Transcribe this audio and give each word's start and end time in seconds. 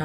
Hey, 0.00 0.04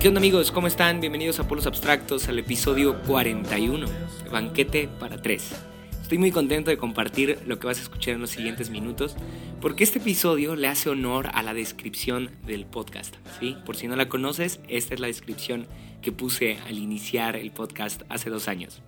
¿qué 0.00 0.06
onda 0.06 0.20
amigos? 0.20 0.52
¿Cómo 0.52 0.68
están? 0.68 1.00
Bienvenidos 1.00 1.40
a 1.40 1.48
Polos 1.48 1.66
Abstractos 1.66 2.28
al 2.28 2.38
episodio 2.38 3.02
41, 3.02 3.86
Banquete 4.30 4.88
para 5.00 5.20
tres. 5.20 5.71
Estoy 6.12 6.20
muy 6.20 6.30
contento 6.30 6.68
de 6.68 6.76
compartir 6.76 7.38
lo 7.46 7.58
que 7.58 7.66
vas 7.66 7.78
a 7.78 7.82
escuchar 7.84 8.12
en 8.12 8.20
los 8.20 8.28
siguientes 8.28 8.68
minutos, 8.68 9.16
porque 9.62 9.82
este 9.82 9.98
episodio 9.98 10.56
le 10.56 10.68
hace 10.68 10.90
honor 10.90 11.30
a 11.32 11.42
la 11.42 11.54
descripción 11.54 12.30
del 12.46 12.66
podcast. 12.66 13.14
¿sí? 13.40 13.56
Por 13.64 13.76
si 13.76 13.88
no 13.88 13.96
la 13.96 14.10
conoces, 14.10 14.60
esta 14.68 14.92
es 14.92 15.00
la 15.00 15.06
descripción 15.06 15.66
que 16.02 16.12
puse 16.12 16.58
al 16.66 16.76
iniciar 16.76 17.34
el 17.34 17.50
podcast 17.50 18.02
hace 18.10 18.28
dos 18.28 18.46
años. 18.46 18.82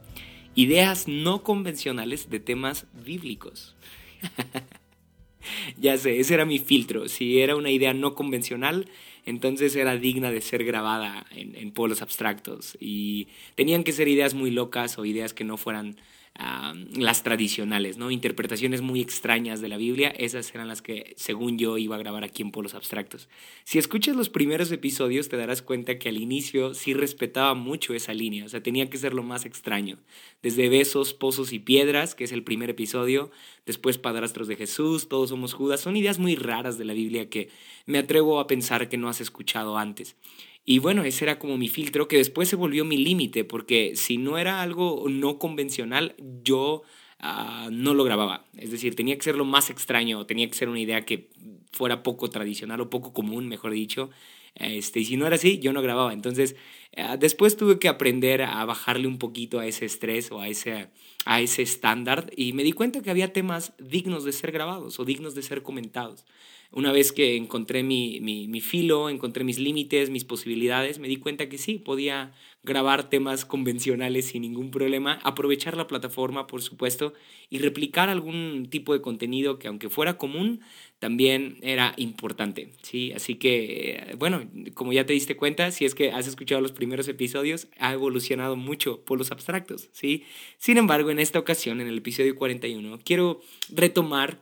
Ideas 0.55 1.09
no 1.09 1.43
convencionales 1.43 2.29
de 2.29 2.41
temas 2.41 2.85
bíblicos. 2.93 3.75
ya 5.81 5.97
sé, 5.97 6.21
ese 6.21 6.35
era 6.35 6.45
mi 6.45 6.59
filtro. 6.59 7.09
Si 7.09 7.41
era 7.41 7.57
una 7.57 7.71
idea 7.71 7.95
no 7.95 8.15
convencional, 8.15 8.87
entonces 9.25 9.75
era 9.77 9.97
digna 9.97 10.31
de 10.31 10.43
ser 10.43 10.63
grabada 10.63 11.25
en, 11.31 11.57
en 11.57 11.73
polos 11.73 12.03
abstractos. 12.03 12.77
Y 12.81 13.29
tenían 13.55 13.83
que 13.83 13.93
ser 13.93 14.09
ideas 14.09 14.35
muy 14.35 14.51
locas 14.51 14.99
o 14.99 15.07
ideas 15.07 15.33
que 15.33 15.45
no 15.45 15.57
fueran 15.57 15.97
las 16.37 17.23
tradicionales, 17.23 17.97
¿no? 17.97 18.11
Interpretaciones 18.11 18.83
muy 18.83 19.01
extrañas 19.01 19.61
de 19.61 19.69
la 19.69 19.77
Biblia, 19.77 20.09
esas 20.09 20.53
eran 20.53 20.67
las 20.67 20.83
que, 20.83 21.15
según 21.17 21.59
yo, 21.59 21.79
iba 21.79 21.95
a 21.95 21.99
grabar 22.01 22.25
aquí 22.25 22.43
en 22.43 22.51
Polos 22.51 22.75
Abstractos. 22.75 23.29
Si 23.63 23.79
escuchas 23.79 24.17
los 24.17 24.31
primeros 24.31 24.73
episodios, 24.73 25.29
te 25.29 25.37
darás 25.37 25.63
cuenta 25.63 25.97
que 25.97 26.09
al 26.09 26.17
inicio 26.17 26.75
sí 26.75 26.93
respetaba 26.93 27.55
mucho 27.55 27.95
esa 27.95 28.15
línea, 28.15 28.45
o 28.45 28.49
sea, 28.49 28.63
tenía 28.63 28.91
que 28.91 28.99
ser 28.99 29.15
lo 29.15 29.23
más 29.23 29.47
extraño. 29.47 29.99
Desde 30.43 30.69
Besos, 30.69 31.15
Pozos 31.15 31.53
y 31.53 31.61
Piedras, 31.61 32.17
que 32.17 32.25
es 32.25 32.33
el 32.33 32.43
primer 32.43 32.69
episodio, 32.69 33.31
después 33.65 33.99
Padrastros 33.99 34.49
de 34.49 34.57
Jesús, 34.57 35.09
Todos 35.09 35.29
somos 35.29 35.55
Judas, 35.55 35.81
son 35.81 35.97
ideas 35.97 36.19
muy 36.19 36.35
raras 36.35 36.79
de 36.79 36.85
la 36.85 36.95
Biblia 36.95 37.31
que 37.31 37.49
me 37.87 37.99
atrevo 37.99 38.41
a 38.41 38.49
pensar 38.49 38.89
que 38.89 38.97
no 38.97 39.09
has 39.09 39.21
escuchado 39.21 39.79
antes. 39.79 40.17
Y 40.65 40.79
bueno, 40.79 41.05
ese 41.05 41.25
era 41.25 41.39
como 41.39 41.59
mi 41.59 41.69
filtro, 41.69 42.09
que 42.09 42.17
después 42.17 42.49
se 42.49 42.57
volvió 42.57 42.85
mi 42.85 42.97
límite, 42.97 43.45
porque 43.45 43.97
si 43.97 44.17
no 44.17 44.39
era 44.39 44.63
algo 44.63 45.05
no 45.11 45.39
convencional, 45.39 46.15
yo 46.43 46.83
ah, 47.19 47.69
no 47.71 47.93
lo 47.93 48.05
grababa. 48.05 48.47
Es 48.57 48.71
decir, 48.71 48.95
tenía 48.97 49.17
que 49.17 49.23
ser 49.25 49.37
lo 49.37 49.45
más 49.45 49.69
extraño, 49.71 50.25
tenía 50.27 50.49
que 50.49 50.55
ser 50.55 50.69
una 50.71 50.81
idea 50.81 51.05
que 51.05 51.29
fuera 51.73 52.03
poco 52.03 52.31
tradicional 52.31 52.81
o 52.81 52.91
poco 52.91 53.13
común, 53.13 53.47
mejor 53.49 53.73
dicho. 53.73 54.11
Este, 54.55 55.01
y 55.01 55.05
si 55.05 55.17
no 55.17 55.27
era 55.27 55.37
así, 55.37 55.59
yo 55.59 55.73
no 55.73 55.83
grababa. 55.83 56.13
Entonces, 56.13 56.57
ah, 56.97 57.17
después 57.17 57.57
tuve 57.57 57.79
que 57.79 57.89
aprender 57.89 58.43
a 58.43 58.65
bajarle 58.65 59.09
un 59.09 59.19
poquito 59.19 59.59
a 59.59 59.67
ese 59.67 59.85
estrés 59.85 60.31
o 60.31 60.41
a 60.41 60.49
ese, 60.49 60.89
a 61.25 61.41
ese 61.41 61.63
estándar 61.63 62.31
y 62.37 62.53
me 62.53 62.63
di 62.63 62.73
cuenta 62.73 63.03
que 63.03 63.11
había 63.11 63.33
temas 63.33 63.73
dignos 63.79 64.25
de 64.25 64.33
ser 64.33 64.53
grabados 64.53 65.01
o 65.01 65.05
dignos 65.05 65.35
de 65.35 65.43
ser 65.43 65.63
comentados. 65.63 66.25
Una 66.77 66.91
vez 66.91 67.13
que 67.13 67.37
encontré 67.37 67.85
mi, 67.85 68.19
mi, 68.21 68.61
filo, 68.61 69.09
encontré 69.09 69.45
mis 69.45 69.61
límites, 69.61 70.11
mis 70.11 70.25
posibilidades, 70.25 70.99
me 70.99 71.07
di 71.07 71.19
cuenta 71.19 71.49
que 71.49 71.57
sí, 71.57 71.79
podía 71.79 72.33
grabar 72.65 73.09
temas 73.09 73.45
convencionales 73.45 74.27
sin 74.27 74.43
ningún 74.43 74.73
problema, 74.73 75.21
aprovechar 75.23 75.77
la 75.77 75.87
plataforma, 75.87 76.49
por 76.49 76.63
supuesto, 76.63 77.13
y 77.49 77.59
replicar 77.59 78.09
algún 78.09 78.67
tipo 78.71 78.93
de 78.93 79.03
contenido 79.03 79.61
que 79.61 79.69
aunque 79.69 79.89
fuera 79.89 80.19
común, 80.19 80.63
también 81.05 81.59
era 81.61 81.93
importante, 81.99 82.71
¿sí? 82.81 83.13
Así 83.13 83.35
que, 83.35 84.17
bueno, 84.17 84.43
como 84.73 84.91
ya 84.95 85.05
te 85.05 85.13
diste 85.13 85.37
cuenta, 85.37 85.71
si 85.71 85.85
es 85.85 85.95
que 85.95 86.13
has 86.13 86.27
escuchado 86.27 86.63
los 86.63 86.73
primeros 86.73 87.09
episodios, 87.09 87.69
ha 87.79 87.93
evolucionado 87.93 88.57
mucho 88.57 89.05
por 89.05 89.19
los 89.19 89.31
abstractos, 89.31 89.91
¿sí? 89.93 90.25
Sin 90.57 90.79
embargo, 90.79 91.11
en 91.11 91.19
esta 91.19 91.39
ocasión, 91.39 91.83
en 91.83 91.89
el 91.89 91.99
episodio 91.99 92.35
41, 92.37 93.01
quiero 93.05 93.43
retomar 93.69 94.41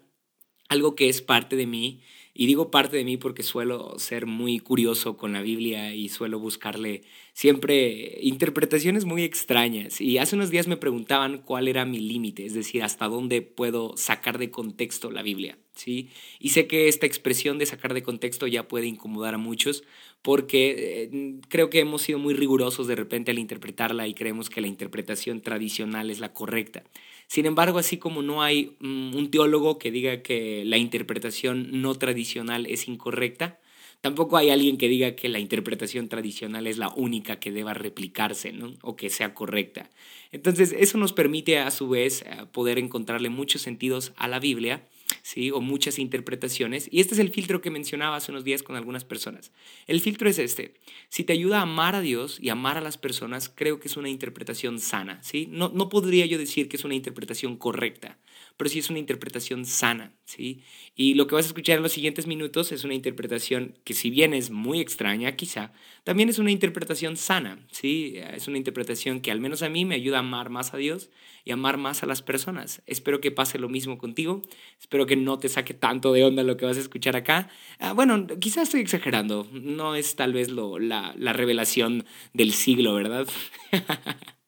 algo 0.69 0.95
que 0.95 1.09
es 1.09 1.21
parte 1.21 1.57
de 1.57 1.67
mí 1.67 2.01
y 2.35 2.47
digo 2.47 2.71
parte 2.71 2.97
de 2.97 3.05
mí 3.05 3.19
porque 3.19 3.43
suelo 3.43 3.99
ser 3.99 4.27
muy 4.27 4.59
curioso 4.59 5.19
con 5.19 5.35
la 5.35 5.43
Biblia 5.43 5.95
y 5.95 6.09
suelo 6.09 6.39
buscarle 6.39 7.03
siempre 7.35 8.19
interpretaciones 8.23 9.05
muy 9.05 9.23
extrañas. 9.23 10.01
Y 10.01 10.17
hace 10.17 10.37
unos 10.37 10.49
días 10.49 10.67
me 10.67 10.79
preguntaban 10.79 11.39
cuál 11.39 11.69
era 11.69 11.85
mi 11.85 11.99
límite, 12.01 12.47
es 12.47 12.55
decir, 12.55 12.83
hasta 12.83 13.09
dónde 13.09 13.43
puedo 13.43 13.97
sacar 13.99 14.39
de 14.39 14.51
contexto 14.51 15.11
la 15.11 15.23
Biblia. 15.23 15.59
¿sí? 15.75 16.09
Y 16.39 16.51
sé 16.51 16.67
que 16.67 16.89
esta 16.89 17.05
expresión 17.05 17.59
de 17.59 17.67
sacar 17.67 17.93
de 17.93 18.03
contexto 18.03 18.47
ya 18.47 18.67
puede 18.67 18.87
incomodar 18.87 19.35
a 19.35 19.39
muchos 19.39 19.85
porque 20.23 21.11
eh, 21.13 21.41
creo 21.49 21.69
que 21.69 21.81
hemos 21.81 22.03
sido 22.03 22.19
muy 22.19 22.33
rigurosos 22.33 22.87
de 22.87 22.97
repente 22.97 23.33
al 23.33 23.39
interpretarla 23.39 24.07
y 24.09 24.15
creemos 24.15 24.49
que 24.49 24.61
la 24.61 24.69
interpretación 24.69 25.43
tradicional 25.43 26.11
es 26.11 26.19
la 26.19 26.33
correcta. 26.33 26.85
Sin 27.33 27.47
embargo, 27.47 27.79
así 27.79 27.97
como 27.97 28.21
no 28.21 28.43
hay 28.43 28.77
mm, 28.81 29.15
un 29.17 29.31
teólogo 29.31 29.79
que 29.79 29.91
diga 29.91 30.21
que 30.21 30.67
la 30.67 30.77
interpretación 30.77 31.81
no 31.81 31.95
tradicional 31.95 32.67
es 32.67 32.89
incorrecta, 32.89 33.59
tampoco 34.03 34.37
hay 34.37 34.51
alguien 34.51 34.77
que 34.77 34.87
diga 34.87 35.17
que 35.17 35.31
la 35.31 35.39
interpretación 35.39 36.11
tradicional 36.11 36.67
es 36.67 36.77
la 36.77 36.93
única 36.95 37.41
que 37.41 37.51
deba 37.51 37.73
replicarse 37.73 38.53
o 38.83 38.97
que 38.97 39.09
sea 39.09 39.33
correcta. 39.33 39.89
Entonces, 40.31 40.75
eso 40.79 40.99
nos 40.99 41.15
permite 41.15 41.59
a 41.59 41.71
su 41.71 41.89
vez 41.89 42.21
eh, 42.21 42.45
poder 42.53 42.79
encontrarle 42.79 43.31
muchos 43.31 43.63
sentidos 43.63 44.13
a 44.17 44.29
la 44.29 44.39
Biblia 44.39 44.87
¿sí? 45.23 45.51
o 45.51 45.61
muchas 45.61 45.99
interpretaciones. 45.99 46.89
Y 46.91 47.01
este 47.01 47.15
es 47.15 47.21
el 47.21 47.31
filtro 47.31 47.61
que 47.61 47.71
mencionaba 47.71 48.17
hace 48.17 48.33
unos 48.33 48.45
días 48.45 48.63
con 48.63 48.77
algunas 48.77 49.05
personas. 49.05 49.53
El 49.87 50.01
filtro 50.01 50.29
es 50.29 50.39
este. 50.39 50.75
Si 51.09 51.25
te 51.25 51.33
ayuda 51.33 51.59
a 51.59 51.63
amar 51.63 51.95
a 51.95 52.01
Dios 52.01 52.39
y 52.41 52.49
amar 52.49 52.79
a 52.79 52.81
las 52.81 52.99
personas, 52.99 53.49
creo 53.49 53.81
que 53.81 53.89
es 53.89 53.97
una 53.97 54.09
interpretación 54.09 54.79
sana. 54.79 55.23
¿sí? 55.23 55.49
No, 55.51 55.71
no 55.75 55.89
podría 55.89 56.27
yo 56.27 56.39
decir 56.39 56.69
que 56.69 56.77
es 56.77 56.85
una 56.85 56.95
interpretación 56.95 57.57
correcta, 57.57 58.19
pero 58.57 58.71
sí 58.71 58.79
es 58.79 58.91
una 58.91 58.99
interpretación 58.99 59.65
sana. 59.65 60.13
¿sí? 60.25 60.63
Y 60.95 61.15
lo 61.15 61.27
que 61.27 61.35
vas 61.35 61.45
a 61.45 61.49
escuchar 61.49 61.77
en 61.77 61.83
los 61.83 61.93
siguientes 61.93 62.27
minutos 62.27 62.73
es 62.73 62.85
una 62.85 62.95
interpretación 62.95 63.79
que 63.85 63.95
si 63.95 64.11
bien 64.11 64.35
es 64.35 64.51
muy 64.51 64.81
extraña 64.81 65.33
quizá, 65.37 65.73
también 66.05 66.29
es 66.29 66.39
una 66.39 66.51
interpretación 66.51 67.17
sana. 67.17 67.67
¿sí? 67.71 68.15
Es 68.17 68.49
una 68.49 68.59
interpretación 68.59 69.21
que 69.21 69.31
al 69.31 69.41
menos 69.41 69.63
a 69.63 69.69
mí 69.69 69.85
me 69.85 69.95
ayuda 69.95 70.19
a 70.19 70.21
amar 70.21 70.51
más 70.51 70.75
a 70.75 70.77
Dios 70.77 71.11
y 71.45 71.53
amar 71.53 71.77
más 71.77 72.03
a 72.03 72.07
las 72.07 72.23
personas. 72.23 72.83
Espero 72.87 73.21
que 73.21 73.31
pase 73.31 73.59
lo 73.59 73.69
mismo 73.69 73.99
contigo. 73.99 74.43
Espero 74.81 75.07
que 75.07 75.17
no 75.17 75.39
te 75.39 75.49
saque 75.49 75.75
tanto 75.75 76.13
de 76.13 76.25
onda 76.25 76.43
lo 76.43 76.57
que 76.57 76.67
vas 76.67 76.77
a 76.77 76.81
escuchar 76.81 77.17
acá. 77.17 77.49
Ah, 77.79 77.93
bueno, 77.93 78.27
quizás 78.41 78.65
estoy 78.65 78.81
exagerando. 78.81 79.47
No 79.53 79.95
es 79.95 80.17
tal 80.17 80.33
vez 80.33 80.51
lo, 80.51 80.79
la, 80.79 81.15
la 81.17 81.33
revelación 81.33 82.05
del 82.33 82.53
siglo, 82.53 82.95
¿verdad? 82.95 83.27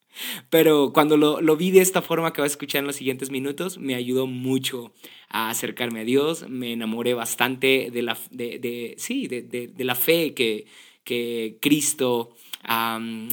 Pero 0.51 0.93
cuando 0.93 1.17
lo, 1.17 1.41
lo, 1.41 1.57
vi 1.57 1.71
de 1.71 1.81
esta 1.81 2.03
forma 2.03 2.33
que 2.33 2.41
vas 2.41 2.53
a 2.53 2.55
escuchar 2.55 2.81
en 2.81 2.87
los 2.87 2.97
siguientes 2.97 3.31
minutos, 3.31 3.79
me 3.79 3.95
ayudó 3.95 4.27
mucho 4.27 4.93
a 5.29 5.51
acercarme 5.51 6.01
a 6.01 6.05
Dios. 6.05 6.49
Me 6.49 6.73
enamoré 6.73 7.15
bastante 7.15 7.91
de 7.93 8.03
la, 8.03 8.19
de, 8.31 8.59
de 8.59 8.95
sí, 8.99 9.27
de, 9.27 9.43
de, 9.43 9.85
la 9.85 9.95
fe 9.95 10.35
que, 10.35 10.67
que 11.03 11.59
Cristo 11.61 12.35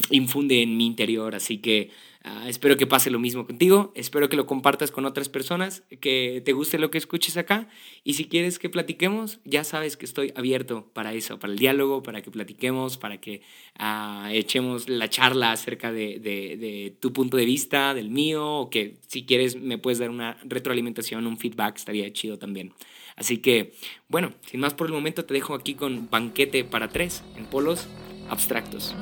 infunde 0.10 0.62
en 0.62 0.78
mi 0.78 0.86
interior. 0.86 1.36
Así 1.36 1.60
que 1.60 1.90
Ah, 2.24 2.48
espero 2.48 2.78
que 2.78 2.86
pase 2.86 3.10
lo 3.10 3.18
mismo 3.18 3.48
contigo, 3.48 3.92
espero 3.96 4.30
que 4.30 4.36
lo 4.36 4.46
compartas 4.46 4.92
con 4.92 5.06
otras 5.06 5.28
personas, 5.28 5.82
que 6.02 6.44
te 6.46 6.54
guste 6.54 6.78
lo 6.78 6.92
que 6.92 7.00
escuches 7.00 7.36
acá 7.36 7.68
y 8.04 8.14
si 8.14 8.26
quieres 8.26 8.60
que 8.60 8.70
platiquemos, 8.70 9.40
ya 9.44 9.64
sabes 9.64 9.98
que 9.98 10.06
estoy 10.06 10.32
abierto 10.36 10.88
para 10.94 11.14
eso, 11.14 11.40
para 11.40 11.52
el 11.52 11.58
diálogo, 11.58 12.04
para 12.04 12.22
que 12.22 12.30
platiquemos, 12.30 12.98
para 12.98 13.20
que 13.20 13.42
uh, 13.80 14.28
echemos 14.30 14.88
la 14.88 15.10
charla 15.10 15.52
acerca 15.52 15.92
de, 15.92 16.96
tu 17.00 17.12
punto 17.12 17.38
de 17.38 17.46
vista, 17.46 17.96
del 17.96 18.12
mío, 18.12 18.48
o 18.48 18.70
que 18.70 18.98
si 19.08 19.26
quieres 19.26 19.56
me 19.56 19.80
puedes 19.80 19.98
dar 19.98 20.12
una 20.12 20.38
retroalimentación, 20.44 21.26
un 21.26 21.40
feedback, 21.40 21.78
estaría 21.78 22.14
chido 22.14 22.38
también. 22.38 22.72
Así 23.16 23.40
que, 23.40 23.74
bueno, 24.10 24.32
sin 24.46 24.60
más 24.60 24.76
por 24.76 24.86
el 24.86 24.94
momento 24.94 25.26
te 25.26 25.34
dejo 25.34 25.56
aquí 25.56 25.74
con 25.74 26.08
banquete 26.12 26.66
para 26.66 26.88
tres 26.90 27.24
en 27.36 27.46
polos 27.46 27.88
abstractos. 28.30 28.96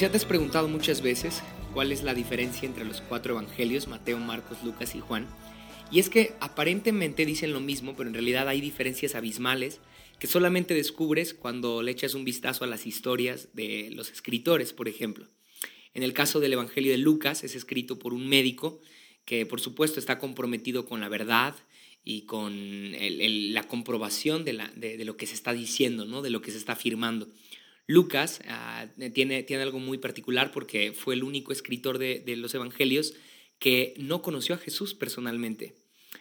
Quizá 0.00 0.10
te 0.10 0.16
has 0.16 0.24
preguntado 0.24 0.66
muchas 0.66 1.02
veces 1.02 1.42
cuál 1.74 1.92
es 1.92 2.02
la 2.02 2.14
diferencia 2.14 2.66
entre 2.66 2.86
los 2.86 3.02
cuatro 3.02 3.34
evangelios, 3.34 3.86
Mateo, 3.86 4.16
Marcos, 4.16 4.56
Lucas 4.64 4.94
y 4.94 5.00
Juan. 5.00 5.28
Y 5.92 5.98
es 5.98 6.08
que 6.08 6.32
aparentemente 6.40 7.26
dicen 7.26 7.52
lo 7.52 7.60
mismo, 7.60 7.94
pero 7.94 8.08
en 8.08 8.14
realidad 8.14 8.48
hay 8.48 8.62
diferencias 8.62 9.14
abismales 9.14 9.78
que 10.18 10.26
solamente 10.26 10.72
descubres 10.72 11.34
cuando 11.34 11.82
le 11.82 11.90
echas 11.90 12.14
un 12.14 12.24
vistazo 12.24 12.64
a 12.64 12.66
las 12.66 12.86
historias 12.86 13.50
de 13.52 13.90
los 13.92 14.10
escritores, 14.10 14.72
por 14.72 14.88
ejemplo. 14.88 15.26
En 15.92 16.02
el 16.02 16.14
caso 16.14 16.40
del 16.40 16.54
Evangelio 16.54 16.92
de 16.92 16.96
Lucas 16.96 17.44
es 17.44 17.54
escrito 17.54 17.98
por 17.98 18.14
un 18.14 18.26
médico 18.26 18.80
que 19.26 19.44
por 19.44 19.60
supuesto 19.60 20.00
está 20.00 20.18
comprometido 20.18 20.86
con 20.86 21.02
la 21.02 21.10
verdad 21.10 21.54
y 22.02 22.22
con 22.22 22.54
la 23.52 23.64
comprobación 23.64 24.46
de, 24.46 24.54
lo 25.04 25.16
que 25.18 25.26
se 25.26 25.34
está 25.34 25.52
diciendo, 25.52 26.06
¿no? 26.06 26.22
de 26.22 26.30
lo 26.30 26.40
que 26.40 26.52
se 26.52 26.56
está 26.56 26.72
afirmando. 26.72 27.28
Lucas 27.90 28.40
ah, 28.46 28.86
tiene, 29.14 29.42
tiene 29.42 29.64
algo 29.64 29.80
muy 29.80 29.98
particular 29.98 30.52
porque 30.52 30.92
fue 30.92 31.14
el 31.14 31.24
único 31.24 31.50
escritor 31.50 31.98
de, 31.98 32.22
los 32.36 32.54
evangelios 32.54 33.14
que 33.58 33.94
no 33.98 34.22
conoció 34.22 34.54
a 34.54 34.58
Jesús 34.58 34.94
personalmente. 34.94 35.74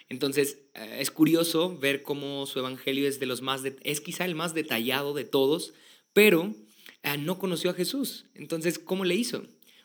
Entonces, 0.09 0.57
eh, 0.73 0.97
es 0.99 1.11
curioso 1.11 1.77
ver 1.77 2.01
cómo 2.01 2.47
su 2.47 2.57
evangelio 2.57 3.07
es 3.07 3.19
de 3.19 3.27
los 3.27 3.43
más 3.43 3.61
es 3.83 4.01
quizá 4.01 4.25
el 4.25 4.33
más 4.33 4.55
detallado 4.55 5.13
de 5.13 5.25
todos, 5.25 5.75
pero 6.11 6.55
eh, 7.03 7.19
no 7.19 7.37
conoció 7.37 7.69
a 7.69 7.75
Jesús. 7.75 8.25
Entonces, 8.33 8.79
¿cómo 8.79 9.05
le 9.05 9.13
hizo? 9.13 9.43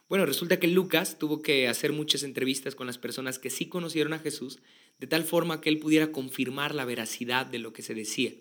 Bueno, 0.09 0.25
resulta 0.25 0.59
que 0.59 0.69
Lucas 0.69 1.19
tuvo 1.19 1.43
que 1.43 1.69
hacer 1.69 1.93
muchas 1.93 2.23
entrevistas 2.23 2.75
con 2.75 2.87
las 2.87 2.97
personas 2.97 3.39
que 3.39 3.51
sí 3.51 3.67
conocieron 3.67 4.15
a 4.15 4.21
Jesús, 4.21 4.61
de 4.99 5.07
tal 5.07 5.25
forma 5.25 5.61
que 5.61 5.69
él 5.69 5.81
pudiera 5.81 6.13
confirmar 6.13 6.75
la 6.75 6.87
veracidad 6.87 7.45
de 7.45 7.59
lo 7.59 7.75
que 7.75 7.83
se 7.83 7.93
decía. 7.93 8.33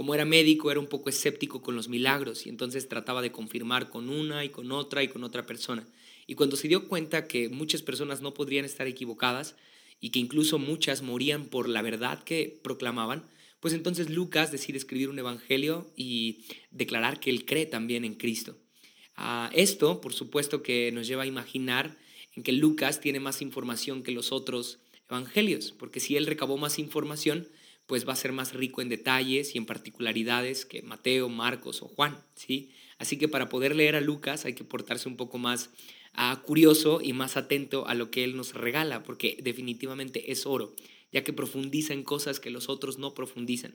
Como 0.00 0.14
era 0.14 0.24
médico, 0.24 0.70
era 0.70 0.80
un 0.80 0.86
poco 0.86 1.10
escéptico 1.10 1.60
con 1.60 1.76
los 1.76 1.90
milagros 1.90 2.46
y 2.46 2.48
entonces 2.48 2.88
trataba 2.88 3.20
de 3.20 3.32
confirmar 3.32 3.90
con 3.90 4.08
una 4.08 4.46
y 4.46 4.48
con 4.48 4.72
otra 4.72 5.02
y 5.02 5.08
con 5.08 5.24
otra 5.24 5.44
persona. 5.44 5.86
Y 6.26 6.36
cuando 6.36 6.56
se 6.56 6.68
dio 6.68 6.88
cuenta 6.88 7.26
que 7.26 7.50
muchas 7.50 7.82
personas 7.82 8.22
no 8.22 8.32
podrían 8.32 8.64
estar 8.64 8.86
equivocadas 8.86 9.56
y 10.00 10.08
que 10.08 10.18
incluso 10.18 10.58
muchas 10.58 11.02
morían 11.02 11.44
por 11.44 11.68
la 11.68 11.82
verdad 11.82 12.24
que 12.24 12.58
proclamaban, 12.64 13.28
pues 13.60 13.74
entonces 13.74 14.08
Lucas 14.08 14.50
decide 14.50 14.78
escribir 14.78 15.10
un 15.10 15.18
evangelio 15.18 15.92
y 15.96 16.46
declarar 16.70 17.20
que 17.20 17.28
él 17.28 17.44
cree 17.44 17.66
también 17.66 18.06
en 18.06 18.14
Cristo. 18.14 18.56
Ah, 19.16 19.50
esto, 19.52 20.00
por 20.00 20.14
supuesto, 20.14 20.62
que 20.62 20.90
nos 20.92 21.08
lleva 21.08 21.24
a 21.24 21.26
imaginar 21.26 21.98
en 22.34 22.42
que 22.42 22.52
Lucas 22.52 23.00
tiene 23.02 23.20
más 23.20 23.42
información 23.42 24.02
que 24.02 24.12
los 24.12 24.32
otros 24.32 24.78
evangelios, 25.10 25.72
porque 25.72 26.00
si 26.00 26.16
él 26.16 26.24
recabó 26.24 26.56
más 26.56 26.78
información, 26.78 27.50
pues 27.90 28.06
va 28.06 28.12
a 28.12 28.16
ser 28.16 28.30
más 28.30 28.54
rico 28.54 28.82
en 28.82 28.88
detalles 28.88 29.56
y 29.56 29.58
en 29.58 29.66
particularidades 29.66 30.64
que 30.64 30.80
Mateo, 30.80 31.28
Marcos 31.28 31.82
o 31.82 31.88
Juan, 31.88 32.22
¿sí? 32.36 32.70
Así 32.98 33.18
que 33.18 33.26
para 33.26 33.48
poder 33.48 33.74
leer 33.74 33.96
a 33.96 34.00
Lucas 34.00 34.44
hay 34.44 34.54
que 34.54 34.62
portarse 34.62 35.08
un 35.08 35.16
poco 35.16 35.38
más 35.38 35.70
curioso 36.44 37.00
y 37.02 37.12
más 37.12 37.36
atento 37.36 37.88
a 37.88 37.94
lo 37.94 38.12
que 38.12 38.22
Él 38.22 38.36
nos 38.36 38.54
regala, 38.54 39.02
porque 39.02 39.38
definitivamente 39.42 40.30
es 40.30 40.46
oro, 40.46 40.72
ya 41.10 41.24
que 41.24 41.32
profundiza 41.32 41.92
en 41.92 42.04
cosas 42.04 42.38
que 42.38 42.50
los 42.50 42.68
otros 42.68 42.98
no 42.98 43.12
profundizan. 43.12 43.74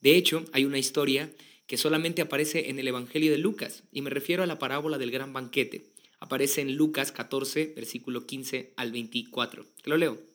De 0.00 0.16
hecho, 0.16 0.46
hay 0.52 0.64
una 0.64 0.78
historia 0.78 1.30
que 1.66 1.76
solamente 1.76 2.22
aparece 2.22 2.70
en 2.70 2.78
el 2.78 2.88
Evangelio 2.88 3.30
de 3.30 3.36
Lucas, 3.36 3.82
y 3.92 4.00
me 4.00 4.08
refiero 4.08 4.42
a 4.42 4.46
la 4.46 4.58
parábola 4.58 4.96
del 4.96 5.10
gran 5.10 5.34
banquete. 5.34 5.84
Aparece 6.18 6.62
en 6.62 6.76
Lucas 6.76 7.12
14, 7.12 7.74
versículo 7.76 8.24
15 8.24 8.72
al 8.78 8.90
24. 8.90 9.66
Te 9.82 9.90
lo 9.90 9.98
leo. 9.98 10.29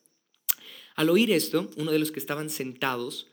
Al 0.95 1.09
oír 1.09 1.29
esto, 1.31 1.69
uno 1.75 1.91
de 1.91 1.99
los 1.99 2.11
que 2.11 2.19
estaban 2.19 2.49
sentados 2.49 3.27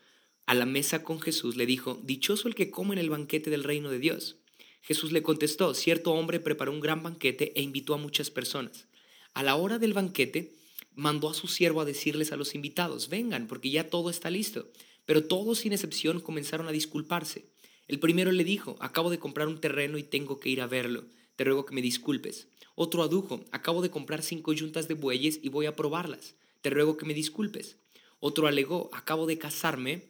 a 0.47 0.55
la 0.55 0.67
mesa 0.67 1.05
con 1.05 1.21
Jesús 1.21 1.57
le 1.57 1.65
dijo, 1.65 2.01
Dichoso 2.03 2.49
el 2.49 2.57
que 2.57 2.73
come 2.73 2.95
en 2.95 2.99
el 2.99 3.09
banquete 3.09 3.51
del 3.51 3.63
reino 3.63 3.89
de 3.89 4.01
Dios. 4.01 4.37
Jesús 4.81 5.13
le 5.13 5.23
contestó, 5.23 5.73
cierto 5.73 6.11
hombre 6.13 6.41
preparó 6.41 6.73
un 6.73 6.81
gran 6.81 7.05
banquete 7.05 7.53
e 7.55 7.63
invitó 7.63 7.95
a 7.95 7.99
muchas 7.99 8.33
personas. 8.33 8.89
A 9.33 9.45
la 9.45 9.55
hora 9.55 9.79
del 9.79 9.93
banquete, 9.93 10.57
mandó 10.97 11.31
a 11.31 11.35
su 11.35 11.47
siervo 11.47 11.81
a 11.81 11.85
decirles 11.85 12.33
a 12.33 12.37
los 12.37 12.57
invitados, 12.57 13.09
vengan, 13.09 13.47
porque 13.47 13.71
ya 13.71 13.89
todo 13.89 14.11
está 14.11 14.29
listo. 14.29 14.69
Pero 15.07 15.25
todos 15.25 15.59
sin 15.59 15.73
excepción 15.73 16.21
comenzaron 16.21 16.67
a 16.67 16.73
disculparse. 16.73 17.47
El 17.87 18.01
primero 18.01 18.33
le 18.33 18.43
dijo, 18.43 18.77
acabo 18.81 19.09
de 19.09 19.21
comprar 19.21 19.47
un 19.47 19.61
terreno 19.61 19.99
y 19.99 20.03
tengo 20.03 20.41
que 20.41 20.49
ir 20.49 20.63
a 20.63 20.67
verlo. 20.67 21.05
Te 21.37 21.45
ruego 21.45 21.65
que 21.65 21.77
me 21.77 21.83
disculpes. 21.83 22.49
Otro 22.75 23.05
adujo, 23.05 23.45
acabo 23.53 23.83
de 23.83 23.91
comprar 23.91 24.23
cinco 24.23 24.53
yuntas 24.53 24.89
de 24.89 24.95
bueyes 24.95 25.39
y 25.43 25.49
voy 25.49 25.67
a 25.67 25.77
probarlas. 25.77 26.35
Te 26.63 26.71
ruego 26.71 26.97
que 26.97 27.07
me 27.07 27.15
disculpes. 27.15 27.77
Otro 28.21 28.47
alegó, 28.47 28.89
acabo 28.93 29.27
de 29.27 29.37
casarme 29.37 30.09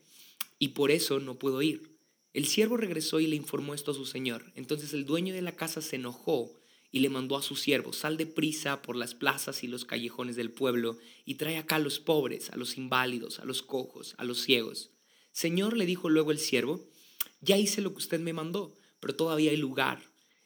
y 0.58 0.68
por 0.68 0.90
eso 0.90 1.18
no 1.18 1.38
puedo 1.38 1.62
ir. 1.62 1.96
El 2.34 2.46
siervo 2.46 2.76
regresó 2.76 3.20
y 3.20 3.26
le 3.26 3.36
informó 3.36 3.74
esto 3.74 3.90
a 3.90 3.94
su 3.94 4.06
señor. 4.06 4.52
Entonces 4.54 4.92
el 4.92 5.04
dueño 5.04 5.34
de 5.34 5.42
la 5.42 5.56
casa 5.56 5.82
se 5.82 5.96
enojó 5.96 6.52
y 6.90 7.00
le 7.00 7.08
mandó 7.08 7.36
a 7.36 7.42
su 7.42 7.56
siervo, 7.56 7.94
sal 7.94 8.18
de 8.18 8.26
prisa 8.26 8.82
por 8.82 8.96
las 8.96 9.14
plazas 9.14 9.64
y 9.64 9.66
los 9.66 9.86
callejones 9.86 10.36
del 10.36 10.50
pueblo 10.50 10.98
y 11.24 11.36
trae 11.36 11.56
acá 11.56 11.76
a 11.76 11.80
los 11.80 12.00
pobres, 12.00 12.50
a 12.50 12.56
los 12.56 12.76
inválidos, 12.76 13.40
a 13.40 13.46
los 13.46 13.62
cojos, 13.62 14.14
a 14.18 14.24
los 14.24 14.42
ciegos. 14.42 14.90
Señor, 15.32 15.76
le 15.76 15.86
dijo 15.86 16.10
luego 16.10 16.32
el 16.32 16.38
siervo, 16.38 16.86
ya 17.40 17.56
hice 17.56 17.80
lo 17.80 17.92
que 17.92 17.98
usted 17.98 18.20
me 18.20 18.34
mandó, 18.34 18.74
pero 19.00 19.16
todavía 19.16 19.50
hay 19.50 19.56
lugar. 19.56 20.02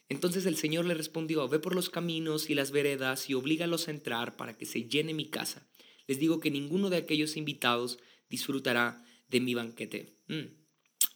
Entonces 0.07 0.45
el 0.45 0.55
Señor 0.55 0.85
le 0.85 0.93
respondió, 0.93 1.49
ve 1.49 1.59
por 1.59 1.75
los 1.75 1.89
caminos 1.89 2.49
y 2.49 2.55
las 2.55 2.71
veredas 2.71 3.29
y 3.29 3.33
oblígalos 3.33 3.89
a 3.89 3.91
entrar 3.91 4.37
para 4.37 4.57
que 4.57 4.65
se 4.65 4.83
llene 4.85 5.13
mi 5.13 5.25
casa. 5.25 5.67
Les 6.07 6.19
digo 6.19 6.39
que 6.39 6.51
ninguno 6.51 6.89
de 6.89 6.97
aquellos 6.97 7.37
invitados 7.37 7.99
disfrutará 8.29 9.03
de 9.29 9.39
mi 9.39 9.53
banquete. 9.53 10.15
Mm. 10.27 10.67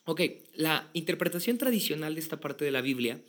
Ok, 0.06 0.22
la 0.54 0.90
interpretación 0.94 1.58
tradicional 1.58 2.16
de 2.16 2.22
esta 2.22 2.40
parte 2.40 2.66
de 2.66 2.72
la 2.72 2.82
Biblia 2.82 3.22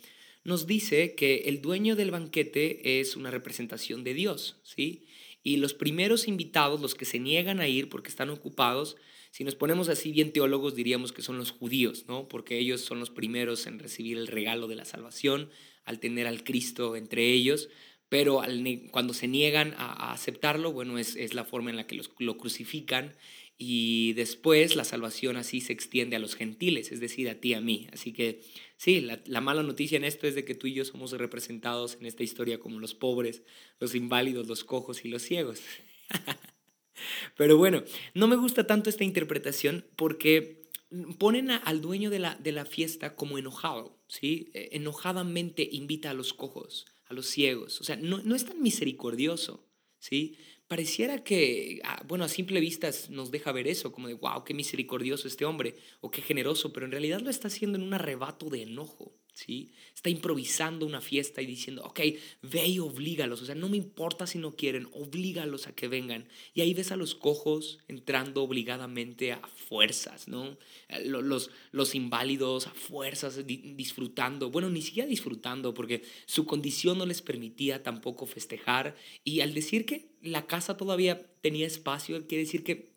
nos 0.43 0.67
dice 0.67 1.15
que 1.15 1.43
el 1.45 1.61
dueño 1.61 1.95
del 1.95 2.11
banquete 2.11 2.99
es 2.99 3.15
una 3.15 3.31
representación 3.31 4.03
de 4.03 4.13
Dios, 4.13 4.59
¿sí? 4.63 5.05
Y 5.41 5.57
los 5.57 5.73
primeros 5.73 6.27
invitados, 6.27 6.81
los 6.81 6.95
que 6.95 7.05
se 7.05 7.19
niegan 7.19 7.59
a 7.59 7.67
ir 7.67 7.89
porque 7.89 8.09
están 8.09 8.29
ocupados, 8.29 8.97
si 9.31 9.43
nos 9.43 9.55
ponemos 9.55 9.89
así 9.89 10.11
bien 10.11 10.31
teólogos 10.31 10.75
diríamos 10.75 11.11
que 11.11 11.21
son 11.21 11.37
los 11.37 11.51
judíos, 11.51 12.05
¿no? 12.07 12.27
Porque 12.27 12.59
ellos 12.59 12.81
son 12.81 12.99
los 12.99 13.09
primeros 13.09 13.65
en 13.67 13.79
recibir 13.79 14.17
el 14.17 14.27
regalo 14.27 14.67
de 14.67 14.75
la 14.75 14.85
salvación, 14.85 15.49
al 15.85 15.99
tener 15.99 16.27
al 16.27 16.43
Cristo 16.43 16.95
entre 16.95 17.31
ellos, 17.31 17.69
pero 18.13 18.43
cuando 18.91 19.15
se 19.15 19.27
niegan 19.27 19.73
a, 19.75 20.11
aceptarlo, 20.13 20.71
bueno, 20.71 20.99
es, 20.99 21.33
la 21.33 21.45
forma 21.45 21.71
en 21.71 21.77
la 21.77 21.87
que 21.87 21.95
los, 21.95 22.11
lo 22.19 22.37
crucifican 22.37 23.15
y 23.57 24.13
después 24.13 24.75
la 24.75 24.83
salvación 24.83 25.35
así 25.35 25.61
se 25.61 25.73
extiende 25.73 26.15
a 26.15 26.19
los 26.19 26.35
gentiles, 26.35 26.91
es 26.91 26.99
decir, 26.99 27.27
a 27.27 27.41
ti 27.41 27.49
y 27.49 27.53
a 27.55 27.61
mí. 27.61 27.87
Así 27.91 28.13
que 28.13 28.43
sí, 28.77 29.01
la, 29.01 29.41
mala 29.41 29.63
noticia 29.63 29.95
en 29.97 30.03
esto 30.03 30.27
es 30.27 30.35
de 30.35 30.45
que 30.45 30.53
tú 30.53 30.67
y 30.67 30.75
yo 30.75 30.85
somos 30.85 31.11
representados 31.13 31.97
en 31.99 32.05
esta 32.05 32.21
historia 32.21 32.59
como 32.59 32.79
los 32.79 32.93
pobres, 32.93 33.41
los 33.79 33.95
inválidos, 33.95 34.45
los 34.45 34.63
cojos 34.63 35.03
y 35.05 35.07
los 35.07 35.23
ciegos. 35.23 35.63
Pero 37.35 37.57
bueno, 37.57 37.83
no 38.13 38.27
me 38.27 38.35
gusta 38.35 38.67
tanto 38.67 38.91
esta 38.91 39.03
interpretación 39.03 39.87
porque 39.95 40.69
ponen 41.17 41.49
al 41.49 41.81
dueño 41.81 42.11
de 42.11 42.19
la, 42.19 42.35
de 42.35 42.51
la 42.51 42.65
fiesta 42.65 43.15
como 43.15 43.39
enojado, 43.39 43.97
¿sí? 44.07 44.51
E, 44.53 44.69
enojadamente 44.73 45.67
invita 45.71 46.11
a 46.11 46.13
los 46.13 46.35
cojos, 46.35 46.85
a 47.05 47.13
los 47.13 47.27
ciegos. 47.27 47.81
O 47.81 47.83
sea, 47.83 47.95
no, 47.95 48.21
no 48.23 48.35
es 48.35 48.45
tan 48.45 48.61
misericordioso, 48.61 49.67
¿sí? 49.99 50.37
pareciera 50.67 51.23
que, 51.23 51.81
ah, 51.83 52.01
bueno, 52.07 52.23
a 52.23 52.29
simple 52.29 52.59
vista 52.59 52.89
nos 53.09 53.29
deja 53.29 53.51
ver 53.51 53.67
eso, 53.67 53.91
como 53.91 54.07
de, 54.07 54.15
wow, 54.15 54.43
qué 54.43 54.55
misericordioso 54.55 55.27
este 55.27 55.45
hombre, 55.45 55.75
o 56.01 56.09
qué 56.09 56.23
generoso, 56.23 56.73
pero 56.73 56.87
en 56.87 56.91
realidad 56.91 57.21
lo 57.21 57.29
está 57.29 57.47
haciendo 57.47 57.77
en 57.77 57.83
un 57.83 57.93
arrebato 57.93 58.49
de 58.49 58.63
enojo. 58.63 59.13
¿Sí? 59.33 59.71
Está 59.93 60.09
improvisando 60.09 60.85
una 60.85 61.01
fiesta 61.01 61.41
y 61.41 61.45
diciendo, 61.45 61.83
ok, 61.83 61.99
ve 62.43 62.67
y 62.67 62.79
oblígalos, 62.79 63.41
o 63.41 63.45
sea, 63.45 63.55
no 63.55 63.69
me 63.69 63.77
importa 63.77 64.27
si 64.27 64.37
no 64.37 64.55
quieren, 64.55 64.87
oblígalos 64.93 65.67
a 65.67 65.75
que 65.75 65.87
vengan. 65.87 66.27
Y 66.53 66.61
ahí 66.61 66.73
ves 66.73 66.91
a 66.91 66.95
los 66.95 67.15
cojos 67.15 67.79
entrando 67.87 68.43
obligadamente 68.43 69.31
a 69.31 69.41
fuerzas, 69.47 70.27
¿no? 70.27 70.57
Los, 71.03 71.49
los 71.71 71.95
inválidos 71.95 72.67
a 72.67 72.71
fuerzas 72.71 73.45
disfrutando, 73.45 74.51
bueno, 74.51 74.69
ni 74.69 74.81
siquiera 74.81 75.07
disfrutando, 75.09 75.73
porque 75.73 76.03
su 76.25 76.45
condición 76.45 76.97
no 76.97 77.05
les 77.05 77.21
permitía 77.21 77.83
tampoco 77.83 78.25
festejar. 78.25 78.95
Y 79.23 79.41
al 79.41 79.53
decir 79.53 79.85
que 79.85 80.13
la 80.21 80.45
casa 80.45 80.77
todavía 80.77 81.25
tenía 81.41 81.67
espacio, 81.67 82.27
quiere 82.27 82.43
decir 82.43 82.63
que 82.63 82.93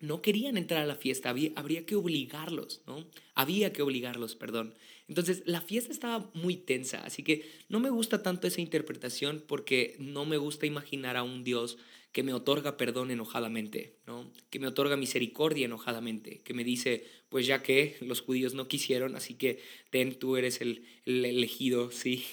no 0.00 0.22
querían 0.22 0.56
entrar 0.56 0.82
a 0.82 0.86
la 0.86 0.94
fiesta, 0.94 1.30
había, 1.30 1.50
habría 1.56 1.84
que 1.84 1.96
obligarlos, 1.96 2.82
¿no? 2.86 3.04
Había 3.34 3.72
que 3.72 3.82
obligarlos, 3.82 4.36
perdón. 4.36 4.74
Entonces, 5.08 5.42
la 5.46 5.62
fiesta 5.62 5.90
estaba 5.90 6.30
muy 6.34 6.56
tensa, 6.56 7.02
así 7.02 7.22
que 7.22 7.50
no 7.68 7.80
me 7.80 7.88
gusta 7.88 8.22
tanto 8.22 8.46
esa 8.46 8.60
interpretación 8.60 9.42
porque 9.46 9.96
no 9.98 10.26
me 10.26 10.36
gusta 10.36 10.66
imaginar 10.66 11.16
a 11.16 11.22
un 11.22 11.44
Dios 11.44 11.78
que 12.12 12.22
me 12.22 12.34
otorga 12.34 12.76
perdón 12.76 13.10
enojadamente, 13.10 13.96
¿no? 14.06 14.30
Que 14.50 14.58
me 14.58 14.66
otorga 14.66 14.96
misericordia 14.96 15.64
enojadamente, 15.64 16.40
que 16.42 16.54
me 16.54 16.64
dice, 16.64 17.06
pues 17.28 17.46
ya 17.46 17.62
que 17.62 17.96
los 18.00 18.20
judíos 18.20 18.54
no 18.54 18.68
quisieron, 18.68 19.16
así 19.16 19.34
que 19.34 19.60
ten, 19.90 20.14
tú 20.14 20.36
eres 20.36 20.60
el, 20.60 20.84
el 21.06 21.24
elegido, 21.24 21.90
sí. 21.92 22.24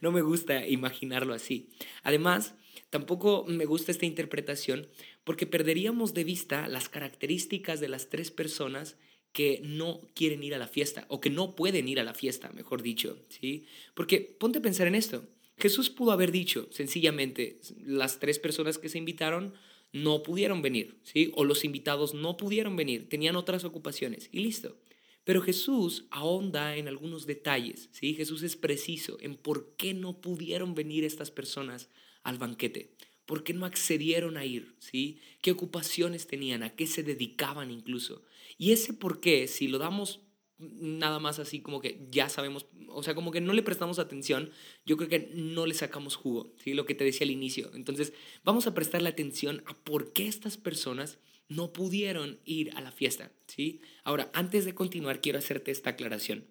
no 0.00 0.10
me 0.10 0.22
gusta 0.22 0.66
imaginarlo 0.66 1.34
así. 1.34 1.70
Además, 2.02 2.54
tampoco 2.88 3.44
me 3.46 3.66
gusta 3.66 3.92
esta 3.92 4.06
interpretación 4.06 4.88
porque 5.24 5.46
perderíamos 5.46 6.14
de 6.14 6.24
vista 6.24 6.66
las 6.68 6.88
características 6.88 7.80
de 7.80 7.88
las 7.88 8.08
tres 8.08 8.30
personas 8.30 8.96
que 9.32 9.60
no 9.64 10.00
quieren 10.14 10.42
ir 10.42 10.54
a 10.54 10.58
la 10.58 10.68
fiesta 10.68 11.06
o 11.08 11.20
que 11.20 11.30
no 11.30 11.56
pueden 11.56 11.88
ir 11.88 11.98
a 11.98 12.04
la 12.04 12.14
fiesta, 12.14 12.50
mejor 12.52 12.82
dicho, 12.82 13.18
¿sí? 13.28 13.66
Porque 13.94 14.20
ponte 14.20 14.58
a 14.58 14.62
pensar 14.62 14.86
en 14.86 14.94
esto. 14.94 15.24
Jesús 15.58 15.90
pudo 15.90 16.12
haber 16.12 16.32
dicho 16.32 16.68
sencillamente, 16.70 17.60
las 17.84 18.18
tres 18.18 18.38
personas 18.38 18.78
que 18.78 18.88
se 18.88 18.98
invitaron 18.98 19.54
no 19.92 20.22
pudieron 20.22 20.62
venir, 20.62 20.96
¿sí? 21.02 21.30
O 21.34 21.44
los 21.44 21.64
invitados 21.64 22.14
no 22.14 22.36
pudieron 22.36 22.76
venir, 22.76 23.08
tenían 23.08 23.36
otras 23.36 23.64
ocupaciones 23.64 24.28
y 24.32 24.40
listo. 24.40 24.76
Pero 25.24 25.40
Jesús 25.40 26.06
ahonda 26.10 26.76
en 26.76 26.88
algunos 26.88 27.26
detalles, 27.26 27.88
¿sí? 27.92 28.14
Jesús 28.14 28.42
es 28.42 28.56
preciso 28.56 29.18
en 29.20 29.36
por 29.36 29.76
qué 29.76 29.94
no 29.94 30.20
pudieron 30.20 30.74
venir 30.74 31.04
estas 31.04 31.30
personas 31.30 31.88
al 32.22 32.38
banquete. 32.38 32.94
¿Por 33.32 33.44
qué 33.44 33.54
no 33.54 33.64
accedieron 33.64 34.36
a 34.36 34.44
ir? 34.44 34.74
¿Sí? 34.78 35.18
¿Qué 35.40 35.52
ocupaciones 35.52 36.26
tenían? 36.26 36.62
¿A 36.62 36.76
qué 36.76 36.86
se 36.86 37.02
dedicaban 37.02 37.70
incluso? 37.70 38.20
Y 38.58 38.72
ese 38.72 38.92
por 38.92 39.20
qué, 39.20 39.48
si 39.48 39.68
lo 39.68 39.78
damos 39.78 40.20
nada 40.58 41.18
más 41.18 41.38
así 41.38 41.60
como 41.60 41.80
que 41.80 42.06
ya 42.10 42.28
sabemos, 42.28 42.66
o 42.88 43.02
sea, 43.02 43.14
como 43.14 43.30
que 43.30 43.40
no 43.40 43.54
le 43.54 43.62
prestamos 43.62 43.98
atención, 43.98 44.50
yo 44.84 44.98
creo 44.98 45.08
que 45.08 45.30
no 45.32 45.64
le 45.64 45.72
sacamos 45.72 46.14
jugo, 46.14 46.52
¿sí? 46.62 46.74
Lo 46.74 46.84
que 46.84 46.94
te 46.94 47.04
decía 47.04 47.24
al 47.24 47.30
inicio. 47.30 47.70
Entonces, 47.72 48.12
vamos 48.44 48.66
a 48.66 48.74
prestarle 48.74 49.08
atención 49.08 49.62
a 49.64 49.82
por 49.82 50.12
qué 50.12 50.26
estas 50.26 50.58
personas 50.58 51.16
no 51.48 51.72
pudieron 51.72 52.38
ir 52.44 52.76
a 52.76 52.82
la 52.82 52.92
fiesta, 52.92 53.32
¿sí? 53.46 53.80
Ahora, 54.04 54.30
antes 54.34 54.66
de 54.66 54.74
continuar, 54.74 55.22
quiero 55.22 55.38
hacerte 55.38 55.70
esta 55.70 55.88
aclaración. 55.88 56.44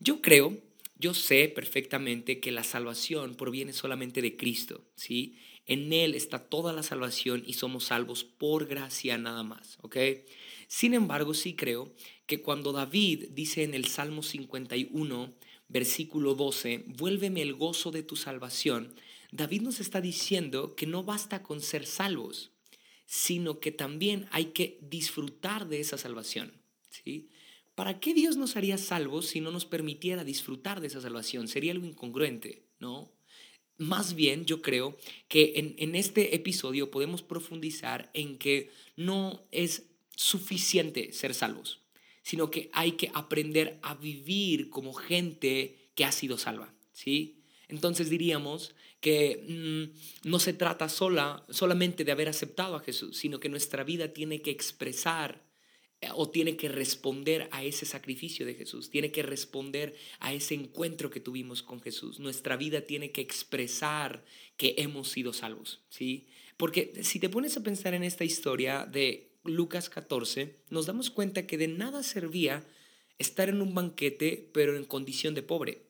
Yo 0.00 0.20
creo, 0.20 0.58
yo 0.96 1.14
sé 1.14 1.48
perfectamente 1.48 2.40
que 2.40 2.52
la 2.52 2.62
salvación 2.62 3.36
proviene 3.36 3.72
solamente 3.72 4.20
de 4.20 4.36
Cristo, 4.36 4.84
¿sí? 4.94 5.38
En 5.66 5.92
Él 5.92 6.14
está 6.14 6.38
toda 6.48 6.72
la 6.72 6.82
salvación 6.82 7.42
y 7.46 7.54
somos 7.54 7.84
salvos 7.84 8.24
por 8.24 8.66
gracia 8.66 9.16
nada 9.18 9.42
más, 9.42 9.78
¿ok? 9.82 9.96
Sin 10.66 10.94
embargo, 10.94 11.34
sí 11.34 11.54
creo 11.54 11.94
que 12.26 12.42
cuando 12.42 12.72
David 12.72 13.28
dice 13.30 13.62
en 13.62 13.74
el 13.74 13.86
Salmo 13.86 14.22
51, 14.22 15.34
versículo 15.68 16.34
12, 16.34 16.84
vuélveme 16.86 17.42
el 17.42 17.54
gozo 17.54 17.90
de 17.90 18.02
tu 18.02 18.16
salvación, 18.16 18.94
David 19.30 19.62
nos 19.62 19.80
está 19.80 20.00
diciendo 20.00 20.74
que 20.74 20.86
no 20.86 21.04
basta 21.04 21.42
con 21.42 21.60
ser 21.60 21.86
salvos, 21.86 22.52
sino 23.06 23.60
que 23.60 23.72
también 23.72 24.26
hay 24.30 24.46
que 24.46 24.78
disfrutar 24.82 25.68
de 25.68 25.80
esa 25.80 25.96
salvación. 25.96 26.52
¿sí? 26.90 27.28
¿Para 27.74 28.00
qué 28.00 28.14
Dios 28.14 28.36
nos 28.36 28.56
haría 28.56 28.78
salvos 28.78 29.26
si 29.26 29.40
no 29.40 29.50
nos 29.50 29.64
permitiera 29.64 30.24
disfrutar 30.24 30.80
de 30.80 30.88
esa 30.88 31.00
salvación? 31.00 31.48
Sería 31.48 31.72
algo 31.72 31.86
incongruente, 31.86 32.66
¿no? 32.78 33.10
Más 33.78 34.14
bien, 34.14 34.44
yo 34.44 34.62
creo 34.62 34.96
que 35.28 35.54
en, 35.56 35.74
en 35.78 35.94
este 35.94 36.34
episodio 36.34 36.90
podemos 36.90 37.22
profundizar 37.22 38.10
en 38.14 38.38
que 38.38 38.70
no 38.96 39.44
es 39.50 39.84
suficiente 40.14 41.12
ser 41.12 41.34
salvos, 41.34 41.80
sino 42.22 42.50
que 42.50 42.70
hay 42.72 42.92
que 42.92 43.10
aprender 43.14 43.78
a 43.82 43.94
vivir 43.94 44.70
como 44.70 44.92
gente 44.92 45.76
que 45.94 46.04
ha 46.04 46.12
sido 46.12 46.38
salva, 46.38 46.74
¿sí? 46.92 47.42
Entonces 47.68 48.10
diríamos 48.10 48.74
que 49.00 49.44
mm, 49.48 50.28
no 50.28 50.38
se 50.38 50.52
trata 50.52 50.88
sola, 50.88 51.44
solamente 51.48 52.04
de 52.04 52.12
haber 52.12 52.28
aceptado 52.28 52.76
a 52.76 52.80
Jesús, 52.80 53.16
sino 53.16 53.40
que 53.40 53.48
nuestra 53.48 53.82
vida 53.82 54.12
tiene 54.12 54.42
que 54.42 54.50
expresar 54.50 55.42
o 56.14 56.30
tiene 56.30 56.56
que 56.56 56.68
responder 56.68 57.48
a 57.52 57.62
ese 57.62 57.86
sacrificio 57.86 58.44
de 58.44 58.54
Jesús, 58.54 58.90
tiene 58.90 59.12
que 59.12 59.22
responder 59.22 59.94
a 60.18 60.32
ese 60.32 60.54
encuentro 60.54 61.10
que 61.10 61.20
tuvimos 61.20 61.62
con 61.62 61.80
Jesús. 61.80 62.18
Nuestra 62.18 62.56
vida 62.56 62.82
tiene 62.82 63.12
que 63.12 63.20
expresar 63.20 64.24
que 64.56 64.74
hemos 64.78 65.10
sido 65.10 65.32
salvos, 65.32 65.80
¿sí? 65.88 66.26
Porque 66.56 66.92
si 67.02 67.20
te 67.20 67.28
pones 67.28 67.56
a 67.56 67.62
pensar 67.62 67.94
en 67.94 68.02
esta 68.02 68.24
historia 68.24 68.84
de 68.84 69.32
Lucas 69.44 69.88
14, 69.88 70.56
nos 70.70 70.86
damos 70.86 71.10
cuenta 71.10 71.46
que 71.46 71.58
de 71.58 71.68
nada 71.68 72.02
servía 72.02 72.64
estar 73.18 73.48
en 73.48 73.62
un 73.62 73.74
banquete, 73.74 74.50
pero 74.52 74.76
en 74.76 74.84
condición 74.84 75.34
de 75.34 75.42
pobre. 75.42 75.86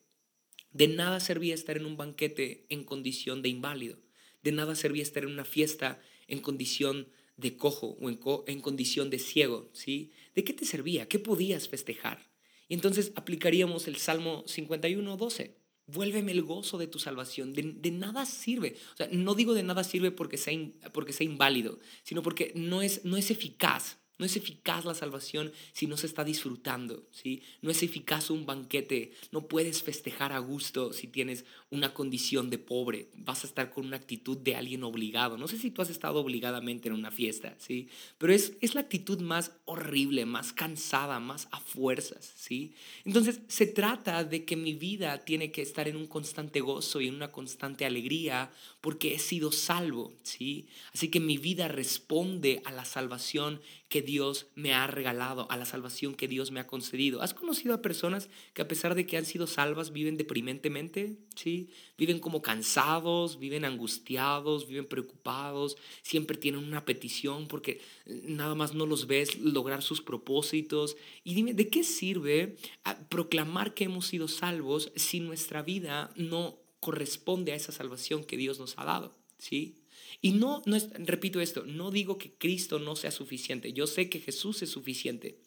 De 0.71 0.87
nada 0.87 1.19
servía 1.19 1.53
estar 1.53 1.77
en 1.77 1.85
un 1.85 1.97
banquete 1.97 2.65
en 2.69 2.83
condición 2.83 3.41
de 3.41 3.49
inválido. 3.49 3.97
De 4.41 4.51
nada 4.51 4.75
servía 4.75 5.03
estar 5.03 5.23
en 5.23 5.31
una 5.31 5.45
fiesta 5.45 6.01
en 6.27 6.39
condición 6.39 7.03
de 7.03 7.13
cojo 7.57 7.97
o 7.99 8.09
en, 8.47 8.61
condición 8.61 9.09
de 9.09 9.19
ciego, 9.19 9.69
¿sí? 9.73 10.11
¿De 10.35 10.43
qué 10.43 10.53
te 10.53 10.65
servía? 10.65 11.07
¿Qué 11.07 11.19
podías 11.19 11.67
festejar? 11.67 12.31
Y 12.67 12.73
entonces 12.73 13.11
aplicaríamos 13.15 13.87
el 13.87 13.97
Salmo 13.97 14.43
51, 14.47 15.17
12. 15.17 15.57
Vuélveme 15.85 16.31
el 16.31 16.43
gozo 16.43 16.77
de 16.77 16.87
tu 16.87 16.99
salvación. 16.99 17.53
De, 17.53 17.91
nada 17.91 18.25
sirve. 18.25 18.75
O 18.93 18.97
sea, 18.97 19.09
no 19.11 19.35
digo 19.35 19.53
de 19.53 19.63
nada 19.63 19.83
sirve 19.83 20.11
porque 20.11 20.37
sea, 20.37 20.57
porque 20.93 21.13
sea 21.13 21.25
inválido, 21.25 21.79
sino 22.03 22.23
porque 22.23 22.53
no 22.55 22.81
es, 22.81 23.03
no 23.03 23.17
es 23.17 23.31
eficaz. 23.31 23.97
No 24.19 24.25
es 24.25 24.35
eficaz 24.35 24.85
la 24.85 24.93
salvación 24.93 25.51
si 25.71 25.87
no 25.87 25.97
se 25.97 26.05
está 26.05 26.23
disfrutando, 26.23 27.07
¿sí? 27.11 27.41
No 27.61 27.71
es 27.71 27.81
eficaz 27.81 28.29
un 28.29 28.45
banquete, 28.45 29.11
no 29.31 29.47
puedes 29.47 29.81
festejar 29.81 30.31
a 30.33 30.39
gusto 30.39 30.93
si 30.93 31.07
tienes 31.07 31.45
una 31.71 31.93
condición 31.93 32.51
de 32.51 32.59
pobre, 32.59 33.07
vas 33.15 33.43
a 33.43 33.47
estar 33.47 33.71
con 33.71 33.87
una 33.87 33.97
actitud 33.97 34.37
de 34.37 34.55
alguien 34.55 34.83
obligado. 34.83 35.37
No 35.37 35.47
sé 35.47 35.57
si 35.57 35.71
tú 35.71 35.81
has 35.81 35.89
estado 35.89 36.19
obligadamente 36.19 36.89
en 36.89 36.93
una 36.93 37.09
fiesta, 37.09 37.55
¿sí? 37.57 37.89
Pero 38.19 38.33
es, 38.33 38.53
es 38.61 38.75
la 38.75 38.81
actitud 38.81 39.19
más 39.19 39.51
horrible, 39.65 40.25
más 40.25 40.53
cansada, 40.53 41.19
más 41.19 41.47
a 41.51 41.59
fuerzas, 41.59 42.33
¿sí? 42.35 42.75
Entonces, 43.05 43.41
se 43.47 43.65
trata 43.65 44.23
de 44.23 44.45
que 44.45 44.55
mi 44.55 44.73
vida 44.73 45.25
tiene 45.25 45.51
que 45.51 45.63
estar 45.63 45.87
en 45.87 45.95
un 45.95 46.07
constante 46.07 46.61
gozo 46.61 47.01
y 47.01 47.07
en 47.07 47.15
una 47.15 47.31
constante 47.31 47.85
alegría 47.85 48.51
porque 48.81 49.15
he 49.15 49.19
sido 49.19 49.51
salvo, 49.51 50.13
¿sí? 50.23 50.67
Así 50.93 51.09
que 51.09 51.19
mi 51.19 51.37
vida 51.37 51.67
responde 51.67 52.61
a 52.65 52.71
la 52.71 52.85
salvación 52.85 53.61
que 53.93 54.01
Dios 54.01 54.47
me 54.55 54.73
ha 54.73 54.87
regalado, 54.87 55.45
a 55.51 55.55
la 55.55 55.65
salvación 55.65 56.15
que 56.15 56.27
Dios 56.27 56.49
me 56.49 56.59
ha 56.59 56.65
concedido. 56.65 57.21
¿Has 57.21 57.35
conocido 57.35 57.75
a 57.75 57.83
personas 57.83 58.27
que 58.55 58.63
a 58.63 58.67
pesar 58.67 58.95
de 58.95 59.05
que 59.05 59.17
han 59.17 59.25
sido 59.25 59.45
salvas 59.45 59.93
viven 59.93 60.17
deprimentemente? 60.17 61.19
¿Sí? 61.35 61.69
Viven 61.95 62.17
como 62.17 62.41
cansados, 62.41 63.37
viven 63.37 63.65
angustiados, 63.65 64.67
viven 64.67 64.87
preocupados, 64.87 65.77
siempre 66.01 66.37
tienen 66.37 66.63
una 66.63 66.85
petición 66.85 67.47
porque 67.47 67.81
nada 68.07 68.55
más 68.55 68.73
no 68.73 68.87
los 68.87 69.05
ves 69.05 69.37
lograr 69.37 69.83
sus 69.83 70.01
propósitos. 70.01 70.97
Y 71.23 71.35
dime, 71.35 71.53
¿de 71.53 71.69
qué 71.69 71.83
sirve 71.83 72.55
ah, 72.85 72.97
proclamar 73.09 73.75
que 73.75 73.83
hemos 73.83 74.07
sido 74.07 74.27
salvos 74.27 74.91
si 74.95 75.19
nuestra 75.19 75.61
vida 75.61 76.09
no 76.15 76.57
corresponde 76.79 77.51
a 77.51 77.55
esa 77.57 77.71
salvación 77.71 78.23
que 78.23 78.37
Dios 78.37 78.57
nos 78.57 78.75
ha 78.79 78.85
dado? 78.85 79.15
¿Sí? 79.37 79.82
Y 80.21 80.33
no, 80.33 80.61
no 80.65 80.77
repito 80.99 81.41
esto, 81.41 81.63
no 81.65 81.91
digo 81.91 82.17
que 82.17 82.33
Cristo 82.33 82.79
no 82.79 82.95
sea 82.95 83.11
suficiente, 83.11 83.73
yo 83.73 83.87
sé 83.87 84.09
que 84.09 84.19
Jesús 84.19 84.61
es 84.61 84.69
suficiente, 84.69 85.37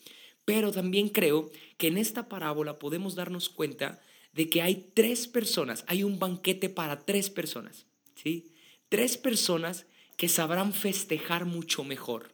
pero 0.44 0.72
también 0.72 1.08
creo 1.08 1.50
que 1.76 1.88
en 1.88 1.98
esta 1.98 2.28
parábola 2.28 2.78
podemos 2.78 3.14
darnos 3.14 3.48
cuenta 3.48 4.00
de 4.32 4.48
que 4.48 4.62
hay 4.62 4.90
tres 4.94 5.26
personas, 5.26 5.84
hay 5.86 6.02
un 6.02 6.18
banquete 6.18 6.68
para 6.68 7.00
tres 7.04 7.30
personas, 7.30 7.86
¿sí? 8.14 8.52
Tres 8.88 9.16
personas 9.16 9.86
que 10.16 10.28
sabrán 10.28 10.72
festejar 10.72 11.44
mucho 11.44 11.84
mejor. 11.84 12.32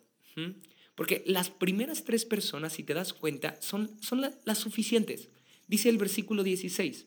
Porque 0.95 1.23
las 1.27 1.51
primeras 1.51 2.05
tres 2.05 2.25
personas, 2.25 2.75
si 2.75 2.83
te 2.83 2.95
das 2.95 3.13
cuenta, 3.13 3.57
son, 3.61 3.97
son 4.01 4.21
las 4.45 4.59
suficientes. 4.59 5.29
Dice 5.69 5.89
el 5.89 5.99
versículo 5.99 6.43
16. 6.43 7.07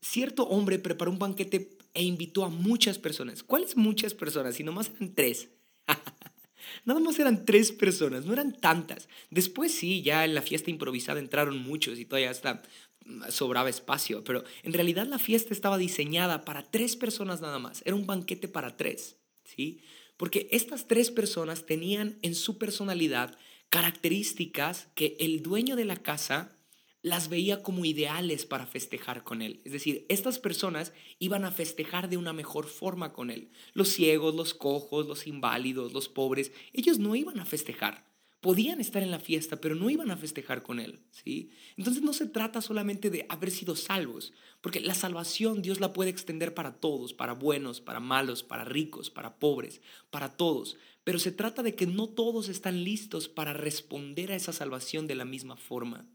Cierto 0.00 0.44
hombre 0.44 0.78
preparó 0.78 1.10
un 1.10 1.18
banquete 1.18 1.70
e 1.94 2.02
invitó 2.02 2.44
a 2.44 2.48
muchas 2.48 2.98
personas. 2.98 3.42
¿Cuáles 3.42 3.76
muchas 3.76 4.14
personas? 4.14 4.54
Si 4.54 4.64
nomás 4.64 4.90
eran 4.94 5.14
tres. 5.14 5.48
Nada 6.84 7.00
más 7.00 7.18
eran 7.18 7.44
tres 7.44 7.72
personas, 7.72 8.24
no 8.24 8.32
eran 8.32 8.52
tantas. 8.52 9.08
Después 9.30 9.72
sí, 9.72 10.02
ya 10.02 10.24
en 10.24 10.34
la 10.34 10.42
fiesta 10.42 10.70
improvisada 10.70 11.20
entraron 11.20 11.58
muchos 11.58 11.98
y 11.98 12.04
todavía 12.04 12.30
hasta 12.30 12.62
mm, 13.04 13.24
sobraba 13.30 13.68
espacio, 13.68 14.24
pero 14.24 14.44
en 14.62 14.72
realidad 14.72 15.06
la 15.06 15.18
fiesta 15.18 15.52
estaba 15.52 15.78
diseñada 15.78 16.44
para 16.44 16.70
tres 16.70 16.96
personas 16.96 17.40
nada 17.40 17.58
más. 17.58 17.82
Era 17.84 17.96
un 17.96 18.06
banquete 18.06 18.48
para 18.48 18.76
tres, 18.76 19.16
¿sí? 19.44 19.80
Porque 20.16 20.48
estas 20.52 20.86
tres 20.86 21.10
personas 21.10 21.66
tenían 21.66 22.18
en 22.22 22.34
su 22.34 22.58
personalidad 22.58 23.36
características 23.70 24.88
que 24.94 25.16
el 25.20 25.42
dueño 25.42 25.76
de 25.76 25.84
la 25.84 25.96
casa 25.96 26.56
las 27.02 27.28
veía 27.28 27.62
como 27.62 27.84
ideales 27.84 28.44
para 28.46 28.66
festejar 28.66 29.24
con 29.24 29.42
él. 29.42 29.60
Es 29.64 29.72
decir, 29.72 30.04
estas 30.08 30.38
personas 30.38 30.92
iban 31.18 31.44
a 31.44 31.50
festejar 31.50 32.08
de 32.08 32.16
una 32.16 32.32
mejor 32.32 32.66
forma 32.66 33.12
con 33.12 33.30
él. 33.30 33.50
Los 33.72 33.88
ciegos, 33.88 34.34
los 34.34 34.54
cojos, 34.54 35.06
los 35.06 35.26
inválidos, 35.26 35.92
los 35.92 36.08
pobres, 36.08 36.52
ellos 36.72 36.98
no 36.98 37.14
iban 37.16 37.40
a 37.40 37.46
festejar. 37.46 38.10
Podían 38.40 38.80
estar 38.80 39.02
en 39.02 39.10
la 39.10 39.18
fiesta, 39.18 39.60
pero 39.60 39.74
no 39.74 39.90
iban 39.90 40.10
a 40.10 40.16
festejar 40.16 40.62
con 40.62 40.80
él, 40.80 41.00
¿sí? 41.10 41.50
Entonces 41.76 42.02
no 42.02 42.14
se 42.14 42.26
trata 42.26 42.62
solamente 42.62 43.10
de 43.10 43.26
haber 43.28 43.50
sido 43.50 43.76
salvos, 43.76 44.32
porque 44.62 44.80
la 44.80 44.94
salvación 44.94 45.60
Dios 45.60 45.78
la 45.78 45.92
puede 45.92 46.08
extender 46.08 46.54
para 46.54 46.80
todos, 46.80 47.12
para 47.12 47.34
buenos, 47.34 47.82
para 47.82 48.00
malos, 48.00 48.42
para 48.42 48.64
ricos, 48.64 49.10
para 49.10 49.38
pobres, 49.38 49.82
para 50.08 50.38
todos, 50.38 50.78
pero 51.04 51.18
se 51.18 51.32
trata 51.32 51.62
de 51.62 51.74
que 51.74 51.86
no 51.86 52.08
todos 52.08 52.48
están 52.48 52.82
listos 52.82 53.28
para 53.28 53.52
responder 53.52 54.32
a 54.32 54.36
esa 54.36 54.54
salvación 54.54 55.06
de 55.06 55.16
la 55.16 55.26
misma 55.26 55.56
forma. 55.56 56.06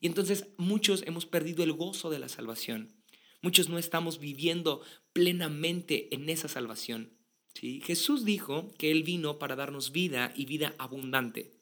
Y 0.00 0.06
entonces 0.06 0.46
muchos 0.56 1.02
hemos 1.06 1.26
perdido 1.26 1.64
el 1.64 1.72
gozo 1.72 2.10
de 2.10 2.18
la 2.18 2.28
salvación. 2.28 2.94
Muchos 3.40 3.68
no 3.68 3.78
estamos 3.78 4.18
viviendo 4.18 4.82
plenamente 5.12 6.14
en 6.14 6.28
esa 6.28 6.48
salvación. 6.48 7.12
¿sí? 7.54 7.80
Jesús 7.84 8.24
dijo 8.24 8.72
que 8.78 8.90
Él 8.90 9.02
vino 9.02 9.38
para 9.38 9.56
darnos 9.56 9.92
vida 9.92 10.32
y 10.36 10.44
vida 10.46 10.74
abundante. 10.78 11.54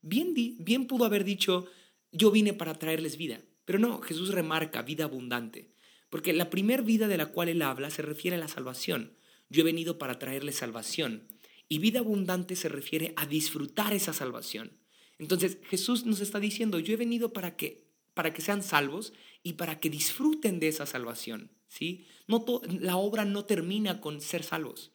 Bien, 0.00 0.32
bien 0.34 0.86
pudo 0.86 1.04
haber 1.04 1.24
dicho, 1.24 1.66
yo 2.12 2.30
vine 2.30 2.54
para 2.54 2.78
traerles 2.78 3.16
vida. 3.16 3.42
Pero 3.64 3.78
no, 3.78 4.00
Jesús 4.00 4.30
remarca 4.30 4.82
vida 4.82 5.04
abundante. 5.04 5.70
Porque 6.08 6.32
la 6.32 6.48
primer 6.48 6.82
vida 6.82 7.08
de 7.08 7.18
la 7.18 7.26
cual 7.26 7.50
Él 7.50 7.60
habla 7.60 7.90
se 7.90 8.02
refiere 8.02 8.36
a 8.36 8.40
la 8.40 8.48
salvación. 8.48 9.12
Yo 9.50 9.60
he 9.60 9.64
venido 9.64 9.98
para 9.98 10.18
traerles 10.18 10.56
salvación. 10.56 11.28
Y 11.68 11.78
vida 11.78 12.00
abundante 12.00 12.56
se 12.56 12.70
refiere 12.70 13.12
a 13.16 13.26
disfrutar 13.26 13.92
esa 13.92 14.14
salvación. 14.14 14.78
Entonces 15.18 15.58
Jesús 15.68 16.06
nos 16.06 16.20
está 16.20 16.40
diciendo, 16.40 16.78
yo 16.78 16.94
he 16.94 16.96
venido 16.96 17.32
para 17.32 17.56
que, 17.56 17.84
para 18.14 18.32
que 18.32 18.42
sean 18.42 18.62
salvos 18.62 19.12
y 19.42 19.54
para 19.54 19.80
que 19.80 19.90
disfruten 19.90 20.60
de 20.60 20.68
esa 20.68 20.86
salvación. 20.86 21.50
¿sí? 21.68 22.06
No 22.26 22.44
la 22.80 22.96
obra 22.96 23.24
no 23.24 23.44
termina 23.44 24.00
con 24.00 24.20
ser 24.20 24.42
salvos 24.42 24.92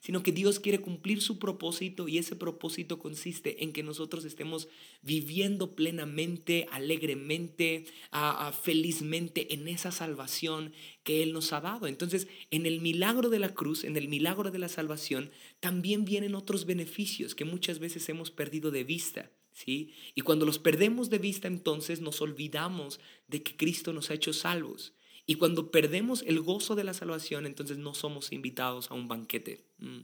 sino 0.00 0.22
que 0.22 0.32
Dios 0.32 0.60
quiere 0.60 0.80
cumplir 0.80 1.20
su 1.20 1.38
propósito 1.38 2.08
y 2.08 2.18
ese 2.18 2.36
propósito 2.36 2.98
consiste 2.98 3.62
en 3.62 3.72
que 3.72 3.82
nosotros 3.82 4.24
estemos 4.24 4.68
viviendo 5.02 5.74
plenamente, 5.74 6.66
alegremente, 6.70 7.84
felizmente 8.62 9.54
en 9.54 9.68
esa 9.68 9.90
salvación 9.90 10.72
que 11.02 11.22
Él 11.22 11.32
nos 11.32 11.52
ha 11.52 11.60
dado. 11.60 11.86
Entonces, 11.86 12.28
en 12.50 12.66
el 12.66 12.80
milagro 12.80 13.28
de 13.28 13.38
la 13.38 13.54
cruz, 13.54 13.84
en 13.84 13.96
el 13.96 14.08
milagro 14.08 14.50
de 14.50 14.58
la 14.58 14.68
salvación, 14.68 15.30
también 15.60 16.04
vienen 16.04 16.34
otros 16.34 16.66
beneficios 16.66 17.34
que 17.34 17.44
muchas 17.44 17.78
veces 17.78 18.08
hemos 18.08 18.30
perdido 18.30 18.70
de 18.70 18.84
vista. 18.84 19.30
¿Sí? 19.52 19.92
Y 20.14 20.22
cuando 20.22 20.46
los 20.46 20.58
perdemos 20.58 21.10
de 21.10 21.18
vista, 21.18 21.48
entonces 21.48 22.00
nos 22.00 22.20
olvidamos 22.20 23.00
de 23.28 23.42
que 23.42 23.56
Cristo 23.56 23.92
nos 23.92 24.10
ha 24.10 24.14
hecho 24.14 24.32
salvos. 24.32 24.94
Y 25.26 25.36
cuando 25.36 25.70
perdemos 25.70 26.22
el 26.26 26.40
gozo 26.40 26.74
de 26.74 26.84
la 26.84 26.94
salvación, 26.94 27.46
entonces 27.46 27.78
no 27.78 27.94
somos 27.94 28.32
invitados 28.32 28.90
a 28.90 28.94
un 28.94 29.08
banquete. 29.08 29.64
Mm. 29.78 30.00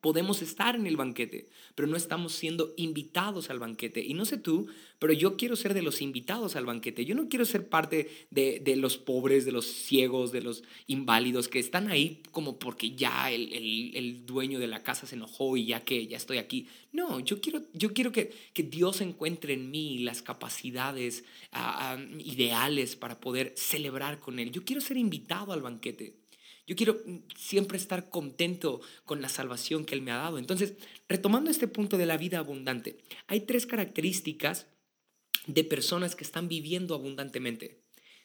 Podemos 0.00 0.42
estar 0.42 0.76
en 0.76 0.86
el 0.86 0.96
banquete, 0.96 1.48
pero 1.74 1.88
no 1.88 1.96
estamos 1.96 2.32
siendo 2.32 2.72
invitados 2.76 3.50
al 3.50 3.58
banquete. 3.58 4.04
Y 4.04 4.14
no 4.14 4.24
sé 4.24 4.36
tú, 4.38 4.66
pero 4.98 5.12
yo 5.12 5.36
quiero 5.36 5.56
ser 5.56 5.74
de 5.74 5.82
los 5.82 6.00
invitados 6.00 6.56
al 6.56 6.66
banquete. 6.66 7.04
Yo 7.04 7.14
no 7.14 7.28
quiero 7.28 7.44
ser 7.44 7.68
parte 7.68 8.08
de, 8.30 8.60
de 8.60 8.76
los 8.76 8.96
pobres, 8.96 9.44
de 9.44 9.52
los 9.52 9.66
ciegos, 9.66 10.32
de 10.32 10.40
los 10.40 10.62
inválidos 10.86 11.48
que 11.48 11.58
están 11.58 11.88
ahí 11.88 12.22
como 12.30 12.58
porque 12.58 12.92
ya 12.92 13.30
el, 13.30 13.52
el, 13.52 13.96
el, 13.96 14.26
dueño 14.26 14.58
de 14.58 14.66
la 14.66 14.82
casa 14.82 15.06
se 15.06 15.16
enojó 15.16 15.56
y 15.56 15.66
ya 15.66 15.80
que 15.80 16.06
ya 16.06 16.16
estoy 16.16 16.38
aquí. 16.38 16.66
No, 16.92 17.20
yo 17.20 17.40
quiero, 17.40 17.62
yo 17.72 17.92
quiero 17.92 18.12
que, 18.12 18.32
que 18.52 18.62
Dios 18.62 19.00
encuentre 19.00 19.54
en 19.54 19.70
mí 19.70 19.98
las 19.98 20.22
capacidades 20.22 21.24
uh, 21.52 22.00
ideales 22.18 22.96
para 22.96 23.20
poder 23.20 23.52
celebrar 23.56 24.18
con 24.18 24.38
Él. 24.38 24.50
Yo 24.50 24.64
quiero 24.64 24.80
ser 24.80 24.96
invitado 24.96 25.52
al 25.52 25.62
banquete. 25.62 26.14
Yo 26.66 26.74
quiero 26.74 27.00
siempre 27.36 27.78
estar 27.78 28.08
contento 28.10 28.80
con 29.04 29.22
la 29.22 29.28
salvación 29.28 29.84
que 29.84 29.94
Él 29.94 30.02
me 30.02 30.10
ha 30.10 30.16
dado. 30.16 30.38
Entonces, 30.38 30.74
retomando 31.08 31.50
este 31.50 31.68
punto 31.68 31.96
de 31.96 32.06
la 32.06 32.16
vida 32.16 32.38
abundante, 32.38 32.98
hay 33.28 33.40
tres 33.40 33.66
características 33.66 34.66
de 35.46 35.62
personas 35.62 36.16
que 36.16 36.24
están 36.24 36.48
viviendo 36.48 36.94
abundantemente, 36.94 37.82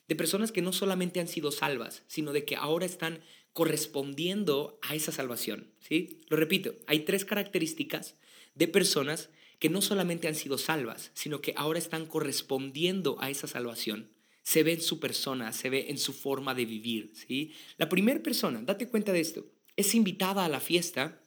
de 0.07 0.15
personas 0.15 0.51
que 0.51 0.63
no 0.63 0.73
solamente 0.73 1.19
han 1.19 1.27
sido 1.27 1.51
salvas, 1.51 2.03
sino 2.07 2.33
de 2.33 2.43
que 2.43 2.55
ahora 2.55 2.87
están 2.87 3.21
correspondiendo 3.53 4.79
a 4.81 4.95
esa 4.95 5.11
salvación. 5.11 5.71
¿sí? 5.79 6.21
Lo 6.29 6.37
repito, 6.37 6.73
hay 6.87 7.01
tres 7.01 7.25
características 7.25 8.15
de 8.55 8.67
personas 8.67 9.29
que 9.59 9.69
no 9.69 9.83
solamente 9.83 10.27
han 10.27 10.33
sido 10.35 10.57
salvas, 10.57 11.11
sino 11.13 11.41
que 11.41 11.53
ahora 11.55 11.77
están 11.77 12.07
correspondiendo 12.07 13.17
a 13.19 13.29
esa 13.29 13.45
salvación 13.45 14.09
se 14.43 14.63
ve 14.63 14.73
en 14.73 14.81
su 14.81 14.99
persona, 14.99 15.53
se 15.53 15.69
ve 15.69 15.87
en 15.89 15.97
su 15.97 16.13
forma 16.13 16.53
de 16.53 16.65
vivir. 16.65 17.13
¿sí? 17.15 17.53
La 17.77 17.89
primera 17.89 18.21
persona, 18.21 18.61
date 18.61 18.87
cuenta 18.87 19.11
de 19.11 19.19
esto, 19.19 19.45
es 19.75 19.93
invitada 19.95 20.45
a 20.45 20.49
la 20.49 20.59
fiesta, 20.59 21.23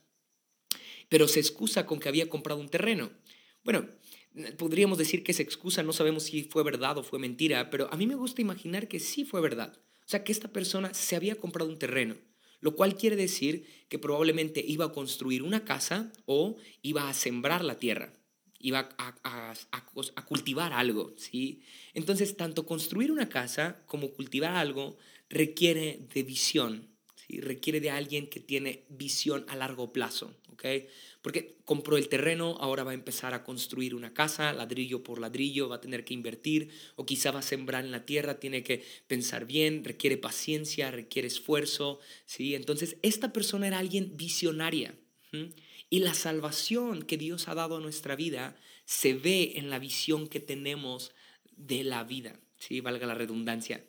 pero 1.09 1.28
se 1.28 1.40
excusa 1.40 1.87
con 1.87 2.00
que 2.00 2.09
había 2.09 2.28
comprado 2.28 2.61
un 2.61 2.68
terreno. 2.68 3.11
Bueno, 3.62 3.88
podríamos 4.59 4.99
decir 4.99 5.23
que 5.23 5.33
se 5.33 5.42
excusa, 5.42 5.83
no 5.83 5.92
sabemos 5.92 6.25
si 6.25 6.44
fue 6.44 6.62
verdad 6.62 6.99
o 6.99 7.02
fue 7.02 7.18
mentira, 7.18 7.71
pero 7.71 7.92
a 7.92 7.97
mí 7.97 8.06
me 8.06 8.16
gusta 8.16 8.42
imaginar 8.42 8.88
que 8.88 9.00
sí 9.00 9.25
fue 9.25 9.40
verdad. 9.40 9.78
O 10.00 10.09
sea, 10.09 10.25
que 10.25 10.33
esta 10.33 10.52
persona 10.52 10.92
se 10.92 11.16
había 11.16 11.37
comprado 11.37 11.71
un 11.71 11.78
terreno, 11.78 12.16
lo 12.61 12.75
cual 12.75 12.97
quiere 12.97 13.16
decir 13.16 13.66
que 13.88 13.99
probablemente 13.99 14.62
iba 14.66 14.87
a 14.87 14.92
construir 14.92 15.42
una 15.42 15.64
casa 15.64 16.12
o 16.26 16.56
iba 16.83 17.09
a 17.09 17.14
sembrar 17.14 17.64
la 17.64 17.78
tierra 17.78 18.12
iba 18.64 18.88
a, 18.99 20.25
cultivar 20.25 20.73
algo, 20.73 21.12
¿sí? 21.18 21.61
Entonces, 21.92 22.35
tanto 22.35 22.64
construir 22.64 23.12
una 23.12 23.28
casa 23.28 23.83
como 23.87 24.12
cultivar 24.12 24.56
algo 24.56 24.97
requiere 25.28 26.00
de 26.14 26.23
visión, 26.23 26.88
¿sí? 27.14 27.40
Requiere 27.40 27.80
de 27.80 27.90
alguien 27.90 28.26
que 28.26 28.40
tiene 28.40 28.87
visión 28.88 29.44
a 29.49 29.56
largo 29.56 29.92
plazo, 29.92 30.35
¿ok? 30.49 30.64
Porque 31.21 31.59
compró 31.66 31.99
el 31.99 32.09
terreno, 32.09 32.56
ahora 32.59 32.85
va 32.85 32.92
a 32.92 32.94
empezar 32.94 33.35
a 33.35 33.44
construir 33.44 33.94
una 33.94 34.14
casa, 34.14 34.54
ladrillo 34.54 35.02
por 35.02 35.21
ladrillo, 35.21 35.69
va 35.69 35.76
a 35.76 35.80
tener 35.82 36.02
que 36.06 36.15
invertir, 36.15 36.71
o 36.97 37.04
quizá 37.04 37.32
va 37.32 37.41
a 37.41 37.43
sembrar 37.43 37.84
en 37.84 37.91
la 37.91 38.06
tierra, 38.06 38.41
tiene 38.41 38.62
que 38.62 38.82
pensar 39.06 39.45
bien, 39.45 39.84
requiere 39.84 40.17
paciencia, 40.17 40.91
requiere 40.91 41.28
esfuerzo, 41.28 42.00
¿sí? 42.25 42.54
Entonces, 42.54 42.97
esta 43.02 43.30
persona 43.30 43.67
era 43.67 43.78
alguien 43.78 44.17
visionaria. 44.17 44.95
Y 45.95 46.00
la 46.00 46.13
salvación 46.13 47.04
que 47.04 47.17
Dios 47.17 47.47
ha 47.47 47.54
dado 47.54 47.76
a 47.76 47.80
nuestra 47.80 48.17
vida 48.17 48.57
se 48.85 49.15
ve 49.15 49.52
en 49.54 49.71
la 49.71 49.78
visión 49.78 50.26
que 50.26 50.41
tenemos 50.41 51.13
de 51.57 51.85
la 51.85 52.02
vida. 52.02 52.41
Sí, 52.59 52.80
valga 52.80 53.07
la 53.07 53.15
redundancia, 53.15 53.87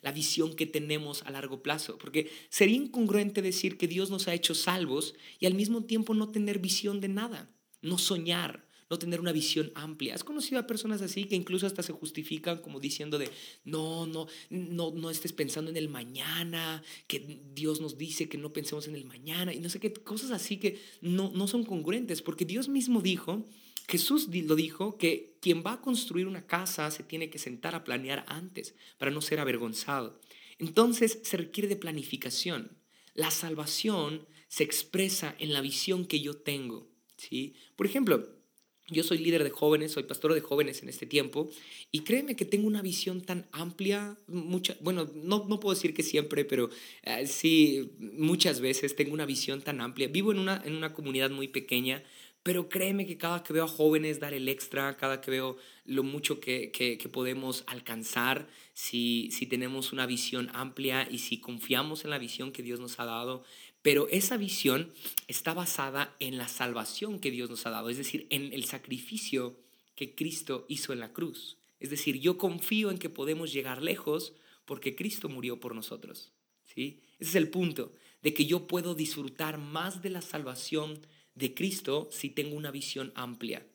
la 0.00 0.12
visión 0.12 0.56
que 0.56 0.64
tenemos 0.64 1.22
a 1.24 1.30
largo 1.30 1.62
plazo, 1.62 1.98
porque 1.98 2.32
sería 2.48 2.76
incongruente 2.76 3.42
decir 3.42 3.76
que 3.76 3.86
Dios 3.86 4.08
nos 4.08 4.28
ha 4.28 4.34
hecho 4.34 4.54
salvos 4.54 5.14
y 5.40 5.44
al 5.44 5.52
mismo 5.52 5.84
tiempo 5.84 6.14
no 6.14 6.30
tener 6.30 6.58
visión 6.58 7.02
de 7.02 7.08
nada, 7.08 7.50
no 7.82 7.98
soñar, 7.98 8.66
no 8.92 8.98
tener 8.98 9.20
una 9.20 9.32
visión 9.32 9.72
amplia. 9.74 10.14
¿Has 10.14 10.22
conocido 10.22 10.60
a 10.60 10.66
personas 10.66 11.00
así 11.00 11.24
que 11.24 11.34
incluso 11.34 11.66
hasta 11.66 11.82
se 11.82 11.94
justifican 11.94 12.58
como 12.58 12.78
diciendo 12.78 13.16
de, 13.16 13.30
no, 13.64 14.06
no, 14.06 14.26
no, 14.50 14.90
no 14.90 15.08
estés 15.08 15.32
pensando 15.32 15.70
en 15.70 15.78
el 15.78 15.88
mañana, 15.88 16.82
que 17.06 17.40
Dios 17.54 17.80
nos 17.80 17.96
dice 17.96 18.28
que 18.28 18.36
no 18.36 18.52
pensemos 18.52 18.88
en 18.88 18.94
el 18.94 19.06
mañana 19.06 19.54
y 19.54 19.60
no 19.60 19.70
sé 19.70 19.80
qué, 19.80 19.94
cosas 19.94 20.30
así 20.30 20.58
que 20.58 20.78
no, 21.00 21.32
no 21.34 21.48
son 21.48 21.64
congruentes, 21.64 22.20
porque 22.20 22.44
Dios 22.44 22.68
mismo 22.68 23.00
dijo, 23.00 23.48
Jesús 23.88 24.28
lo 24.30 24.56
dijo, 24.56 24.98
que 24.98 25.38
quien 25.40 25.62
va 25.64 25.72
a 25.72 25.80
construir 25.80 26.26
una 26.26 26.46
casa 26.46 26.90
se 26.90 27.02
tiene 27.02 27.30
que 27.30 27.38
sentar 27.38 27.74
a 27.74 27.84
planear 27.84 28.26
antes 28.28 28.74
para 28.98 29.10
no 29.10 29.22
ser 29.22 29.40
avergonzado. 29.40 30.20
Entonces 30.58 31.18
se 31.22 31.38
requiere 31.38 31.66
de 31.66 31.76
planificación. 31.76 32.76
La 33.14 33.30
salvación 33.30 34.26
se 34.48 34.64
expresa 34.64 35.34
en 35.38 35.54
la 35.54 35.62
visión 35.62 36.04
que 36.04 36.20
yo 36.20 36.36
tengo. 36.36 36.92
¿sí? 37.16 37.54
Por 37.74 37.86
ejemplo, 37.86 38.41
yo 38.88 39.02
soy 39.02 39.18
líder 39.18 39.44
de 39.44 39.50
jóvenes, 39.50 39.92
soy 39.92 40.02
pastor 40.04 40.34
de 40.34 40.40
jóvenes 40.40 40.82
en 40.82 40.88
este 40.88 41.06
tiempo 41.06 41.50
y 41.90 42.00
créeme 42.00 42.36
que 42.36 42.44
tengo 42.44 42.66
una 42.66 42.82
visión 42.82 43.20
tan 43.20 43.46
amplia, 43.52 44.18
mucha, 44.26 44.76
bueno, 44.80 45.10
no, 45.14 45.46
no 45.48 45.60
puedo 45.60 45.74
decir 45.74 45.94
que 45.94 46.02
siempre, 46.02 46.44
pero 46.44 46.70
eh, 47.02 47.26
sí, 47.26 47.92
muchas 47.98 48.60
veces 48.60 48.96
tengo 48.96 49.14
una 49.14 49.26
visión 49.26 49.62
tan 49.62 49.80
amplia. 49.80 50.08
Vivo 50.08 50.32
en 50.32 50.38
una, 50.38 50.60
en 50.64 50.74
una 50.74 50.92
comunidad 50.92 51.30
muy 51.30 51.48
pequeña, 51.48 52.02
pero 52.42 52.68
créeme 52.68 53.06
que 53.06 53.16
cada 53.16 53.42
que 53.44 53.52
veo 53.52 53.64
a 53.64 53.68
jóvenes 53.68 54.18
dar 54.18 54.34
el 54.34 54.48
extra, 54.48 54.96
cada 54.96 55.20
que 55.20 55.30
veo 55.30 55.56
lo 55.84 56.02
mucho 56.02 56.40
que, 56.40 56.72
que, 56.72 56.98
que, 56.98 57.08
podemos 57.08 57.62
alcanzar, 57.66 58.48
si, 58.74 59.30
si 59.30 59.46
tenemos 59.46 59.92
una 59.92 60.06
visión 60.06 60.50
amplia 60.52 61.08
y 61.08 61.18
si 61.18 61.38
confiamos 61.38 62.04
en 62.04 62.10
la 62.10 62.18
visión 62.18 62.50
que 62.52 62.62
Dios 62.62 62.80
nos 62.80 62.98
ha 62.98 63.04
dado, 63.04 63.44
pero 63.82 64.08
esa 64.08 64.36
visión 64.36 64.92
está 65.26 65.54
basada 65.54 66.16
en 66.20 66.38
la 66.38 66.48
salvación 66.48 67.18
que 67.18 67.30
Dios 67.30 67.50
nos 67.50 67.66
ha 67.66 67.70
dado, 67.70 67.90
es 67.90 67.98
decir, 67.98 68.26
en 68.30 68.52
el 68.52 68.64
sacrificio 68.64 69.58
que 69.94 70.14
Cristo 70.14 70.64
hizo 70.68 70.92
en 70.92 71.00
la 71.00 71.12
cruz. 71.12 71.58
Es 71.80 71.90
decir, 71.90 72.20
yo 72.20 72.38
confío 72.38 72.90
en 72.90 72.98
que 72.98 73.10
podemos 73.10 73.52
llegar 73.52 73.82
lejos 73.82 74.34
porque 74.64 74.94
Cristo 74.94 75.28
murió 75.28 75.58
por 75.58 75.74
nosotros. 75.74 76.32
¿sí? 76.64 77.00
Ese 77.18 77.30
es 77.30 77.34
el 77.34 77.50
punto, 77.50 77.92
de 78.22 78.32
que 78.32 78.46
yo 78.46 78.68
puedo 78.68 78.94
disfrutar 78.94 79.58
más 79.58 80.00
de 80.00 80.10
la 80.10 80.22
salvación 80.22 81.00
de 81.34 81.54
Cristo 81.54 82.08
si 82.12 82.30
tengo 82.30 82.56
una 82.56 82.70
visión 82.70 83.12
amplia. 83.16 83.66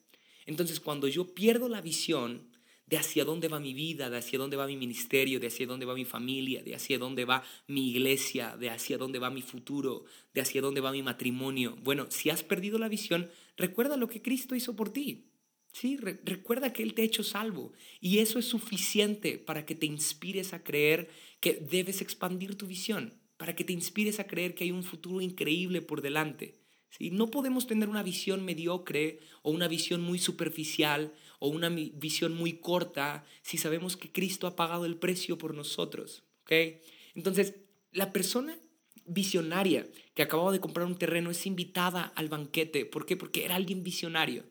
Entonces, 0.46 0.80
cuando 0.80 1.06
yo 1.08 1.34
pierdo 1.34 1.68
la 1.68 1.82
visión, 1.82 2.48
de 2.88 2.96
hacia 2.96 3.24
dónde 3.24 3.48
va 3.48 3.60
mi 3.60 3.74
vida, 3.74 4.08
de 4.08 4.16
hacia 4.16 4.38
dónde 4.38 4.56
va 4.56 4.66
mi 4.66 4.76
ministerio, 4.76 5.38
de 5.38 5.48
hacia 5.48 5.66
dónde 5.66 5.84
va 5.84 5.94
mi 5.94 6.06
familia, 6.06 6.62
de 6.62 6.74
hacia 6.74 6.98
dónde 6.98 7.26
va 7.26 7.42
mi 7.66 7.90
iglesia, 7.90 8.56
de 8.56 8.70
hacia 8.70 8.96
dónde 8.96 9.18
va 9.18 9.30
mi 9.30 9.42
futuro, 9.42 10.04
de 10.32 10.40
hacia 10.40 10.62
dónde 10.62 10.80
va 10.80 10.90
mi 10.90 11.02
matrimonio. 11.02 11.76
Bueno, 11.82 12.06
si 12.10 12.30
has 12.30 12.42
perdido 12.42 12.78
la 12.78 12.88
visión, 12.88 13.30
recuerda 13.56 13.96
lo 13.96 14.08
que 14.08 14.22
Cristo 14.22 14.54
hizo 14.54 14.74
por 14.74 14.90
ti. 14.90 15.26
Sí, 15.70 15.98
recuerda 15.98 16.72
que 16.72 16.82
Él 16.82 16.94
te 16.94 17.02
ha 17.02 17.04
hecho 17.04 17.22
salvo 17.22 17.74
y 18.00 18.18
eso 18.18 18.38
es 18.38 18.46
suficiente 18.46 19.38
para 19.38 19.66
que 19.66 19.74
te 19.74 19.84
inspires 19.84 20.54
a 20.54 20.64
creer 20.64 21.10
que 21.40 21.54
debes 21.54 22.00
expandir 22.00 22.56
tu 22.56 22.66
visión, 22.66 23.20
para 23.36 23.54
que 23.54 23.64
te 23.64 23.74
inspires 23.74 24.18
a 24.18 24.26
creer 24.26 24.54
que 24.54 24.64
hay 24.64 24.72
un 24.72 24.82
futuro 24.82 25.20
increíble 25.20 25.82
por 25.82 26.00
delante. 26.00 26.58
¿sí? 26.88 27.10
No 27.10 27.30
podemos 27.30 27.66
tener 27.66 27.90
una 27.90 28.02
visión 28.02 28.46
mediocre 28.46 29.20
o 29.42 29.50
una 29.50 29.68
visión 29.68 30.00
muy 30.00 30.18
superficial 30.18 31.12
o 31.38 31.48
una 31.48 31.68
visión 31.68 32.34
muy 32.34 32.54
corta 32.54 33.24
si 33.42 33.58
sabemos 33.58 33.96
que 33.96 34.10
Cristo 34.10 34.46
ha 34.46 34.56
pagado 34.56 34.84
el 34.84 34.96
precio 34.96 35.38
por 35.38 35.54
nosotros. 35.54 36.24
¿okay? 36.42 36.80
Entonces, 37.14 37.54
la 37.92 38.12
persona 38.12 38.58
visionaria 39.04 39.88
que 40.14 40.22
acababa 40.22 40.52
de 40.52 40.60
comprar 40.60 40.86
un 40.86 40.98
terreno 40.98 41.30
es 41.30 41.46
invitada 41.46 42.12
al 42.16 42.28
banquete. 42.28 42.84
¿Por 42.84 43.06
qué? 43.06 43.16
Porque 43.16 43.44
era 43.44 43.56
alguien 43.56 43.82
visionario. 43.82 44.44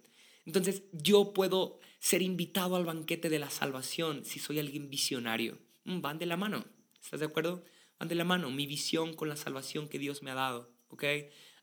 Entonces, 0.46 0.84
yo 0.92 1.34
puedo 1.34 1.80
ser 2.00 2.22
invitado 2.22 2.76
al 2.76 2.86
banquete 2.86 3.30
de 3.30 3.40
la 3.40 3.50
salvación 3.50 4.24
si 4.26 4.40
soy 4.40 4.60
alguien 4.60 4.90
visionario. 4.90 5.60
Mm, 5.84 6.02
van 6.02 6.20
de 6.20 6.26
la 6.26 6.38
mano. 6.38 6.66
¿Estás 7.02 7.20
de 7.20 7.26
acuerdo? 7.26 7.64
Van 8.00 8.08
de 8.10 8.16
la 8.16 8.24
mano 8.24 8.50
mi 8.50 8.66
visión 8.66 9.14
con 9.14 9.30
la 9.30 9.36
salvación 9.36 9.88
que 9.88 10.00
Dios 10.00 10.24
me 10.24 10.32
ha 10.32 10.36
dado. 10.36 10.72
¿ok? 10.90 11.04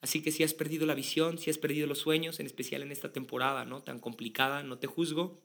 Así 0.04 0.20
que 0.20 0.32
si 0.32 0.42
has 0.42 0.52
perdido 0.52 0.84
la 0.84 0.94
visión, 0.94 1.38
si 1.38 1.48
has 1.48 1.56
perdido 1.56 1.86
los 1.86 2.00
sueños, 2.00 2.38
en 2.38 2.44
especial 2.44 2.82
en 2.82 2.92
esta 2.92 3.10
temporada 3.10 3.64
¿no? 3.64 3.82
tan 3.82 4.00
complicada, 4.00 4.62
no 4.62 4.78
te 4.78 4.86
juzgo, 4.86 5.40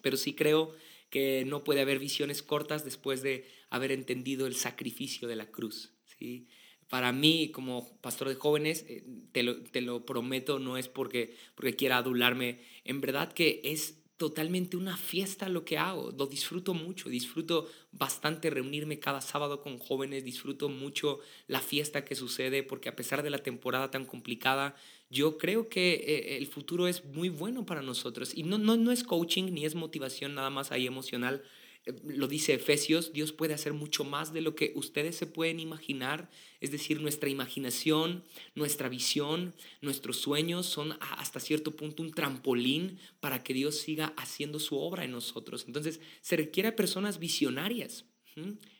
pero 0.00 0.16
sí 0.16 0.34
creo 0.34 0.74
que 1.08 1.44
no 1.46 1.62
puede 1.62 1.82
haber 1.82 2.00
visiones 2.00 2.42
cortas 2.42 2.84
después 2.84 3.22
de 3.22 3.46
haber 3.70 3.92
entendido 3.92 4.48
el 4.48 4.56
sacrificio 4.56 5.28
de 5.28 5.36
la 5.36 5.52
cruz. 5.52 5.92
¿sí? 6.18 6.48
Para 6.88 7.12
mí, 7.12 7.52
como 7.52 7.96
pastor 8.00 8.28
de 8.28 8.34
jóvenes, 8.34 8.84
eh, 8.88 9.04
te 9.30 9.44
lo, 9.44 9.62
te 9.62 9.80
lo 9.80 10.04
prometo, 10.04 10.58
no 10.58 10.76
es 10.76 10.88
porque, 10.88 11.36
porque 11.54 11.76
quiera 11.76 11.98
adularme, 11.98 12.58
en 12.82 13.00
verdad 13.00 13.32
que 13.32 13.60
es 13.62 14.01
totalmente 14.22 14.76
una 14.76 14.96
fiesta 14.96 15.48
lo 15.48 15.64
que 15.64 15.78
hago, 15.78 16.14
lo 16.16 16.28
disfruto 16.28 16.74
mucho, 16.74 17.08
disfruto 17.08 17.68
bastante 17.90 18.50
reunirme 18.50 19.00
cada 19.00 19.20
sábado 19.20 19.60
con 19.60 19.78
jóvenes, 19.78 20.22
disfruto 20.22 20.68
mucho 20.68 21.18
la 21.48 21.58
fiesta 21.58 22.04
que 22.04 22.14
sucede, 22.14 22.62
porque 22.62 22.88
a 22.88 22.94
pesar 22.94 23.24
de 23.24 23.30
la 23.30 23.38
temporada 23.38 23.90
tan 23.90 24.04
complicada, 24.06 24.76
yo 25.10 25.38
creo 25.38 25.68
que 25.68 25.94
eh, 25.94 26.36
el 26.36 26.46
futuro 26.46 26.86
es 26.86 27.04
muy 27.04 27.30
bueno 27.30 27.66
para 27.66 27.82
nosotros. 27.82 28.30
Y 28.32 28.44
no, 28.44 28.58
no, 28.58 28.76
no 28.76 28.92
es 28.92 29.02
coaching 29.02 29.52
ni 29.52 29.64
es 29.64 29.74
motivación 29.74 30.36
nada 30.36 30.50
más 30.50 30.70
ahí 30.70 30.86
emocional, 30.86 31.42
lo 31.84 32.28
dice 32.28 32.54
Efesios, 32.54 33.12
Dios 33.12 33.32
puede 33.32 33.54
hacer 33.54 33.72
mucho 33.72 34.04
más 34.04 34.32
de 34.32 34.40
lo 34.40 34.54
que 34.54 34.72
ustedes 34.76 35.16
se 35.16 35.26
pueden 35.26 35.58
imaginar. 35.58 36.30
Es 36.60 36.70
decir, 36.70 37.00
nuestra 37.00 37.28
imaginación, 37.28 38.24
nuestra 38.54 38.88
visión, 38.88 39.54
nuestros 39.80 40.18
sueños 40.18 40.66
son 40.66 40.96
hasta 41.00 41.40
cierto 41.40 41.72
punto 41.72 42.02
un 42.02 42.12
trampolín 42.12 42.98
para 43.18 43.42
que 43.42 43.52
Dios 43.52 43.78
siga 43.78 44.14
haciendo 44.16 44.60
su 44.60 44.78
obra 44.78 45.04
en 45.04 45.10
nosotros. 45.10 45.64
Entonces, 45.66 46.00
se 46.20 46.36
requiere 46.36 46.70
personas 46.70 47.18
visionarias 47.18 48.04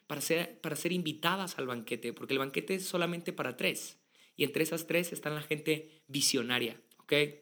para 0.07 0.21
ser, 0.21 0.61
para 0.61 0.77
ser 0.77 0.93
invitadas 0.93 1.59
al 1.59 1.67
banquete, 1.67 2.13
porque 2.13 2.35
el 2.35 2.39
banquete 2.39 2.77
es 2.77 2.85
solamente 2.87 3.33
para 3.33 3.57
tres. 3.57 3.99
Y 4.37 4.45
entre 4.45 4.63
esas 4.63 4.87
tres 4.87 5.13
está 5.13 5.29
la 5.31 5.43
gente 5.43 6.03
visionaria. 6.07 6.81
¿okay? 6.99 7.41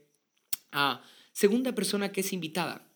Ah, 0.72 1.02
segunda 1.32 1.74
persona 1.74 2.12
que 2.12 2.22
es 2.22 2.32
invitada 2.32 2.89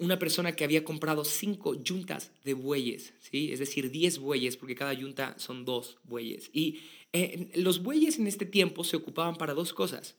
una 0.00 0.18
persona 0.18 0.52
que 0.56 0.64
había 0.64 0.84
comprado 0.84 1.24
cinco 1.24 1.74
yuntas 1.82 2.30
de 2.44 2.54
bueyes, 2.54 3.12
¿sí? 3.20 3.52
es 3.52 3.58
decir, 3.58 3.90
diez 3.90 4.18
bueyes, 4.18 4.56
porque 4.56 4.74
cada 4.74 4.92
yunta 4.92 5.34
son 5.38 5.64
dos 5.64 5.98
bueyes. 6.04 6.50
Y 6.52 6.80
eh, 7.12 7.50
los 7.54 7.82
bueyes 7.82 8.18
en 8.18 8.26
este 8.26 8.46
tiempo 8.46 8.84
se 8.84 8.96
ocupaban 8.96 9.36
para 9.36 9.54
dos 9.54 9.72
cosas, 9.72 10.16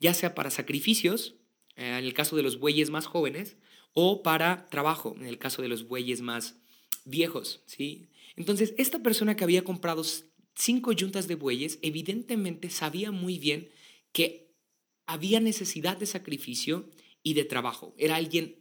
ya 0.00 0.14
sea 0.14 0.34
para 0.34 0.50
sacrificios, 0.50 1.34
eh, 1.76 1.98
en 1.98 2.04
el 2.04 2.14
caso 2.14 2.36
de 2.36 2.42
los 2.42 2.58
bueyes 2.58 2.90
más 2.90 3.06
jóvenes, 3.06 3.56
o 3.92 4.22
para 4.22 4.68
trabajo, 4.68 5.14
en 5.18 5.26
el 5.26 5.38
caso 5.38 5.62
de 5.62 5.68
los 5.68 5.86
bueyes 5.86 6.20
más 6.20 6.56
viejos. 7.04 7.62
¿sí? 7.66 8.08
Entonces, 8.36 8.74
esta 8.78 9.02
persona 9.02 9.36
que 9.36 9.44
había 9.44 9.64
comprado 9.64 10.04
cinco 10.54 10.92
yuntas 10.92 11.28
de 11.28 11.36
bueyes, 11.36 11.78
evidentemente 11.82 12.70
sabía 12.70 13.10
muy 13.10 13.38
bien 13.38 13.68
que 14.12 14.48
había 15.06 15.40
necesidad 15.40 15.96
de 15.96 16.06
sacrificio 16.06 16.88
y 17.22 17.34
de 17.34 17.44
trabajo. 17.44 17.94
Era 17.98 18.16
alguien 18.16 18.57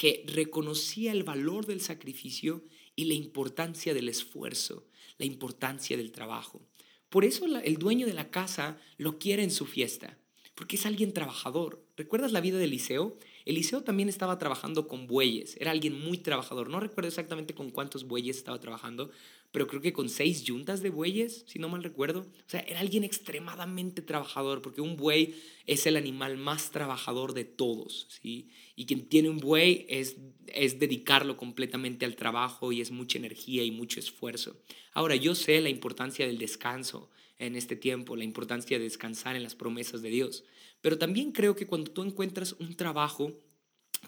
que 0.00 0.24
reconocía 0.26 1.12
el 1.12 1.24
valor 1.24 1.66
del 1.66 1.82
sacrificio 1.82 2.64
y 2.96 3.04
la 3.04 3.12
importancia 3.12 3.92
del 3.92 4.08
esfuerzo, 4.08 4.86
la 5.18 5.26
importancia 5.26 5.94
del 5.98 6.10
trabajo. 6.10 6.66
Por 7.10 7.26
eso 7.26 7.44
el 7.44 7.76
dueño 7.76 8.06
de 8.06 8.14
la 8.14 8.30
casa 8.30 8.80
lo 8.96 9.18
quiere 9.18 9.42
en 9.42 9.50
su 9.50 9.66
fiesta, 9.66 10.16
porque 10.54 10.76
es 10.76 10.86
alguien 10.86 11.12
trabajador. 11.12 11.84
¿Recuerdas 11.98 12.32
la 12.32 12.40
vida 12.40 12.56
de 12.56 12.64
Eliseo? 12.64 13.18
Eliseo 13.44 13.82
también 13.82 14.08
estaba 14.08 14.38
trabajando 14.38 14.88
con 14.88 15.06
bueyes, 15.06 15.54
era 15.60 15.70
alguien 15.70 16.00
muy 16.00 16.16
trabajador. 16.16 16.70
No 16.70 16.80
recuerdo 16.80 17.08
exactamente 17.08 17.52
con 17.52 17.68
cuántos 17.68 18.04
bueyes 18.04 18.38
estaba 18.38 18.58
trabajando, 18.58 19.10
pero 19.52 19.66
creo 19.66 19.80
que 19.80 19.92
con 19.92 20.08
seis 20.08 20.44
yuntas 20.44 20.82
de 20.82 20.90
bueyes, 20.90 21.44
si 21.46 21.58
no 21.58 21.68
mal 21.68 21.82
recuerdo. 21.82 22.20
O 22.20 22.48
sea, 22.50 22.60
era 22.60 22.80
alguien 22.80 23.02
extremadamente 23.02 24.00
trabajador, 24.00 24.62
porque 24.62 24.80
un 24.80 24.96
buey 24.96 25.34
es 25.66 25.86
el 25.86 25.96
animal 25.96 26.36
más 26.36 26.70
trabajador 26.70 27.34
de 27.34 27.44
todos, 27.44 28.06
¿sí? 28.20 28.50
Y 28.76 28.86
quien 28.86 29.08
tiene 29.08 29.28
un 29.28 29.38
buey 29.38 29.86
es, 29.88 30.16
es 30.46 30.78
dedicarlo 30.78 31.36
completamente 31.36 32.04
al 32.04 32.16
trabajo 32.16 32.70
y 32.70 32.80
es 32.80 32.90
mucha 32.90 33.18
energía 33.18 33.64
y 33.64 33.70
mucho 33.70 33.98
esfuerzo. 33.98 34.56
Ahora, 34.92 35.16
yo 35.16 35.34
sé 35.34 35.60
la 35.60 35.68
importancia 35.68 36.26
del 36.26 36.38
descanso 36.38 37.10
en 37.38 37.56
este 37.56 37.74
tiempo, 37.74 38.16
la 38.16 38.24
importancia 38.24 38.78
de 38.78 38.84
descansar 38.84 39.34
en 39.34 39.42
las 39.42 39.56
promesas 39.56 40.02
de 40.02 40.10
Dios, 40.10 40.44
pero 40.80 40.98
también 40.98 41.32
creo 41.32 41.56
que 41.56 41.66
cuando 41.66 41.90
tú 41.90 42.02
encuentras 42.02 42.54
un 42.58 42.76
trabajo 42.76 43.32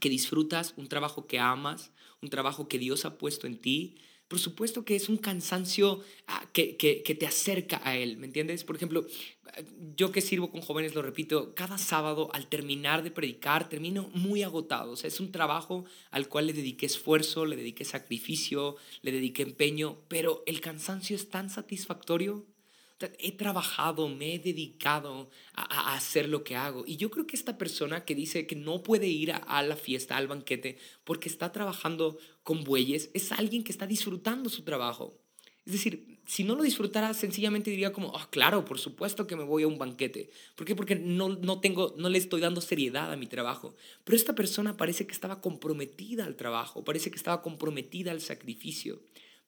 que 0.00 0.08
disfrutas, 0.08 0.74
un 0.76 0.88
trabajo 0.88 1.26
que 1.26 1.38
amas, 1.38 1.92
un 2.20 2.30
trabajo 2.30 2.68
que 2.68 2.78
Dios 2.78 3.04
ha 3.04 3.18
puesto 3.18 3.46
en 3.46 3.58
ti, 3.58 3.96
por 4.32 4.38
supuesto 4.38 4.82
que 4.82 4.96
es 4.96 5.10
un 5.10 5.18
cansancio 5.18 6.00
ah, 6.26 6.48
que, 6.54 6.78
que, 6.78 7.14
te 7.14 7.26
acerca 7.26 7.82
a 7.84 7.98
Él, 7.98 8.16
¿me 8.16 8.24
entiendes? 8.24 8.64
Por 8.64 8.76
ejemplo, 8.76 9.04
yo 9.94 10.10
que 10.10 10.22
sirvo 10.22 10.50
con 10.50 10.62
jóvenes, 10.62 10.94
lo 10.94 11.02
repito, 11.02 11.54
cada 11.54 11.76
sábado 11.76 12.30
al 12.32 12.46
terminar 12.46 13.02
de 13.02 13.10
predicar 13.10 13.68
termino 13.68 14.08
muy 14.14 14.42
agotado. 14.42 14.92
O 14.92 14.96
sea, 14.96 15.08
es 15.08 15.20
un 15.20 15.32
trabajo 15.32 15.84
al 16.10 16.30
cual 16.30 16.46
le 16.46 16.54
dediqué 16.54 16.86
esfuerzo, 16.86 17.44
le 17.44 17.56
dediqué 17.56 17.84
sacrificio, 17.84 18.76
le 19.02 19.12
dediqué 19.12 19.42
empeño, 19.42 19.98
pero 20.08 20.42
el 20.46 20.62
cansancio 20.62 21.14
es 21.14 21.28
tan 21.28 21.50
satisfactorio 21.50 22.46
he 23.18 23.32
trabajado, 23.32 24.08
me 24.08 24.34
he 24.34 24.38
dedicado 24.38 25.30
a, 25.54 25.94
hacer 25.94 26.28
lo 26.28 26.44
que 26.44 26.56
hago. 26.56 26.84
Y 26.86 26.96
yo 26.96 27.10
creo 27.10 27.26
que 27.26 27.36
esta 27.36 27.58
persona 27.58 28.04
que 28.04 28.14
dice 28.14 28.46
que 28.46 28.56
no 28.56 28.82
puede 28.82 29.08
ir 29.08 29.32
a, 29.32 29.62
la 29.62 29.76
fiesta, 29.76 30.16
al 30.16 30.28
banquete, 30.28 30.78
porque 31.04 31.28
está 31.28 31.52
trabajando 31.52 32.18
con 32.42 32.64
bueyes, 32.64 33.10
es 33.14 33.32
alguien 33.32 33.64
que 33.64 33.72
está 33.72 33.86
disfrutando 33.86 34.50
su 34.50 34.62
trabajo. 34.62 35.18
Es 35.64 35.72
decir, 35.72 36.20
si 36.26 36.42
no 36.44 36.56
lo 36.56 36.62
disfrutara, 36.62 37.14
sencillamente 37.14 37.70
diría 37.70 37.92
como, 37.92 38.08
oh, 38.08 38.28
claro, 38.30 38.64
por 38.64 38.78
supuesto 38.78 39.26
que 39.26 39.36
me 39.36 39.44
voy 39.44 39.62
a 39.62 39.68
un 39.68 39.78
banquete. 39.78 40.30
¿Por 40.56 40.66
qué? 40.66 40.74
Porque 40.74 40.96
no, 40.96 41.28
no, 41.28 41.60
tengo, 41.60 41.94
no 41.96 42.08
le 42.08 42.18
estoy 42.18 42.40
dando 42.40 42.60
seriedad 42.60 43.12
a 43.12 43.16
mi 43.16 43.26
trabajo. 43.26 43.74
Pero 44.04 44.16
esta 44.16 44.34
persona 44.34 44.76
parece 44.76 45.06
que 45.06 45.12
estaba 45.12 45.40
comprometida 45.40 46.24
al 46.24 46.36
trabajo, 46.36 46.84
parece 46.84 47.10
que 47.10 47.16
estaba 47.16 47.42
comprometida 47.42 48.10
al 48.10 48.20
sacrificio. 48.20 49.00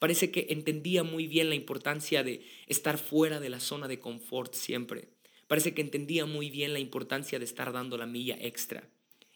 Parece 0.04 0.30
que 0.30 0.48
entendía 0.50 1.02
muy 1.02 1.26
bien 1.26 1.48
la 1.48 1.54
importancia 1.54 2.22
de 2.22 2.44
estar 2.66 2.98
fuera 2.98 3.40
de 3.40 3.48
la 3.48 3.58
zona 3.58 3.88
de 3.88 4.00
confort 4.00 4.52
siempre. 4.52 5.08
Parece 5.46 5.72
que 5.72 5.80
entendía 5.80 6.26
muy 6.26 6.50
bien 6.50 6.74
la 6.74 6.78
importancia 6.78 7.38
de 7.38 7.46
estar 7.46 7.72
dando 7.72 7.96
la 7.96 8.04
milla 8.04 8.36
extra. 8.38 8.86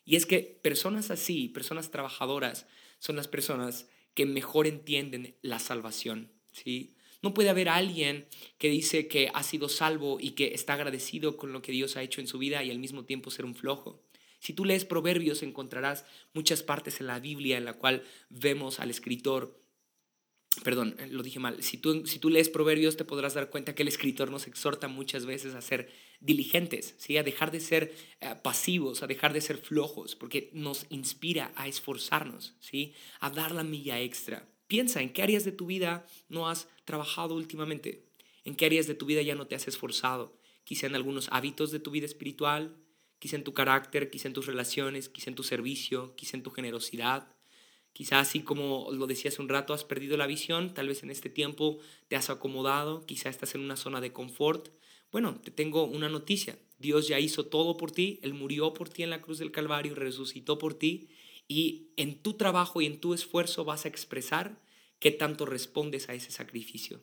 Y 0.04 0.16
es 0.16 0.26
que 0.26 0.40
personas 0.40 1.11
así, 1.11 1.48
personas 1.48 1.90
trabajadoras, 1.90 2.66
son 2.98 3.16
las 3.16 3.28
personas 3.28 3.88
que 4.12 4.26
mejor 4.26 4.66
entienden 4.66 5.37
la 5.40 5.59
salvación. 5.59 6.31
¿sí? 6.52 6.94
No 7.22 7.33
puede 7.33 7.48
haber 7.48 7.70
alguien 7.70 8.26
que 8.59 8.68
dice 8.68 9.09
que 9.09 9.31
ha 9.33 9.44
sido 9.44 9.70
salvo 9.70 10.18
y 10.20 10.33
que 10.33 10.52
está 10.52 10.74
agradecido 10.74 11.38
con 11.38 11.54
lo 11.54 11.62
que 11.62 11.72
Dios 11.72 11.96
ha 11.96 12.02
hecho 12.02 12.20
en 12.20 12.26
su 12.26 12.37
vida 12.37 12.62
y 12.62 12.70
al 12.70 12.78
mismo 12.78 13.07
tiempo 13.07 13.31
ser 13.31 13.46
un 13.46 13.54
flojo. 13.54 14.02
Si 14.38 14.52
tú 14.52 14.66
lees 14.66 14.85
Proverbios 14.85 15.42
encontrarás 15.42 16.04
muchas 16.35 16.62
partes 16.62 17.00
en 17.00 17.07
la 17.07 17.20
Biblia 17.20 17.57
en 17.57 17.64
la 17.64 17.72
cual 17.72 18.04
vemos 18.28 18.81
al 18.81 18.90
escritor 18.90 19.66
perdón, 20.64 20.96
eh, 20.98 21.08
lo 21.08 21.22
dije 21.22 21.38
mal, 21.38 21.62
si 21.62 21.78
tú, 21.78 22.06
si 22.06 22.18
tú 22.18 22.30
lees 22.30 22.48
Proverbios 22.48 22.96
te 22.96 23.04
podrás 23.04 23.34
dar 23.34 23.50
cuenta 23.50 23.74
que 23.74 23.82
el 23.82 23.88
escritor 23.88 24.30
nos 24.30 24.46
exhorta 24.46 24.88
muchas 24.88 25.26
veces 25.26 25.54
a 25.54 25.60
ser 25.60 25.90
diligentes, 26.20 26.94
¿sí? 26.98 27.16
a 27.16 27.22
dejar 27.22 27.50
de 27.50 27.60
ser 27.60 27.94
eh, 28.20 28.34
pasivos, 28.42 29.02
a 29.02 29.06
dejar 29.06 29.32
de 29.32 29.40
ser 29.40 29.58
flojos, 29.58 30.16
porque 30.16 30.50
nos 30.52 30.86
inspira 30.90 31.52
a 31.56 31.68
esforzarnos, 31.68 32.54
¿sí? 32.60 32.94
a 33.20 33.30
dar 33.30 33.52
la 33.52 33.64
milla 33.64 34.00
extra. 34.00 34.48
Piensa 34.66 35.00
en 35.00 35.12
qué 35.12 35.22
áreas 35.22 35.44
de 35.44 35.52
tu 35.52 35.66
vida 35.66 36.06
no 36.28 36.48
has 36.48 36.68
trabajado 36.84 37.34
últimamente, 37.34 38.04
en 38.44 38.54
qué 38.54 38.66
áreas 38.66 38.86
de 38.86 38.94
tu 38.94 39.06
vida 39.06 39.22
ya 39.22 39.34
no 39.34 39.46
te 39.46 39.54
has 39.54 39.68
esforzado, 39.68 40.38
quizá 40.64 40.86
en 40.86 40.94
algunos 40.94 41.28
hábitos 41.30 41.70
de 41.70 41.80
tu 41.80 41.90
vida 41.90 42.06
espiritual, 42.06 42.76
quizá 43.18 43.36
en 43.36 43.44
tu 43.44 43.54
carácter, 43.54 44.10
quizá 44.10 44.28
en 44.28 44.34
tus 44.34 44.46
relaciones, 44.46 45.08
quizá 45.08 45.30
en 45.30 45.36
tu 45.36 45.42
servicio, 45.42 46.14
quizá 46.16 46.36
en 46.36 46.42
tu 46.42 46.50
generosidad, 46.50 47.34
Quizás 47.98 48.28
así 48.28 48.42
como 48.42 48.92
lo 48.92 49.08
decía 49.08 49.28
hace 49.28 49.42
un 49.42 49.48
rato, 49.48 49.74
has 49.74 49.82
perdido 49.82 50.16
la 50.16 50.28
visión, 50.28 50.72
tal 50.72 50.87
vez 50.87 51.02
en 51.02 51.11
este 51.11 51.30
tiempo 51.30 51.80
te 52.06 52.14
has 52.14 52.30
acomodado, 52.30 53.04
quizás 53.06 53.34
estás 53.34 53.56
en 53.56 53.61
una 53.61 53.74
zona 53.74 54.00
de 54.00 54.12
confort. 54.12 54.68
Bueno, 55.11 55.40
te 55.42 55.50
tengo 55.50 55.82
una 55.82 56.08
noticia. 56.08 56.61
Dios 56.78 57.08
ya 57.08 57.18
hizo 57.18 57.46
todo 57.46 57.76
por 57.76 57.90
ti, 57.90 58.20
Él 58.22 58.34
murió 58.34 58.72
por 58.72 58.88
ti 58.88 59.02
en 59.02 59.11
la 59.11 59.20
cruz 59.20 59.38
del 59.38 59.50
Calvario, 59.50 59.96
resucitó 59.96 60.58
por 60.58 60.74
ti 60.74 61.08
y 61.48 61.88
en 61.96 62.22
tu 62.22 62.34
trabajo 62.34 62.80
y 62.80 62.87
en 62.87 63.00
tu 63.00 63.14
esfuerzo 63.14 63.64
vas 63.64 63.84
a 63.84 63.88
expresar 63.88 64.62
qué 65.00 65.11
tanto 65.11 65.44
respondes 65.44 66.08
a 66.08 66.14
ese 66.14 66.30
sacrificio. 66.30 67.02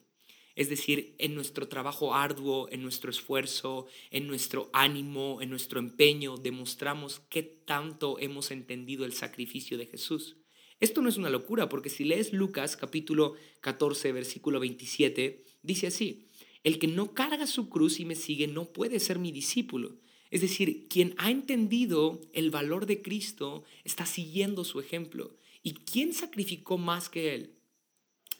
Es 0.55 0.69
decir, 0.69 1.13
en 1.17 1.35
nuestro 1.35 1.67
trabajo 1.67 2.15
arduo, 2.15 2.69
en 2.71 2.81
nuestro 2.81 3.11
esfuerzo, 3.11 3.87
en 4.11 4.27
nuestro 4.27 4.69
ánimo, 4.71 5.41
en 5.41 5.49
nuestro 5.49 5.77
empeño, 5.77 6.37
demostramos 6.37 7.19
qué 7.27 7.43
tanto 7.43 8.17
hemos 8.17 8.49
entendido 8.51 9.03
el 9.03 9.11
sacrificio 9.11 9.77
de 9.77 9.87
Jesús. 9.87 10.37
Esto 10.79 11.01
no 11.01 11.09
es 11.09 11.17
una 11.17 11.29
locura, 11.29 11.69
porque 11.69 11.89
si 11.89 12.03
lees 12.03 12.33
Lucas 12.33 12.75
capítulo 12.75 13.35
14, 13.61 14.11
versículo 14.11 14.59
27, 14.59 15.43
dice 15.63 15.87
así, 15.87 16.25
el 16.63 16.79
que 16.79 16.87
no 16.87 17.13
carga 17.13 17.47
su 17.47 17.69
cruz 17.69 17.99
y 17.99 18.05
me 18.05 18.15
sigue 18.15 18.47
no 18.47 18.65
puede 18.65 18.99
ser 18.99 19.19
mi 19.19 19.31
discípulo. 19.31 19.97
Es 20.31 20.41
decir, 20.41 20.87
quien 20.89 21.13
ha 21.17 21.31
entendido 21.31 22.19
el 22.33 22.49
valor 22.49 22.87
de 22.87 23.01
Cristo 23.01 23.63
está 23.83 24.05
siguiendo 24.05 24.63
su 24.65 24.79
ejemplo. 24.79 25.37
¿Y 25.63 25.75
quién 25.75 26.13
sacrificó 26.13 26.77
más 26.77 27.07
que 27.07 27.35
Él? 27.35 27.55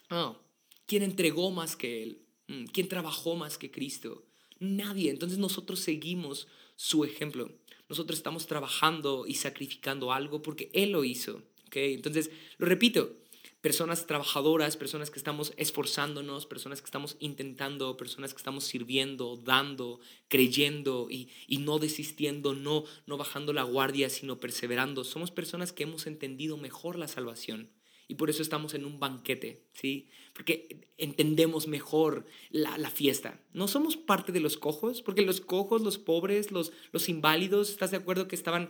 Ah, 0.10 0.38
¿Quién 0.88 1.04
entregó 1.04 1.52
más 1.52 1.76
que 1.76 2.04
Él? 2.04 2.22
Mm, 2.48 2.66
¿Quién 2.66 2.88
trabajó 2.88 3.36
más 3.36 3.58
que 3.58 3.72
Cristo? 3.72 4.26
Nadie. 4.60 5.10
Entonces 5.10 5.38
nosotros 5.38 5.80
seguimos 5.80 6.48
su 6.76 7.06
ejemplo. 7.06 7.52
Nosotros 7.88 8.18
estamos 8.18 8.46
trabajando 8.48 9.26
y 9.28 9.36
sacrificando 9.36 10.12
algo 10.12 10.42
porque 10.42 10.70
Él 10.74 10.92
lo 10.92 11.04
hizo. 11.04 11.44
¿Okay? 11.68 11.94
Entonces, 11.94 12.32
lo 12.58 12.66
repito, 12.66 13.18
personas 13.62 14.06
trabajadoras, 14.06 14.78
personas 14.78 15.10
que 15.10 15.18
estamos 15.18 15.54
esforzándonos, 15.58 16.46
personas 16.46 16.82
que 16.82 16.86
estamos 16.86 17.18
intentando, 17.20 17.98
personas 17.98 18.34
que 18.34 18.38
estamos 18.38 18.64
sirviendo, 18.64 19.38
dando, 19.38 20.00
creyendo 20.28 21.08
y, 21.10 21.30
y, 21.48 21.58
no 21.58 21.80
desistiendo, 21.80 22.54
no, 22.54 22.84
no 23.08 23.18
bajando 23.18 23.54
la 23.54 23.64
guardia, 23.64 24.10
sino 24.10 24.40
perseverando. 24.40 25.04
Somos 25.04 25.32
personas 25.32 25.74
que 25.74 25.84
hemos 25.84 26.06
entendido 26.06 26.58
mejor 26.58 26.98
la 26.98 27.08
salvación 27.08 27.72
y 28.08 28.16
por 28.16 28.30
eso 28.30 28.42
estamos 28.42 28.74
en 28.74 28.86
un 28.86 29.00
banquete, 29.00 29.64
¿sí? 29.74 30.10
Porque 30.34 30.88
entendemos 30.98 31.68
mejor 31.68 32.26
la, 32.52 32.78
la, 32.78 32.92
fiesta. 32.92 33.42
No 33.54 33.68
somos 33.68 33.98
parte 33.98 34.32
de 34.32 34.40
los 34.40 34.58
cojos, 34.58 35.02
porque 35.02 35.24
los 35.24 35.42
cojos, 35.42 35.82
los 35.82 35.98
pobres, 35.98 36.52
los, 36.52 36.72
los 36.92 37.10
inválidos, 37.10 37.72
¿estás 37.72 37.92
de 37.92 37.98
acuerdo 37.98 38.28
que 38.28 38.36
estaban 38.36 38.70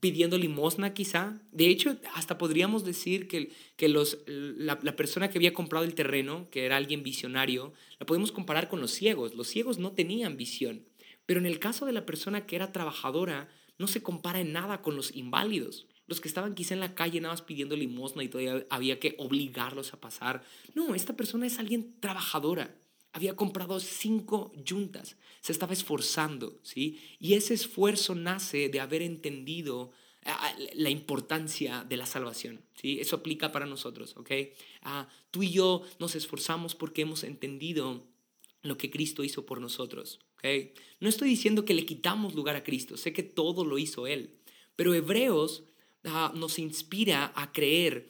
pidiendo 0.00 0.36
limosna 0.36 0.94
quizá. 0.94 1.40
De 1.50 1.68
hecho, 1.68 1.96
hasta 2.14 2.38
podríamos 2.38 2.84
decir 2.84 3.26
que, 3.28 3.52
que 3.76 3.88
los, 3.88 4.18
la, 4.26 4.78
la, 4.82 4.96
persona 4.96 5.30
que 5.30 5.38
había 5.38 5.54
comprado 5.54 5.84
el 5.84 5.94
terreno, 5.94 6.48
que 6.50 6.66
era 6.66 6.76
alguien 6.76 7.02
visionario, 7.02 7.72
la 7.98 8.06
podemos 8.06 8.30
comparar 8.30 8.68
con 8.68 8.80
los 8.80 8.90
ciegos. 8.90 9.34
Los 9.34 9.48
ciegos 9.48 9.78
no 9.78 9.92
tenían 9.92 10.36
visión. 10.36 10.84
Pero 11.26 11.40
en 11.40 11.46
el 11.46 11.58
caso 11.58 11.86
de 11.86 11.92
la 11.92 12.04
persona 12.04 12.46
que 12.46 12.56
era 12.56 12.72
trabajadora, 12.72 13.48
no 13.78 13.86
se 13.86 14.02
compara 14.02 14.40
en 14.40 14.52
nada 14.52 14.82
con 14.82 14.96
los 14.96 15.14
inválidos. 15.14 15.86
Los 16.06 16.20
que 16.20 16.28
estaban 16.28 16.54
quizá 16.54 16.74
en 16.74 16.80
la 16.80 16.94
calle 16.94 17.20
nada 17.20 17.32
más 17.32 17.42
pidiendo 17.42 17.76
limosna 17.76 18.22
y 18.22 18.28
todavía 18.28 18.66
había 18.68 19.00
que 19.00 19.14
obligarlos 19.18 19.94
a 19.94 20.00
pasar. 20.00 20.42
No, 20.74 20.94
esta 20.94 21.16
persona 21.16 21.46
es 21.46 21.58
alguien 21.58 21.94
trabajadora 22.00 22.76
había 23.14 23.36
comprado 23.36 23.78
cinco 23.78 24.52
yuntas, 24.56 25.16
se 25.40 25.52
estaba 25.52 25.72
esforzando, 25.72 26.58
¿sí? 26.62 27.00
Y 27.20 27.34
ese 27.34 27.54
esfuerzo 27.54 28.16
nace 28.16 28.68
de 28.68 28.80
haber 28.80 29.02
entendido 29.02 29.92
ah, 30.24 30.52
la 30.74 30.90
importancia 30.90 31.84
de 31.88 31.96
la 31.96 32.06
salvación, 32.06 32.60
¿sí? 32.74 32.98
Eso 32.98 33.14
aplica 33.14 33.52
para 33.52 33.66
nosotros, 33.66 34.16
¿ok? 34.16 34.30
Uh, 34.84 35.04
tú 35.30 35.44
y 35.44 35.52
yo 35.52 35.82
nos 36.00 36.16
esforzamos 36.16 36.74
porque 36.74 37.02
hemos 37.02 37.22
entendido 37.22 38.04
lo 38.62 38.76
que 38.76 38.90
Cristo 38.90 39.22
hizo 39.22 39.46
por 39.46 39.60
nosotros, 39.60 40.18
¿ok? 40.34 40.74
No 40.98 41.08
estoy 41.08 41.28
diciendo 41.28 41.64
que 41.64 41.74
le 41.74 41.86
quitamos 41.86 42.34
lugar 42.34 42.56
a 42.56 42.64
Cristo, 42.64 42.96
sé 42.96 43.12
que 43.12 43.22
todo 43.22 43.64
lo 43.64 43.78
hizo 43.78 44.08
Él, 44.08 44.40
pero 44.74 44.92
Hebreos 44.92 45.62
uh, 46.02 46.36
nos 46.36 46.58
inspira 46.58 47.32
a 47.36 47.52
creer 47.52 48.08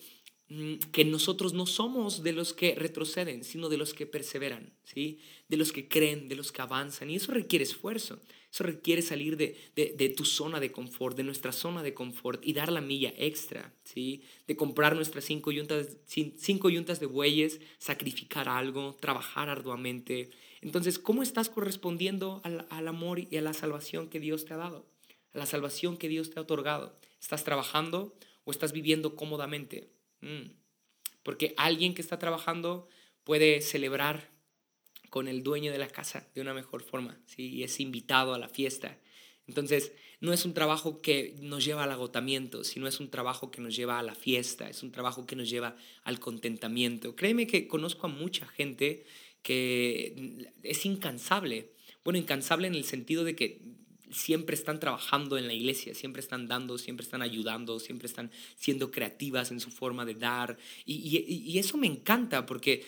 que 0.92 1.04
nosotros 1.04 1.52
no 1.52 1.66
somos 1.66 2.22
de 2.22 2.32
los 2.32 2.52
que 2.52 2.74
retroceden, 2.74 3.44
sino 3.44 3.68
de 3.68 3.76
los 3.76 3.94
que 3.94 4.06
perseveran, 4.06 4.72
¿sí? 4.84 5.18
de 5.48 5.56
los 5.56 5.72
que 5.72 5.88
creen, 5.88 6.28
de 6.28 6.36
los 6.36 6.52
que 6.52 6.62
avanzan. 6.62 7.10
Y 7.10 7.16
eso 7.16 7.32
requiere 7.32 7.64
esfuerzo, 7.64 8.20
eso 8.50 8.64
requiere 8.64 9.02
salir 9.02 9.36
de, 9.36 9.56
de, 9.74 10.08
tu 10.10 10.24
zona 10.24 10.60
de 10.60 10.70
confort, 10.70 11.16
de 11.16 11.24
nuestra 11.24 11.52
zona 11.52 11.82
de 11.82 11.94
confort 11.94 12.44
y 12.46 12.52
dar 12.52 12.70
la 12.70 12.80
milla 12.80 13.12
extra, 13.16 13.74
¿sí? 13.84 14.22
de 14.46 14.56
comprar 14.56 14.94
nuestras 14.94 15.24
cinco 15.24 15.50
yuntas, 15.50 15.96
cinco 16.06 16.70
yuntas 16.70 17.00
de 17.00 17.06
bueyes, 17.06 17.60
sacrificar 17.78 18.48
algo, 18.48 18.96
trabajar 19.00 19.48
arduamente. 19.48 20.30
Entonces, 20.60 20.98
¿cómo 20.98 21.22
estás 21.22 21.48
correspondiendo 21.48 22.40
al, 22.44 22.66
al 22.70 22.88
amor 22.88 23.18
y 23.18 23.36
a 23.36 23.42
la 23.42 23.54
salvación 23.54 24.08
que 24.08 24.20
Dios 24.20 24.44
te 24.44 24.54
ha 24.54 24.58
dado? 24.58 24.86
A 25.32 25.38
la 25.38 25.46
salvación 25.46 25.96
que 25.96 26.08
Dios 26.08 26.30
te 26.30 26.38
ha 26.38 26.42
otorgado. 26.42 26.96
¿Estás 27.20 27.44
trabajando 27.44 28.14
o 28.44 28.50
estás 28.50 28.72
viviendo 28.72 29.16
cómodamente? 29.16 29.94
Mm. 30.24 30.50
Porque 31.22 31.54
alguien 31.56 31.94
que 31.94 32.02
está 32.02 32.18
trabajando 32.18 32.88
puede 33.24 33.60
celebrar 33.60 34.30
con 35.10 35.28
el 35.28 35.42
dueño 35.42 35.70
de 35.70 35.78
la 35.78 35.88
casa 35.88 36.28
de 36.34 36.40
una 36.40 36.54
mejor 36.54 36.82
forma, 36.82 37.20
¿sí? 37.26 37.48
y 37.48 37.62
es 37.62 37.78
invitado 37.78 38.34
a 38.34 38.38
la 38.38 38.48
fiesta. 38.48 38.98
Entonces, 39.46 39.92
no 40.20 40.32
es 40.32 40.44
un 40.44 40.54
trabajo 40.54 41.02
que 41.02 41.36
nos 41.40 41.64
lleva 41.64 41.84
al 41.84 41.92
agotamiento, 41.92 42.64
sino 42.64 42.88
es 42.88 42.98
un 42.98 43.10
trabajo 43.10 43.50
que 43.50 43.60
nos 43.60 43.76
lleva 43.76 43.98
a 43.98 44.02
la 44.02 44.14
fiesta, 44.14 44.68
es 44.68 44.82
un 44.82 44.90
trabajo 44.90 45.26
que 45.26 45.36
nos 45.36 45.48
lleva 45.48 45.76
al 46.02 46.18
contentamiento. 46.18 47.14
Créeme 47.14 47.46
que 47.46 47.68
conozco 47.68 48.06
a 48.06 48.10
mucha 48.10 48.46
gente 48.46 49.04
que 49.42 50.50
es 50.62 50.86
incansable. 50.86 51.72
Bueno, 52.02 52.18
incansable 52.18 52.66
en 52.66 52.74
el 52.74 52.84
sentido 52.84 53.22
de 53.22 53.36
que 53.36 53.60
siempre 54.14 54.54
están 54.54 54.80
trabajando 54.80 55.36
en 55.36 55.46
la 55.46 55.52
iglesia, 55.52 55.94
siempre 55.94 56.20
están 56.20 56.46
dando, 56.46 56.78
siempre 56.78 57.04
están 57.04 57.22
ayudando, 57.22 57.78
siempre 57.80 58.06
están 58.06 58.30
siendo 58.56 58.90
creativas 58.90 59.50
en 59.50 59.60
su 59.60 59.70
forma 59.70 60.04
de 60.04 60.14
dar. 60.14 60.56
Y, 60.86 61.58
eso 61.58 61.76
me 61.76 61.86
encanta 61.86 62.46
porque 62.46 62.84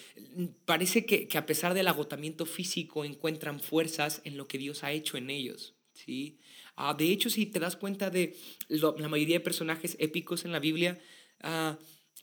parece 0.64 1.04
que, 1.04 1.28
a 1.36 1.46
pesar 1.46 1.74
del 1.74 1.88
agotamiento 1.88 2.46
físico 2.46 3.04
encuentran 3.04 3.60
fuerzas 3.60 4.22
en 4.24 4.36
lo 4.36 4.46
que 4.48 4.58
Dios 4.58 4.84
ha 4.84 4.92
hecho 4.92 5.16
en 5.16 5.30
ellos. 5.30 5.74
¿sí? 5.92 6.38
Ah, 6.76 6.94
de 6.94 7.10
hecho, 7.10 7.30
si 7.30 7.46
te 7.46 7.58
das 7.58 7.76
cuenta 7.76 8.10
de 8.10 8.36
la 8.68 9.08
mayoría 9.08 9.36
de 9.36 9.44
personajes 9.44 9.96
épicos 9.98 10.44
en 10.44 10.52
la 10.52 10.60
Biblia, 10.60 11.00
uh, 11.42 11.76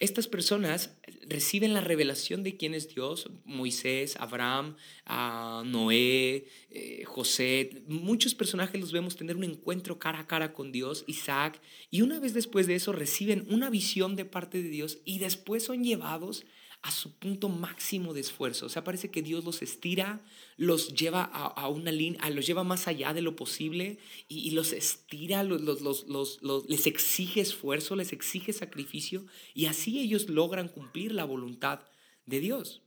estas 0.04 0.28
personas 0.28 0.98
reciben 1.30 1.74
la 1.74 1.80
revelación 1.80 2.44
de 2.44 2.58
quién 2.58 2.74
es 2.74 2.94
Dios, 2.94 3.30
Moisés, 3.46 4.18
Abraham, 4.20 4.76
ah, 5.06 5.64
Noé, 5.66 6.46
eh, 6.72 7.04
José, 7.06 7.84
muchos 7.88 8.36
personajes 8.36 8.82
los 8.82 8.92
vemos 8.92 9.16
tener 9.16 9.38
un 9.38 9.46
encuentro 9.46 10.00
cara 10.00 10.20
a 10.20 10.28
cara 10.28 10.52
con 10.52 10.74
Dios, 10.74 11.06
Isaac, 11.08 11.62
y 11.90 12.02
una 12.02 12.20
vez 12.20 12.34
después 12.34 12.68
de 12.68 12.76
eso 12.76 12.92
reciben 12.92 13.48
una 13.50 13.70
visión 13.70 14.18
de 14.18 14.26
parte 14.26 14.62
de 14.62 14.70
Dios 14.70 15.00
y 15.06 15.20
después 15.20 15.64
son 15.64 15.86
llevados 15.86 16.46
a 16.84 16.92
su 16.92 17.14
punto 17.14 17.48
máximo 17.48 18.14
de 18.14 18.20
esfuerzo. 18.20 18.66
O 18.66 18.70
sea, 18.70 18.84
parece 18.84 19.10
que 19.10 19.22
Dios 19.22 19.46
los 19.46 19.62
estira, 19.62 20.20
los 20.58 20.94
lleva 20.94 21.24
a, 21.24 21.68
una 21.70 21.94
línea, 21.94 22.30
los 22.30 22.46
lleva 22.46 22.66
más 22.66 22.90
allá 22.90 23.14
de 23.14 23.22
lo 23.22 23.38
posible 23.38 23.98
y, 24.28 24.52
los 24.52 24.74
estira, 24.74 25.44
los, 25.44 25.82
los, 25.82 26.68
les 26.68 26.86
exige 26.86 27.40
esfuerzo, 27.40 27.96
les 27.96 28.12
exige 28.12 28.52
sacrificio 28.52 29.26
y 29.54 29.68
así 29.68 30.00
ellos 30.00 30.28
logran 30.28 30.68
cumplir 30.68 31.14
la 31.14 31.24
voluntad 31.24 31.80
de 32.26 32.42
Dios. 32.42 32.82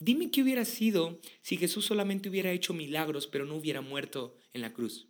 Dime 0.00 0.30
qué 0.30 0.42
hubiera 0.42 0.64
sido 0.64 1.20
si 1.42 1.58
Jesús 1.58 1.84
solamente 1.84 2.30
hubiera 2.30 2.50
hecho 2.50 2.72
milagros 2.72 3.26
pero 3.26 3.44
no 3.44 3.56
hubiera 3.56 3.82
muerto 3.82 4.34
en 4.54 4.62
la 4.62 4.72
cruz. 4.72 5.06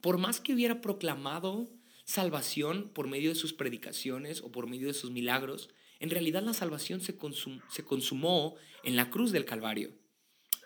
Por 0.00 0.18
más 0.18 0.40
que 0.40 0.54
hubiera 0.54 0.80
proclamado 0.80 1.68
salvación 2.04 2.90
por 2.92 3.06
medio 3.06 3.30
de 3.30 3.36
sus 3.36 3.52
predicaciones 3.52 4.42
o 4.42 4.50
por 4.50 4.66
medio 4.66 4.88
de 4.88 4.94
sus 4.94 5.12
milagros, 5.12 5.70
en 6.04 6.10
realidad 6.10 6.42
la 6.42 6.54
salvación 6.54 7.00
se, 7.00 7.16
consumó 7.16 8.54
en 8.82 8.94
la 8.94 9.10
cruz 9.10 9.32
del 9.32 9.44
Calvario. 9.44 9.92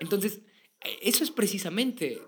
Entonces, 0.00 0.40
eso 1.00 1.24
es 1.24 1.30
precisamente 1.30 2.20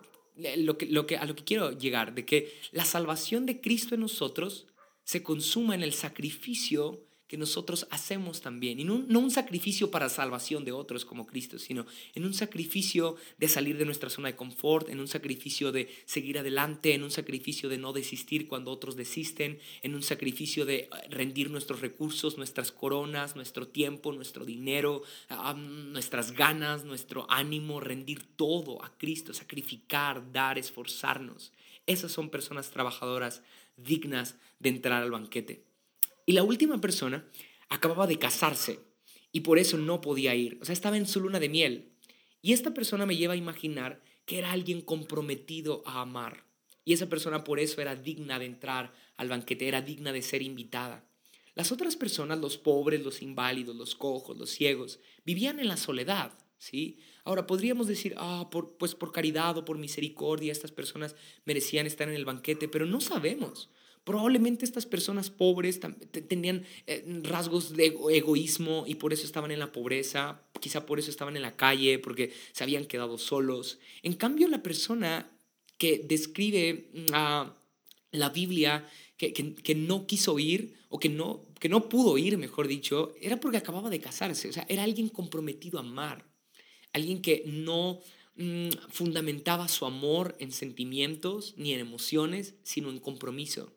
lo 0.56 0.78
que, 0.78 1.16
a 1.16 1.24
lo 1.26 1.34
que 1.34 1.44
quiero 1.44 1.76
llegar, 1.76 2.14
de 2.14 2.24
que 2.24 2.52
la 2.72 2.84
salvación 2.84 3.46
de 3.46 3.60
Cristo 3.60 3.94
en 3.94 4.00
nosotros 4.00 4.68
se 5.02 5.22
consuma 5.22 5.74
en 5.74 5.82
el 5.82 5.92
sacrificio 5.92 7.04
que 7.30 7.36
nosotros 7.36 7.86
hacemos 7.92 8.40
también. 8.40 8.80
Y 8.80 8.84
no, 8.84 9.04
no, 9.06 9.20
un 9.20 9.30
sacrificio 9.30 9.88
para 9.88 10.08
salvación 10.08 10.64
de 10.64 10.72
otros 10.72 11.04
como 11.04 11.28
Cristo, 11.28 11.60
sino 11.60 11.86
en 12.16 12.24
un 12.24 12.34
sacrificio 12.34 13.14
de 13.38 13.46
salir 13.46 13.78
de 13.78 13.84
nuestra 13.84 14.10
zona 14.10 14.26
de 14.26 14.34
confort, 14.34 14.88
en 14.88 14.98
un 14.98 15.06
sacrificio 15.06 15.70
de 15.70 15.88
seguir 16.06 16.40
adelante, 16.40 16.92
en 16.92 17.04
un 17.04 17.12
sacrificio 17.12 17.68
de 17.68 17.78
no 17.78 17.92
desistir 17.92 18.48
cuando 18.48 18.72
otros 18.72 18.96
desisten, 18.96 19.60
en 19.82 19.94
un 19.94 20.02
sacrificio 20.02 20.66
de 20.66 20.88
rendir 21.08 21.52
nuestros 21.52 21.80
recursos, 21.80 22.36
nuestras 22.36 22.72
coronas, 22.72 23.36
nuestro 23.36 23.68
tiempo, 23.68 24.10
nuestro 24.12 24.44
dinero, 24.44 25.04
nuestras 25.56 26.32
ganas, 26.32 26.84
nuestro 26.84 27.30
ánimo, 27.30 27.78
rendir 27.78 28.24
todo 28.34 28.84
a 28.84 28.98
Cristo, 28.98 29.32
sacrificar, 29.34 30.32
dar, 30.32 30.58
esforzarnos. 30.58 31.52
Esas 31.86 32.10
son 32.10 32.28
personas 32.28 32.72
trabajadoras 32.72 33.44
dignas 33.76 34.34
de 34.58 34.70
entrar 34.70 35.00
al 35.00 35.12
banquete. 35.12 35.69
Y 36.30 36.32
la 36.32 36.44
última 36.44 36.80
persona 36.80 37.28
acababa 37.68 38.06
de 38.06 38.20
casarse 38.20 38.78
y 39.32 39.40
por 39.40 39.58
eso 39.58 39.76
no 39.78 40.00
podía 40.00 40.32
ir. 40.36 40.60
O 40.62 40.64
sea, 40.64 40.72
estaba 40.72 40.96
en 40.96 41.08
su 41.08 41.18
luna 41.18 41.40
de 41.40 41.48
miel. 41.48 41.90
Y 42.40 42.52
esta 42.52 42.72
persona 42.72 43.04
me 43.04 43.16
lleva 43.16 43.34
a 43.34 43.36
imaginar 43.36 44.00
que 44.26 44.38
era 44.38 44.52
alguien 44.52 44.80
comprometido 44.80 45.82
a 45.86 46.02
amar. 46.02 46.44
Y 46.84 46.92
esa 46.92 47.08
persona 47.08 47.42
por 47.42 47.58
eso 47.58 47.80
era 47.80 47.96
digna 47.96 48.38
de 48.38 48.44
entrar 48.44 48.94
al 49.16 49.28
banquete, 49.28 49.66
era 49.66 49.82
digna 49.82 50.12
de 50.12 50.22
ser 50.22 50.42
invitada. 50.42 51.04
Las 51.56 51.72
otras 51.72 51.96
personas, 51.96 52.38
los 52.38 52.58
pobres, 52.58 53.02
los 53.02 53.22
inválidos, 53.22 53.74
los 53.74 53.96
cojos, 53.96 54.38
los 54.38 54.50
ciegos, 54.50 55.00
vivían 55.24 55.58
en 55.58 55.66
la 55.66 55.76
soledad, 55.76 56.38
¿sí? 56.58 57.00
Ahora, 57.24 57.48
podríamos 57.48 57.88
decir, 57.88 58.14
ah, 58.18 58.48
pues 58.78 58.94
por 58.94 59.10
caridad 59.10 59.58
o 59.58 59.64
por 59.64 59.78
misericordia 59.78 60.52
estas 60.52 60.70
personas 60.70 61.16
merecían 61.44 61.88
estar 61.88 62.08
en 62.08 62.14
el 62.14 62.24
banquete, 62.24 62.68
pero 62.68 62.86
no 62.86 63.00
sabemos. 63.00 63.68
Probablemente 64.04 64.64
estas 64.64 64.86
personas 64.86 65.28
pobres 65.28 65.78
tenían 66.26 66.64
eh, 66.86 67.04
rasgos 67.22 67.76
de 67.76 67.94
egoísmo 68.12 68.84
y 68.86 68.94
por 68.94 69.12
eso 69.12 69.26
estaban 69.26 69.50
en 69.50 69.58
la 69.58 69.72
pobreza, 69.72 70.42
quizá 70.58 70.86
por 70.86 70.98
eso 70.98 71.10
estaban 71.10 71.36
en 71.36 71.42
la 71.42 71.56
calle, 71.56 71.98
porque 71.98 72.32
se 72.52 72.64
habían 72.64 72.86
quedado 72.86 73.18
solos. 73.18 73.78
En 74.02 74.14
cambio, 74.14 74.48
la 74.48 74.62
persona 74.62 75.30
que 75.76 75.98
describe 76.02 76.90
mm, 76.94 77.06
a 77.12 77.56
la 78.12 78.30
Biblia 78.30 78.88
que, 79.18 79.34
que, 79.34 79.74
no 79.74 80.06
quiso 80.06 80.38
ir 80.38 80.78
o 80.88 80.98
que 80.98 81.10
no, 81.10 81.46
que 81.60 81.68
no 81.68 81.90
pudo 81.90 82.16
ir, 82.16 82.38
mejor 82.38 82.68
dicho, 82.68 83.14
era 83.20 83.38
porque 83.38 83.58
acababa 83.58 83.90
de 83.90 84.00
casarse. 84.00 84.48
O 84.48 84.52
sea, 84.52 84.64
era 84.70 84.82
alguien 84.82 85.10
comprometido 85.10 85.78
a 85.78 85.82
amar, 85.82 86.26
alguien 86.94 87.20
que 87.20 87.44
no 87.46 88.00
mm, 88.36 88.70
fundamentaba 88.88 89.68
su 89.68 89.84
amor 89.84 90.36
en 90.38 90.52
sentimientos 90.52 91.52
ni 91.58 91.74
en 91.74 91.80
emociones, 91.80 92.54
sino 92.62 92.88
en 92.88 92.98
compromiso 92.98 93.76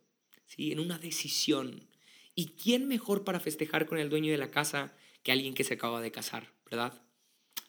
en 0.58 0.80
una 0.80 0.98
decisión. 0.98 1.88
¿Y 2.36 2.48
quién 2.48 2.88
mejor 2.88 3.24
para 3.24 3.39
festejar 3.39 3.86
con 3.86 3.98
el 3.98 4.10
dueño 4.10 4.32
de 4.32 4.38
la 4.38 4.52
casa 4.52 4.94
que 5.22 5.32
alguien 5.32 5.54
que 5.54 5.63
se 5.63 5.76
acaba 5.76 6.02
de 6.02 6.12
casar, 6.12 6.52
verdad? 6.70 7.02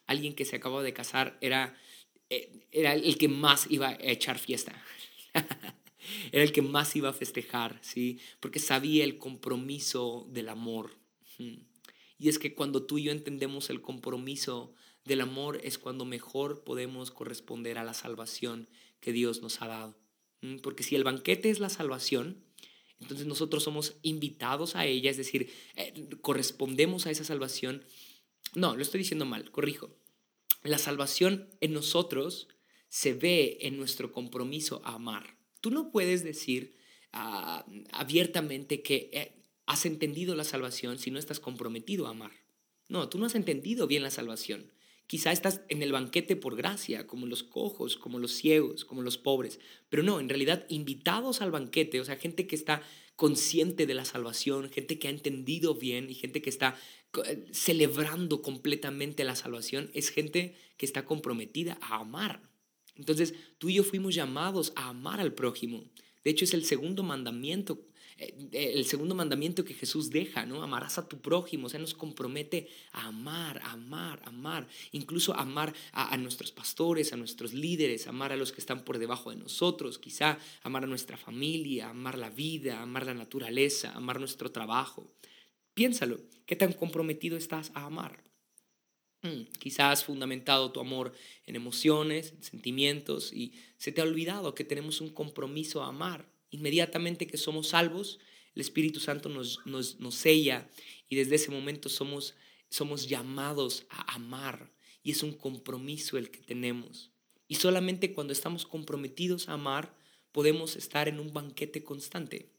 Alguien 0.07 0.35
que 0.35 0.45
se 0.45 0.57
acaba 0.57 0.83
de 0.83 0.93
casar 0.93 1.39
era, 1.41 1.79
eh, 2.31 2.67
era 2.73 2.95
el 2.95 3.19
que 3.19 3.29
más 3.29 3.67
iba 3.71 3.89
a 3.89 3.99
echar 4.01 4.39
fiesta. 4.39 4.73
era 6.33 6.43
el 6.43 6.53
que 6.53 6.63
más 6.63 6.95
iba 6.97 7.09
a 7.09 7.15
festejar, 7.15 7.79
¿sí? 7.83 8.21
Porque 8.41 8.59
sabía 8.59 9.05
el 9.05 9.19
compromiso 9.19 10.27
del 10.31 10.49
amor. 10.49 10.99
Y 12.19 12.29
es 12.29 12.39
que 12.39 12.55
cuando 12.55 12.85
tú 12.85 12.99
y 12.99 13.05
yo 13.05 13.13
entendemos 13.13 13.71
el 13.71 13.81
compromiso 13.81 14.75
del 15.05 15.21
amor 15.21 15.61
es 15.63 15.79
cuando 15.79 16.05
mejor 16.05 16.65
podemos 16.65 17.11
corresponder 17.11 17.79
a 17.79 17.85
la 17.85 17.95
salvación 17.95 18.69
que 19.01 19.13
Dios 19.13 19.43
nos 19.43 19.61
ha 19.61 19.67
dado. 19.67 19.99
Porque 20.63 20.83
si 20.83 20.95
el 20.95 21.05
banquete 21.05 21.51
es 21.51 21.59
la 21.59 21.71
salvación, 21.71 22.44
entonces 23.05 23.27
nosotros 23.27 23.63
somos 23.63 23.99
invitados 24.01 24.77
a 24.77 24.87
ella, 24.87 25.11
es 25.11 25.19
decir, 25.19 25.53
eh, 25.77 26.09
correspondemos 26.23 27.07
a 27.07 27.11
esa 27.11 27.23
salvación. 27.23 27.85
No, 28.55 28.75
lo 28.75 28.81
estoy 28.81 28.99
diciendo 28.99 29.27
mal, 29.27 29.51
corrijo. 29.51 29.95
La 30.63 30.79
salvación 30.79 31.51
en 31.61 31.75
nosotros 31.75 32.49
se 32.89 33.13
ve 33.13 33.59
en 33.61 33.77
nuestro 33.77 34.11
compromiso 34.11 34.81
a 34.87 34.95
amar. 34.95 35.37
Tú 35.61 35.71
no 35.71 35.91
puedes 35.93 36.25
decir 36.25 36.79
ah, 37.13 37.67
abiertamente 37.93 38.83
que 38.83 39.11
eh, 39.13 39.43
has 39.67 39.85
entendido 39.85 40.35
la 40.35 40.45
salvación 40.45 40.99
si 40.99 41.11
no 41.11 41.19
estás 41.19 41.41
comprometido 41.41 42.07
a 42.07 42.11
amar. 42.11 42.33
No, 42.89 43.11
tú 43.11 43.19
no 43.19 43.27
has 43.27 43.35
entendido 43.35 43.87
bien 43.87 44.03
la 44.03 44.11
salvación. 44.11 44.73
Quizá 45.07 45.33
estás 45.33 45.61
en 45.69 45.83
el 45.83 45.93
banquete 45.93 46.35
por 46.35 46.57
gracia, 46.57 47.07
como 47.07 47.27
los 47.27 47.43
cojos, 47.43 47.97
como 47.97 48.19
los 48.19 48.33
ciegos, 48.33 48.85
como 48.85 49.03
los 49.03 49.19
pobres. 49.19 49.61
Pero 49.91 50.03
no, 50.03 50.19
en 50.19 50.29
realidad 50.29 50.65
invitados 50.69 51.43
al 51.43 51.51
banquete, 51.51 52.01
o 52.01 52.05
sea, 52.05 52.17
gente 52.17 52.47
que 52.47 52.57
está 52.57 52.83
consciente 53.17 53.87
de 53.87 53.95
la 53.95 54.05
salvación, 54.05 54.71
gente 54.71 54.99
que 54.99 55.09
ha 55.09 55.11
entendido 55.11 55.75
bien 55.75 56.11
y 56.11 56.15
gente 56.15 56.43
que 56.43 56.51
está 56.51 56.77
eh, 57.27 57.47
celebrando 57.53 58.43
completamente 58.43 59.25
la 59.25 59.37
salvación, 59.37 59.91
es 59.95 60.09
gente 60.09 60.57
que 60.77 60.87
está 60.87 61.05
comprometida 61.05 61.79
a 61.81 61.97
amar. 61.97 62.43
Entonces, 62.97 63.35
tú 63.59 63.69
y 63.69 63.75
yo 63.75 63.85
fuimos 63.85 64.15
llamados 64.15 64.73
a 64.77 64.89
amar 64.89 65.21
al 65.21 65.35
prójimo. 65.35 65.85
De 66.25 66.31
hecho, 66.31 66.45
es 66.45 66.55
el 66.55 66.65
segundo 66.65 67.03
mandamiento 67.03 67.87
el 68.17 68.85
segundo 68.87 69.15
mandamiento 69.15 69.65
que 69.65 69.75
Jesús 69.75 70.11
deja, 70.11 70.47
¿no? 70.47 70.63
Amarás 70.63 70.99
a 70.99 71.09
tu 71.09 71.21
prójimo, 71.21 71.67
o 71.67 71.71
sea, 71.71 71.81
nos 71.81 71.95
compromete 71.95 72.69
a 72.93 73.07
amar, 73.09 73.61
amar, 73.65 74.23
amar, 74.25 74.69
incluso 74.93 75.35
amar 75.35 75.75
a, 75.93 76.17
nuestros 76.17 76.53
pastores, 76.53 77.13
a 77.13 77.17
nuestros 77.17 77.55
líderes, 77.55 78.07
amar 78.07 78.33
a 78.33 78.37
los 78.37 78.53
que 78.53 78.61
están 78.61 78.85
por 78.85 78.99
debajo 78.99 79.31
de 79.31 79.37
nosotros, 79.37 79.99
quizá 79.99 80.39
amar 80.63 80.85
a 80.85 80.87
nuestra 80.87 81.17
familia, 81.17 81.91
amar 81.91 82.17
la 82.17 82.31
vida, 82.31 82.81
amar 82.81 83.07
la 83.07 83.15
naturaleza, 83.15 83.93
amar 83.93 84.21
nuestro 84.21 84.53
trabajo. 84.53 85.13
Piénsalo, 85.75 86.21
¿qué 86.47 86.55
tan 86.55 86.73
comprometido 86.73 87.37
estás 87.37 87.73
a 87.75 87.87
amar? 87.87 88.23
Hmm, 89.23 89.45
quizás 89.59 90.05
fundamentado 90.05 90.71
tu 90.71 90.81
amor 90.81 91.13
en 91.47 91.57
emociones, 91.57 92.33
en 92.33 92.43
sentimientos 92.45 93.33
y 93.33 93.55
se 93.79 93.91
te 93.91 94.01
ha 94.01 94.05
olvidado 94.05 94.55
que 94.55 94.65
tenemos 94.65 95.01
un 95.01 95.09
compromiso 95.09 95.83
a 95.83 95.89
amar 95.89 96.34
inmediatamente 96.55 97.27
que 97.27 97.37
somos 97.37 97.69
salvos, 97.69 98.21
el 98.55 98.61
Espíritu 98.61 99.01
Santo 99.01 99.29
nos, 99.29 99.61
nos, 99.67 99.99
nos 99.99 100.15
sella 100.15 100.69
y 101.09 101.17
desde 101.17 101.35
ese 101.35 101.51
momento 101.51 101.89
somos, 101.89 102.35
somos 102.71 103.09
llamados 103.09 103.87
a 103.91 104.15
amar 104.15 104.73
y 105.03 105.11
es 105.11 105.23
un 105.23 105.33
compromiso 105.33 106.17
el 106.17 106.31
que 106.31 106.41
tenemos. 106.41 107.11
Y 107.49 107.57
solamente 107.57 108.15
cuando 108.15 108.33
estamos 108.33 108.65
comprometidos 108.67 109.49
a 109.49 109.55
amar 109.55 109.97
podemos 110.31 110.77
estar 110.77 111.09
en 111.09 111.19
un 111.19 111.33
banquete 111.33 111.83
constante. 111.83 112.53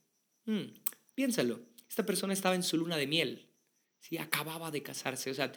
Hmm, 0.44 0.74
piénsalo, 1.14 1.60
esta 1.88 2.04
persona 2.04 2.32
estaba 2.32 2.54
en 2.54 2.62
su 2.62 2.76
luna 2.76 2.96
de 2.96 3.06
miel, 3.06 3.48
¿sí? 4.00 4.18
acababa 4.18 4.70
de 4.70 4.82
casarse, 4.82 5.30
o 5.30 5.34
sea, 5.34 5.52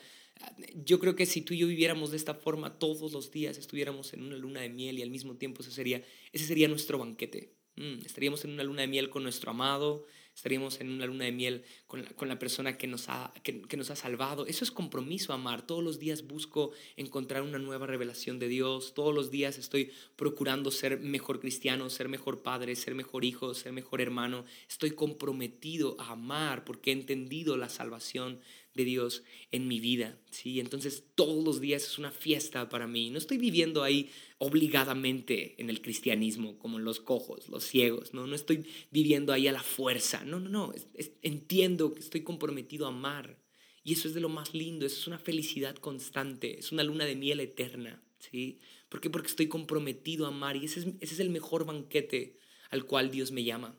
yo 0.73 0.99
creo 0.99 1.15
que 1.15 1.25
si 1.25 1.41
tú 1.41 1.53
y 1.53 1.59
yo 1.59 1.67
viviéramos 1.67 2.11
de 2.11 2.17
esta 2.17 2.33
forma 2.33 2.79
todos 2.79 3.11
los 3.11 3.31
días, 3.31 3.57
estuviéramos 3.57 4.13
en 4.13 4.23
una 4.23 4.37
luna 4.37 4.61
de 4.61 4.69
miel 4.69 4.97
y 4.97 5.01
al 5.01 5.09
mismo 5.09 5.35
tiempo 5.35 5.61
ese 5.61 5.71
sería, 5.71 6.01
ese 6.31 6.45
sería 6.45 6.69
nuestro 6.69 6.97
banquete. 6.97 7.58
Mm, 7.79 8.05
estaríamos 8.05 8.43
en 8.43 8.51
una 8.51 8.63
luna 8.63 8.81
de 8.81 8.89
miel 8.89 9.09
con 9.09 9.23
nuestro 9.23 9.51
amado, 9.51 10.05
estaríamos 10.35 10.81
en 10.81 10.89
una 10.89 11.05
luna 11.05 11.23
de 11.23 11.31
miel 11.31 11.63
con 11.87 12.03
la, 12.03 12.09
con 12.09 12.27
la 12.27 12.37
persona 12.37 12.77
que 12.77 12.87
nos, 12.87 13.07
ha, 13.07 13.33
que, 13.41 13.61
que, 13.61 13.77
nos 13.77 13.89
ha 13.89 13.95
salvado. 13.95 14.45
Eso 14.47 14.65
es 14.65 14.71
compromiso, 14.71 15.31
amar. 15.31 15.65
Todos 15.65 15.81
los 15.81 15.97
días 15.97 16.27
busco 16.27 16.71
encontrar 16.97 17.41
una 17.41 17.57
nueva 17.57 17.87
revelación 17.87 18.37
de 18.37 18.49
Dios. 18.49 18.93
Todos 18.93 19.15
los 19.15 19.31
días 19.31 19.57
estoy 19.57 19.93
procurando 20.17 20.71
ser 20.71 20.99
mejor 20.99 21.39
cristiano, 21.39 21.89
ser 21.89 22.09
mejor 22.09 22.43
padre, 22.43 22.75
ser 22.75 22.95
mejor 22.95 23.23
hijo, 23.23 23.53
ser 23.53 23.71
mejor 23.71 24.01
hermano. 24.01 24.43
Estoy 24.67 24.91
comprometido 24.91 25.95
a 25.99 26.11
amar 26.11 26.65
porque 26.65 26.89
he 26.89 26.93
entendido 26.93 27.55
la 27.55 27.69
salvación 27.69 28.41
Dios 28.85 29.23
en 29.51 29.67
mi 29.67 29.79
vida, 29.79 30.17
¿sí? 30.31 30.59
Entonces 30.59 31.03
todos 31.15 31.43
los 31.43 31.61
días 31.61 31.83
es 31.83 31.97
una 31.97 32.11
fiesta 32.11 32.69
para 32.69 32.87
mí. 32.87 33.09
No 33.09 33.17
estoy 33.17 33.37
viviendo 33.37 33.83
ahí 33.83 34.09
obligadamente 34.37 35.55
en 35.61 35.69
el 35.69 35.81
cristianismo 35.81 36.57
como 36.57 36.79
los 36.79 36.99
cojos, 36.99 37.49
los 37.49 37.63
ciegos, 37.63 38.13
¿no? 38.13 38.27
No 38.27 38.35
estoy 38.35 38.65
viviendo 38.91 39.33
ahí 39.33 39.47
a 39.47 39.51
la 39.51 39.63
fuerza. 39.63 40.23
No, 40.23 40.39
no, 40.39 40.49
no. 40.49 40.73
entiendo 41.21 41.93
que 41.93 41.99
estoy 41.99 42.21
comprometido 42.21 42.85
a 42.85 42.89
amar. 42.89 43.37
Y 43.83 43.93
eso 43.93 44.07
es 44.07 44.13
de 44.13 44.19
lo 44.19 44.29
más 44.29 44.53
lindo, 44.53 44.85
eso 44.85 44.97
es 44.97 45.07
una 45.07 45.19
felicidad 45.19 45.75
constante, 45.75 46.59
es 46.59 46.71
una 46.71 46.83
luna 46.83 47.05
de 47.05 47.15
miel 47.15 47.39
eterna, 47.39 48.03
¿sí? 48.19 48.59
¿Por 48.89 49.01
qué? 49.01 49.09
Porque 49.09 49.29
estoy 49.29 49.47
comprometido 49.47 50.25
a 50.25 50.29
amar 50.29 50.57
y 50.57 50.65
ese 50.65 50.81
es, 50.81 50.87
ese 50.99 51.13
es 51.13 51.19
el 51.19 51.29
mejor 51.29 51.65
banquete 51.65 52.37
al 52.69 52.85
cual 52.85 53.09
Dios 53.09 53.31
me 53.31 53.43
llama, 53.43 53.75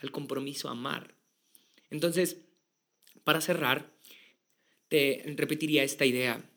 al 0.00 0.10
compromiso 0.10 0.68
a 0.68 0.72
amar. 0.72 1.14
Entonces, 1.90 2.38
para 3.22 3.40
cerrar, 3.40 3.93
te 4.88 5.22
repetiría 5.36 5.84
esta 5.84 6.06
idea. 6.06 6.48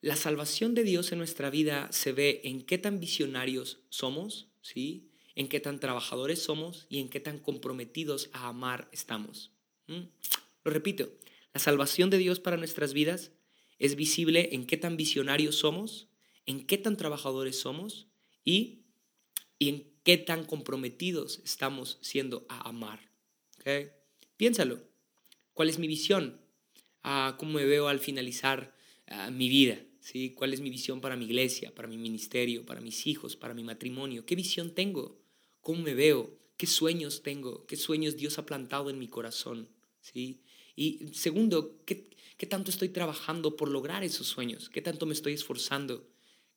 La 0.00 0.16
salvación 0.16 0.74
de 0.74 0.84
Dios 0.84 1.12
en 1.12 1.18
nuestra 1.18 1.50
vida 1.50 1.88
se 1.90 2.12
ve 2.12 2.40
en 2.44 2.62
qué 2.62 2.78
tan 2.78 3.00
visionarios 3.00 3.78
somos, 3.88 4.48
¿sí? 4.62 5.10
en 5.34 5.48
qué 5.48 5.60
tan 5.60 5.78
trabajadores 5.78 6.42
somos 6.42 6.86
y 6.88 6.98
en 6.98 7.08
qué 7.08 7.20
tan 7.20 7.38
comprometidos 7.38 8.30
a 8.32 8.48
amar 8.48 8.88
estamos. 8.90 9.52
Lo 9.86 10.70
repito, 10.70 11.12
la 11.54 11.60
salvación 11.60 12.10
de 12.10 12.18
Dios 12.18 12.40
para 12.40 12.56
nuestras 12.56 12.92
vidas 12.92 13.30
es 13.78 13.94
visible 13.94 14.50
en 14.52 14.66
qué 14.66 14.76
tan 14.76 14.96
visionarios 14.96 15.56
somos, 15.56 16.08
en 16.46 16.66
qué 16.66 16.78
tan 16.78 16.96
trabajadores 16.96 17.58
somos 17.58 18.06
y, 18.44 18.80
y 19.58 19.68
en 19.68 19.92
qué 20.02 20.16
tan 20.16 20.44
comprometidos 20.44 21.40
estamos 21.44 21.98
siendo 22.00 22.46
a 22.48 22.68
amar. 22.68 23.00
¿Okay? 23.60 23.90
Piénsalo. 24.36 24.80
¿Cuál 25.52 25.68
es 25.68 25.78
mi 25.78 25.86
visión? 25.86 26.40
A 27.08 27.36
cómo 27.38 27.52
me 27.52 27.64
veo 27.64 27.86
al 27.86 28.00
finalizar 28.00 28.74
mi 29.30 29.48
vida, 29.48 29.78
¿sí? 30.00 30.30
cuál 30.30 30.52
es 30.52 30.60
mi 30.60 30.70
visión 30.70 31.00
para 31.00 31.16
mi 31.16 31.26
iglesia, 31.26 31.72
para 31.72 31.86
mi 31.86 31.96
ministerio, 31.96 32.66
para 32.66 32.80
mis 32.80 33.06
hijos, 33.06 33.36
para 33.36 33.54
mi 33.54 33.62
matrimonio, 33.62 34.26
qué 34.26 34.34
visión 34.34 34.74
tengo, 34.74 35.16
cómo 35.60 35.82
me 35.82 35.94
veo, 35.94 36.36
qué 36.56 36.66
sueños 36.66 37.22
tengo, 37.22 37.64
qué 37.66 37.76
sueños 37.76 38.16
Dios 38.16 38.38
ha 38.38 38.44
plantado 38.44 38.90
en 38.90 38.98
mi 38.98 39.06
corazón. 39.06 39.68
¿sí? 40.00 40.42
Y 40.74 41.08
segundo, 41.12 41.80
¿qué, 41.86 42.10
tanto 42.48 42.72
estoy 42.72 42.88
trabajando 42.88 43.54
por 43.54 43.70
lograr 43.70 44.02
esos 44.02 44.26
sueños, 44.26 44.68
qué 44.68 44.82
tanto 44.82 45.06
me 45.06 45.14
estoy 45.14 45.34
esforzando, 45.34 46.08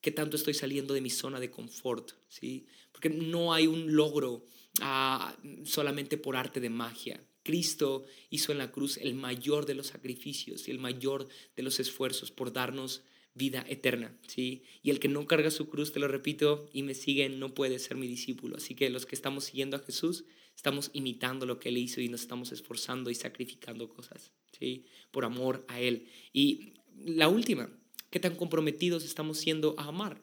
qué 0.02 0.10
tanto 0.10 0.36
estoy 0.36 0.56
saliendo 0.56 0.96
de 0.96 1.02
mi 1.02 1.12
zona 1.12 1.40
de 1.40 1.52
confort. 1.52 2.14
¿sí? 2.28 2.66
Porque 2.92 3.12
no 3.12 3.54
hay 3.54 3.68
un 3.68 3.96
logro 3.96 4.46
ah, 4.82 5.38
solamente 5.64 6.18
por 6.18 6.36
arte 6.36 6.60
de 6.60 6.72
magia. 6.72 7.24
Cristo 7.50 8.06
hizo 8.30 8.52
en 8.52 8.60
la 8.60 8.72
cruz 8.72 8.98
el 8.98 9.16
mayor 9.16 9.66
de 9.66 9.74
los 9.74 9.88
sacrificios 9.88 10.68
y 10.68 10.72
el 10.72 10.78
mayor 10.78 11.28
de 11.56 11.64
los 11.64 11.80
esfuerzos 11.80 12.30
por 12.30 12.54
darnos 12.54 13.02
vida 13.34 13.66
eterna, 13.68 14.16
¿sí? 14.28 14.62
Y 14.84 14.92
el 14.92 15.00
que 15.00 15.08
no 15.08 15.26
carga 15.26 15.50
su 15.50 15.68
cruz, 15.68 15.92
te 15.92 16.00
lo 16.00 16.08
repito, 16.08 16.70
y 16.74 16.84
me 16.84 16.94
sigue, 16.94 17.28
no 17.28 17.56
puede 17.56 17.80
ser 17.80 17.98
mi 17.98 18.06
discípulo. 18.06 18.58
Así 18.58 18.76
que 18.76 18.92
los 18.92 19.08
que 19.08 19.16
estamos 19.16 19.46
siguiendo 19.46 19.78
a 19.78 19.80
Jesús, 19.80 20.26
estamos 20.56 20.92
imitando 20.94 21.48
lo 21.48 21.60
que 21.60 21.70
Él 21.70 21.78
hizo 21.78 22.02
y 22.02 22.08
nos 22.08 22.22
estamos 22.22 22.52
esforzando 22.52 23.10
y 23.10 23.16
sacrificando 23.16 23.90
cosas, 23.90 24.32
¿sí? 24.60 24.86
Por 25.10 25.26
amor 25.26 25.66
a 25.70 25.82
Él. 25.82 26.08
Y 26.32 26.74
la 27.04 27.30
última, 27.30 27.68
¿qué 28.12 28.20
tan 28.20 28.36
comprometidos 28.36 29.06
estamos 29.06 29.40
siendo 29.40 29.74
a 29.80 29.86
amar? 29.86 30.22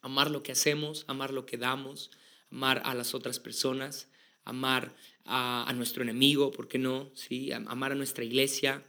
Amar 0.00 0.28
lo 0.28 0.42
que 0.42 0.50
hacemos, 0.50 1.04
amar 1.06 1.32
lo 1.32 1.46
que 1.46 1.56
damos, 1.56 2.10
amar 2.50 2.82
a 2.84 2.94
las 2.94 3.14
otras 3.14 3.38
personas, 3.38 4.08
amar 4.44 4.94
a, 5.24 5.72
nuestro 5.74 6.02
enemigo, 6.02 6.50
¿por 6.50 6.68
qué 6.68 6.78
no? 6.78 7.10
¿Sí? 7.14 7.52
Amar 7.52 7.92
a 7.92 7.96
nuestra 7.96 8.24
iglesia. 8.24 8.84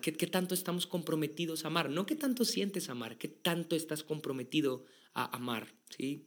¿qué, 0.00 0.12
¿Qué 0.12 0.26
tanto 0.26 0.54
estamos 0.54 0.86
comprometidos 0.86 1.64
a 1.64 1.68
amar? 1.68 1.90
No 1.90 2.06
qué 2.06 2.14
tanto 2.14 2.44
sientes 2.44 2.88
amar, 2.88 3.18
qué 3.18 3.28
tanto 3.28 3.76
estás 3.76 4.02
comprometido 4.02 4.84
a 5.14 5.34
amar. 5.36 5.68
¿sí? 5.96 6.26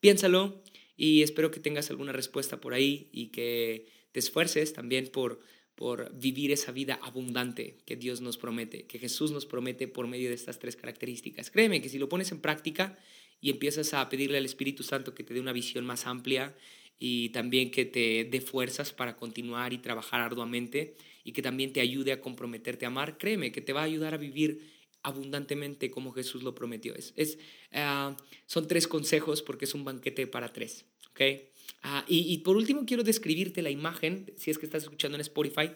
Piénsalo 0.00 0.62
y 0.96 1.22
espero 1.22 1.50
que 1.50 1.60
tengas 1.60 1.90
alguna 1.90 2.12
respuesta 2.12 2.60
por 2.60 2.74
ahí 2.74 3.08
y 3.12 3.28
que 3.28 3.86
te 4.12 4.20
esfuerces 4.20 4.72
también 4.72 5.08
por, 5.08 5.40
por 5.74 6.14
vivir 6.16 6.52
esa 6.52 6.72
vida 6.72 7.00
abundante 7.02 7.78
que 7.84 7.96
Dios 7.96 8.20
nos 8.20 8.36
promete, 8.36 8.86
que 8.86 8.98
Jesús 8.98 9.32
nos 9.32 9.46
promete 9.46 9.88
por 9.88 10.06
medio 10.06 10.28
de 10.28 10.34
estas 10.34 10.58
tres 10.58 10.76
características. 10.76 11.50
Créeme 11.50 11.82
que 11.82 11.88
si 11.88 11.98
lo 11.98 12.08
pones 12.08 12.30
en 12.32 12.40
práctica 12.40 12.98
y 13.40 13.50
empiezas 13.50 13.94
a 13.94 14.08
pedirle 14.08 14.38
al 14.38 14.44
Espíritu 14.44 14.82
Santo 14.82 15.14
que 15.14 15.24
te 15.24 15.34
dé 15.34 15.40
una 15.40 15.52
visión 15.52 15.84
más 15.84 16.06
amplia 16.06 16.54
y 16.98 17.30
también 17.30 17.70
que 17.70 17.84
te 17.84 18.24
dé 18.24 18.40
fuerzas 18.40 18.92
para 18.92 19.16
continuar 19.16 19.72
y 19.72 19.78
trabajar 19.78 20.20
arduamente 20.20 20.94
y 21.24 21.32
que 21.32 21.42
también 21.42 21.72
te 21.72 21.80
ayude 21.80 22.12
a 22.12 22.20
comprometerte 22.20 22.84
a 22.84 22.88
amar, 22.88 23.18
créeme 23.18 23.52
que 23.52 23.60
te 23.60 23.72
va 23.72 23.80
a 23.80 23.84
ayudar 23.84 24.14
a 24.14 24.18
vivir 24.18 24.72
abundantemente 25.02 25.90
como 25.90 26.12
Jesús 26.12 26.42
lo 26.42 26.54
prometió. 26.54 26.94
Es, 26.94 27.12
es 27.16 27.38
ah, 27.72 28.16
son 28.46 28.66
tres 28.66 28.88
consejos 28.88 29.42
porque 29.42 29.64
es 29.66 29.74
un 29.74 29.84
banquete 29.84 30.26
para 30.26 30.52
tres. 30.52 30.86
¿okay? 31.10 31.50
Ah, 31.82 32.04
y, 32.08 32.32
y, 32.32 32.38
por 32.38 32.56
último 32.56 32.84
quiero 32.86 33.02
describirte 33.02 33.62
la 33.62 33.70
imagen, 33.70 34.32
si 34.36 34.50
es 34.50 34.58
que 34.58 34.66
estás 34.66 34.84
escuchando 34.84 35.16
en 35.16 35.20
Spotify, 35.20 35.72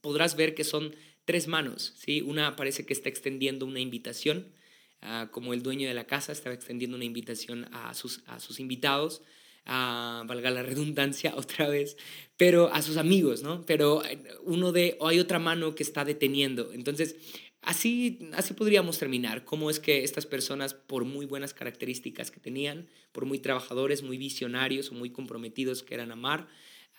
podrás 0.00 0.36
ver 0.36 0.54
que 0.54 0.64
son 0.64 0.94
tres 1.24 1.48
manos. 1.48 1.94
¿sí? 1.96 2.22
Una 2.22 2.56
parece 2.56 2.86
que 2.86 2.92
está 2.92 3.08
extendiendo 3.08 3.66
una 3.66 3.80
invitación, 3.80 4.52
ah, 5.00 5.28
como 5.32 5.52
el 5.54 5.62
dueño 5.62 5.88
de 5.88 5.94
la 5.94 6.06
casa 6.06 6.32
estaba 6.32 6.54
extendiendo 6.54 6.96
una 6.96 7.04
invitación 7.04 7.68
a 7.72 7.94
sus, 7.94 8.22
a 8.26 8.38
sus 8.38 8.60
invitados 8.60 9.22
valga 9.66 10.50
la 10.50 10.62
redundancia 10.62 11.34
otra 11.36 11.68
vez, 11.68 11.96
pero 12.36 12.72
a 12.72 12.82
sus 12.82 12.96
amigos, 12.96 13.42
¿no? 13.42 13.64
Pero 13.66 14.04
eh, 14.04 14.18
uno 14.42 14.72
de, 14.72 14.96
o 15.00 15.08
hay 15.08 15.18
otra 15.18 15.38
mano 15.38 15.74
que 15.74 15.82
está 15.82 16.04
deteniendo. 16.04 16.72
Entonces, 16.72 17.16
así, 17.62 18.18
así 18.32 18.54
podríamos 18.54 18.98
terminar. 18.98 19.44
Cómo 19.44 19.70
es 19.70 19.80
que 19.80 20.04
estas 20.04 20.26
personas, 20.26 20.74
por 20.74 21.04
muy 21.04 21.26
buenas 21.26 21.54
características 21.54 22.30
que 22.30 22.40
tenían, 22.40 22.88
por 23.12 23.24
muy 23.24 23.38
trabajadores, 23.38 24.02
muy 24.02 24.18
visionarios 24.18 24.90
o 24.90 24.94
muy 24.94 25.10
comprometidos 25.10 25.82
que 25.82 25.94
eran 25.94 26.12
amar, 26.12 26.48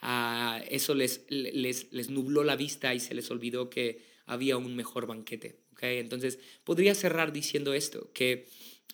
uh, 0.02 0.64
eso 0.70 0.96
les, 0.96 1.26
les, 1.30 1.92
les 1.92 2.10
nubló 2.10 2.44
la 2.44 2.56
vista 2.56 2.94
y 2.94 3.00
se 3.00 3.14
les 3.14 3.30
olvidó 3.32 3.70
que 3.70 4.02
había 4.26 4.58
un 4.58 4.76
mejor 4.76 5.08
banquete. 5.08 5.60
¿okay? 5.74 6.00
Entonces, 6.00 6.40
podría 6.64 6.96
cerrar 6.96 7.32
diciendo 7.32 7.74
esto, 7.74 8.12
que 8.14 8.48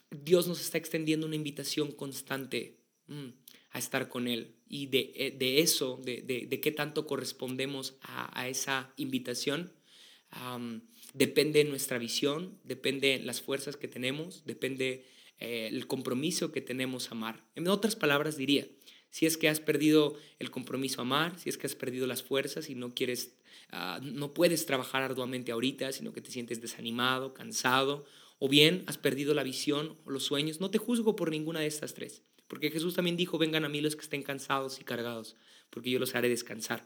Dios 0.09 0.47
nos 0.47 0.59
está 0.59 0.77
extendiendo 0.77 1.25
una 1.25 1.35
invitación 1.35 1.91
constante. 1.91 2.77
Mm, 3.07 3.29
a 3.71 3.79
estar 3.79 4.09
con 4.09 4.27
Él. 4.27 4.55
Y 4.67 4.87
de, 4.87 5.11
eh, 5.15 5.31
de 5.31 5.59
eso, 5.59 5.99
de, 6.03 6.21
de, 6.21 6.45
de, 6.47 6.59
qué 6.59 6.71
tanto 6.71 7.07
correspondemos 7.07 7.95
a, 8.01 8.39
a 8.39 8.47
esa 8.47 8.93
invitación, 8.97 9.73
depende 11.13 11.63
nuestra 11.65 11.97
visión, 11.97 12.57
depende 12.63 13.19
las 13.19 13.41
fuerzas 13.41 13.75
que 13.75 13.89
tenemos, 13.89 14.45
depende 14.45 15.05
eh, 15.39 15.67
el 15.71 15.87
compromiso 15.87 16.51
que 16.51 16.61
tenemos 16.61 17.07
a 17.07 17.11
amar. 17.11 17.43
En 17.55 17.67
otras 17.67 17.95
palabras 17.95 18.37
diría, 18.37 18.67
si 19.09 19.25
es 19.25 19.37
que 19.37 19.49
has 19.49 19.59
perdido 19.59 20.15
el 20.39 20.51
compromiso 20.51 21.01
a 21.01 21.03
amar, 21.03 21.37
si 21.39 21.49
es 21.49 21.57
que 21.57 21.67
has 21.67 21.75
perdido 21.75 22.07
las 22.07 22.23
fuerzas 22.23 22.69
y 22.69 22.75
no 22.75 22.93
quieres, 22.93 23.33
uh, 23.73 24.01
no 24.01 24.33
puedes 24.33 24.65
trabajar 24.65 25.03
arduamente 25.03 25.51
ahorita, 25.51 25.91
sino 25.91 26.13
que 26.13 26.21
te 26.21 26.31
sientes 26.31 26.61
desanimado, 26.61 27.33
cansado, 27.33 28.05
o 28.39 28.47
bien 28.47 28.83
has 28.87 28.97
perdido 28.97 29.33
la 29.33 29.43
visión 29.43 29.97
los 30.05 30.23
sueños, 30.23 30.61
no 30.61 30.71
te 30.71 30.77
juzgo 30.77 31.15
por 31.15 31.29
ninguna 31.29 31.59
de 31.59 31.67
estas 31.67 31.93
tres. 31.93 32.21
Porque 32.51 32.69
Jesús 32.69 32.95
también 32.95 33.15
dijo, 33.15 33.37
vengan 33.37 33.63
a 33.63 33.69
mí 33.69 33.79
los 33.79 33.95
que 33.95 34.01
estén 34.01 34.23
cansados 34.23 34.81
y 34.81 34.83
cargados, 34.83 35.37
porque 35.69 35.89
yo 35.89 35.99
los 35.99 36.15
haré 36.15 36.27
descansar. 36.27 36.85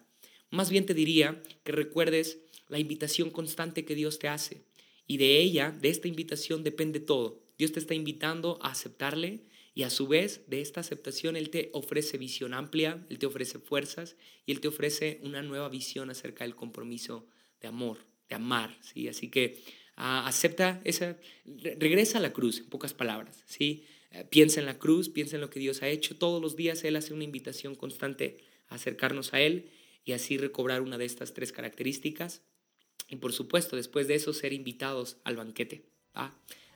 Más 0.51 0.69
bien 0.69 0.85
te 0.85 0.93
diría 0.93 1.41
que 1.63 1.71
recuerdes 1.71 2.37
la 2.67 2.77
invitación 2.77 3.31
constante 3.31 3.83
que 3.83 3.95
Dios 3.95 4.19
te 4.19 4.27
hace. 4.27 4.61
Y 5.07 5.17
de 5.17 5.39
ella, 5.39 5.71
de 5.71 5.89
esta 5.89 6.07
invitación, 6.07 6.63
depende 6.63 6.99
todo. 6.99 7.41
Dios 7.57 7.71
te 7.71 7.79
está 7.79 7.95
invitando 7.95 8.59
a 8.61 8.69
aceptarle 8.69 9.39
y 9.73 9.81
a 9.81 9.89
su 9.89 10.07
vez 10.07 10.41
de 10.45 10.61
esta 10.61 10.81
aceptación 10.81 11.35
Él 11.35 11.49
te 11.49 11.71
ofrece 11.73 12.19
visión 12.19 12.53
amplia, 12.53 13.03
Él 13.09 13.17
te 13.17 13.25
ofrece 13.25 13.57
fuerzas 13.57 14.17
y 14.45 14.51
Él 14.51 14.59
te 14.59 14.67
ofrece 14.67 15.19
una 15.23 15.41
nueva 15.41 15.69
visión 15.69 16.11
acerca 16.11 16.43
del 16.43 16.55
compromiso 16.55 17.25
de 17.59 17.69
amor, 17.69 17.97
de 18.29 18.35
amar. 18.35 18.77
¿sí? 18.81 19.07
Así 19.07 19.31
que 19.31 19.63
ah, 19.95 20.27
acepta 20.27 20.79
esa, 20.83 21.17
regresa 21.43 22.19
a 22.19 22.21
la 22.21 22.33
cruz, 22.33 22.59
en 22.59 22.69
pocas 22.69 22.93
palabras. 22.93 23.43
¿sí? 23.47 23.83
Eh, 24.15 24.25
piensa 24.29 24.61
en 24.61 24.65
la 24.65 24.79
cruz, 24.79 25.09
piensa 25.09 25.35
en 25.35 25.41
lo 25.41 25.49
que 25.49 25.59
Dios 25.59 25.81
ha 25.81 25.89
hecho. 25.89 26.15
Todos 26.15 26.41
los 26.41 26.55
días 26.55 26.83
Él 26.83 26.95
hace 26.95 27.13
una 27.13 27.25
invitación 27.25 27.75
constante 27.75 28.37
a 28.69 28.75
acercarnos 28.75 29.33
a 29.33 29.41
Él 29.41 29.69
y 30.05 30.13
así 30.13 30.37
recobrar 30.37 30.81
una 30.81 30.97
de 30.97 31.05
estas 31.05 31.33
tres 31.33 31.51
características. 31.51 32.41
Y 33.09 33.17
por 33.17 33.33
supuesto, 33.33 33.75
después 33.75 34.07
de 34.07 34.15
eso, 34.15 34.33
ser 34.33 34.53
invitados 34.53 35.17
al 35.25 35.35
banquete. 35.35 35.83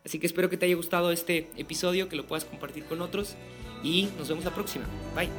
Así 0.04 0.20
que 0.20 0.28
espero 0.28 0.50
que 0.50 0.58
te 0.58 0.66
haya 0.66 0.76
gustado 0.76 1.12
este 1.12 1.50
episodio, 1.56 2.10
que 2.10 2.18
lo 2.18 2.28
puedas 2.28 2.46
compartir 2.46 2.84
con 2.84 3.02
otros 3.02 3.36
y 3.84 4.10
nos 4.18 4.28
vemos 4.28 4.44
la 4.44 4.54
próxima. 4.54 4.86
Bye. 5.16 5.30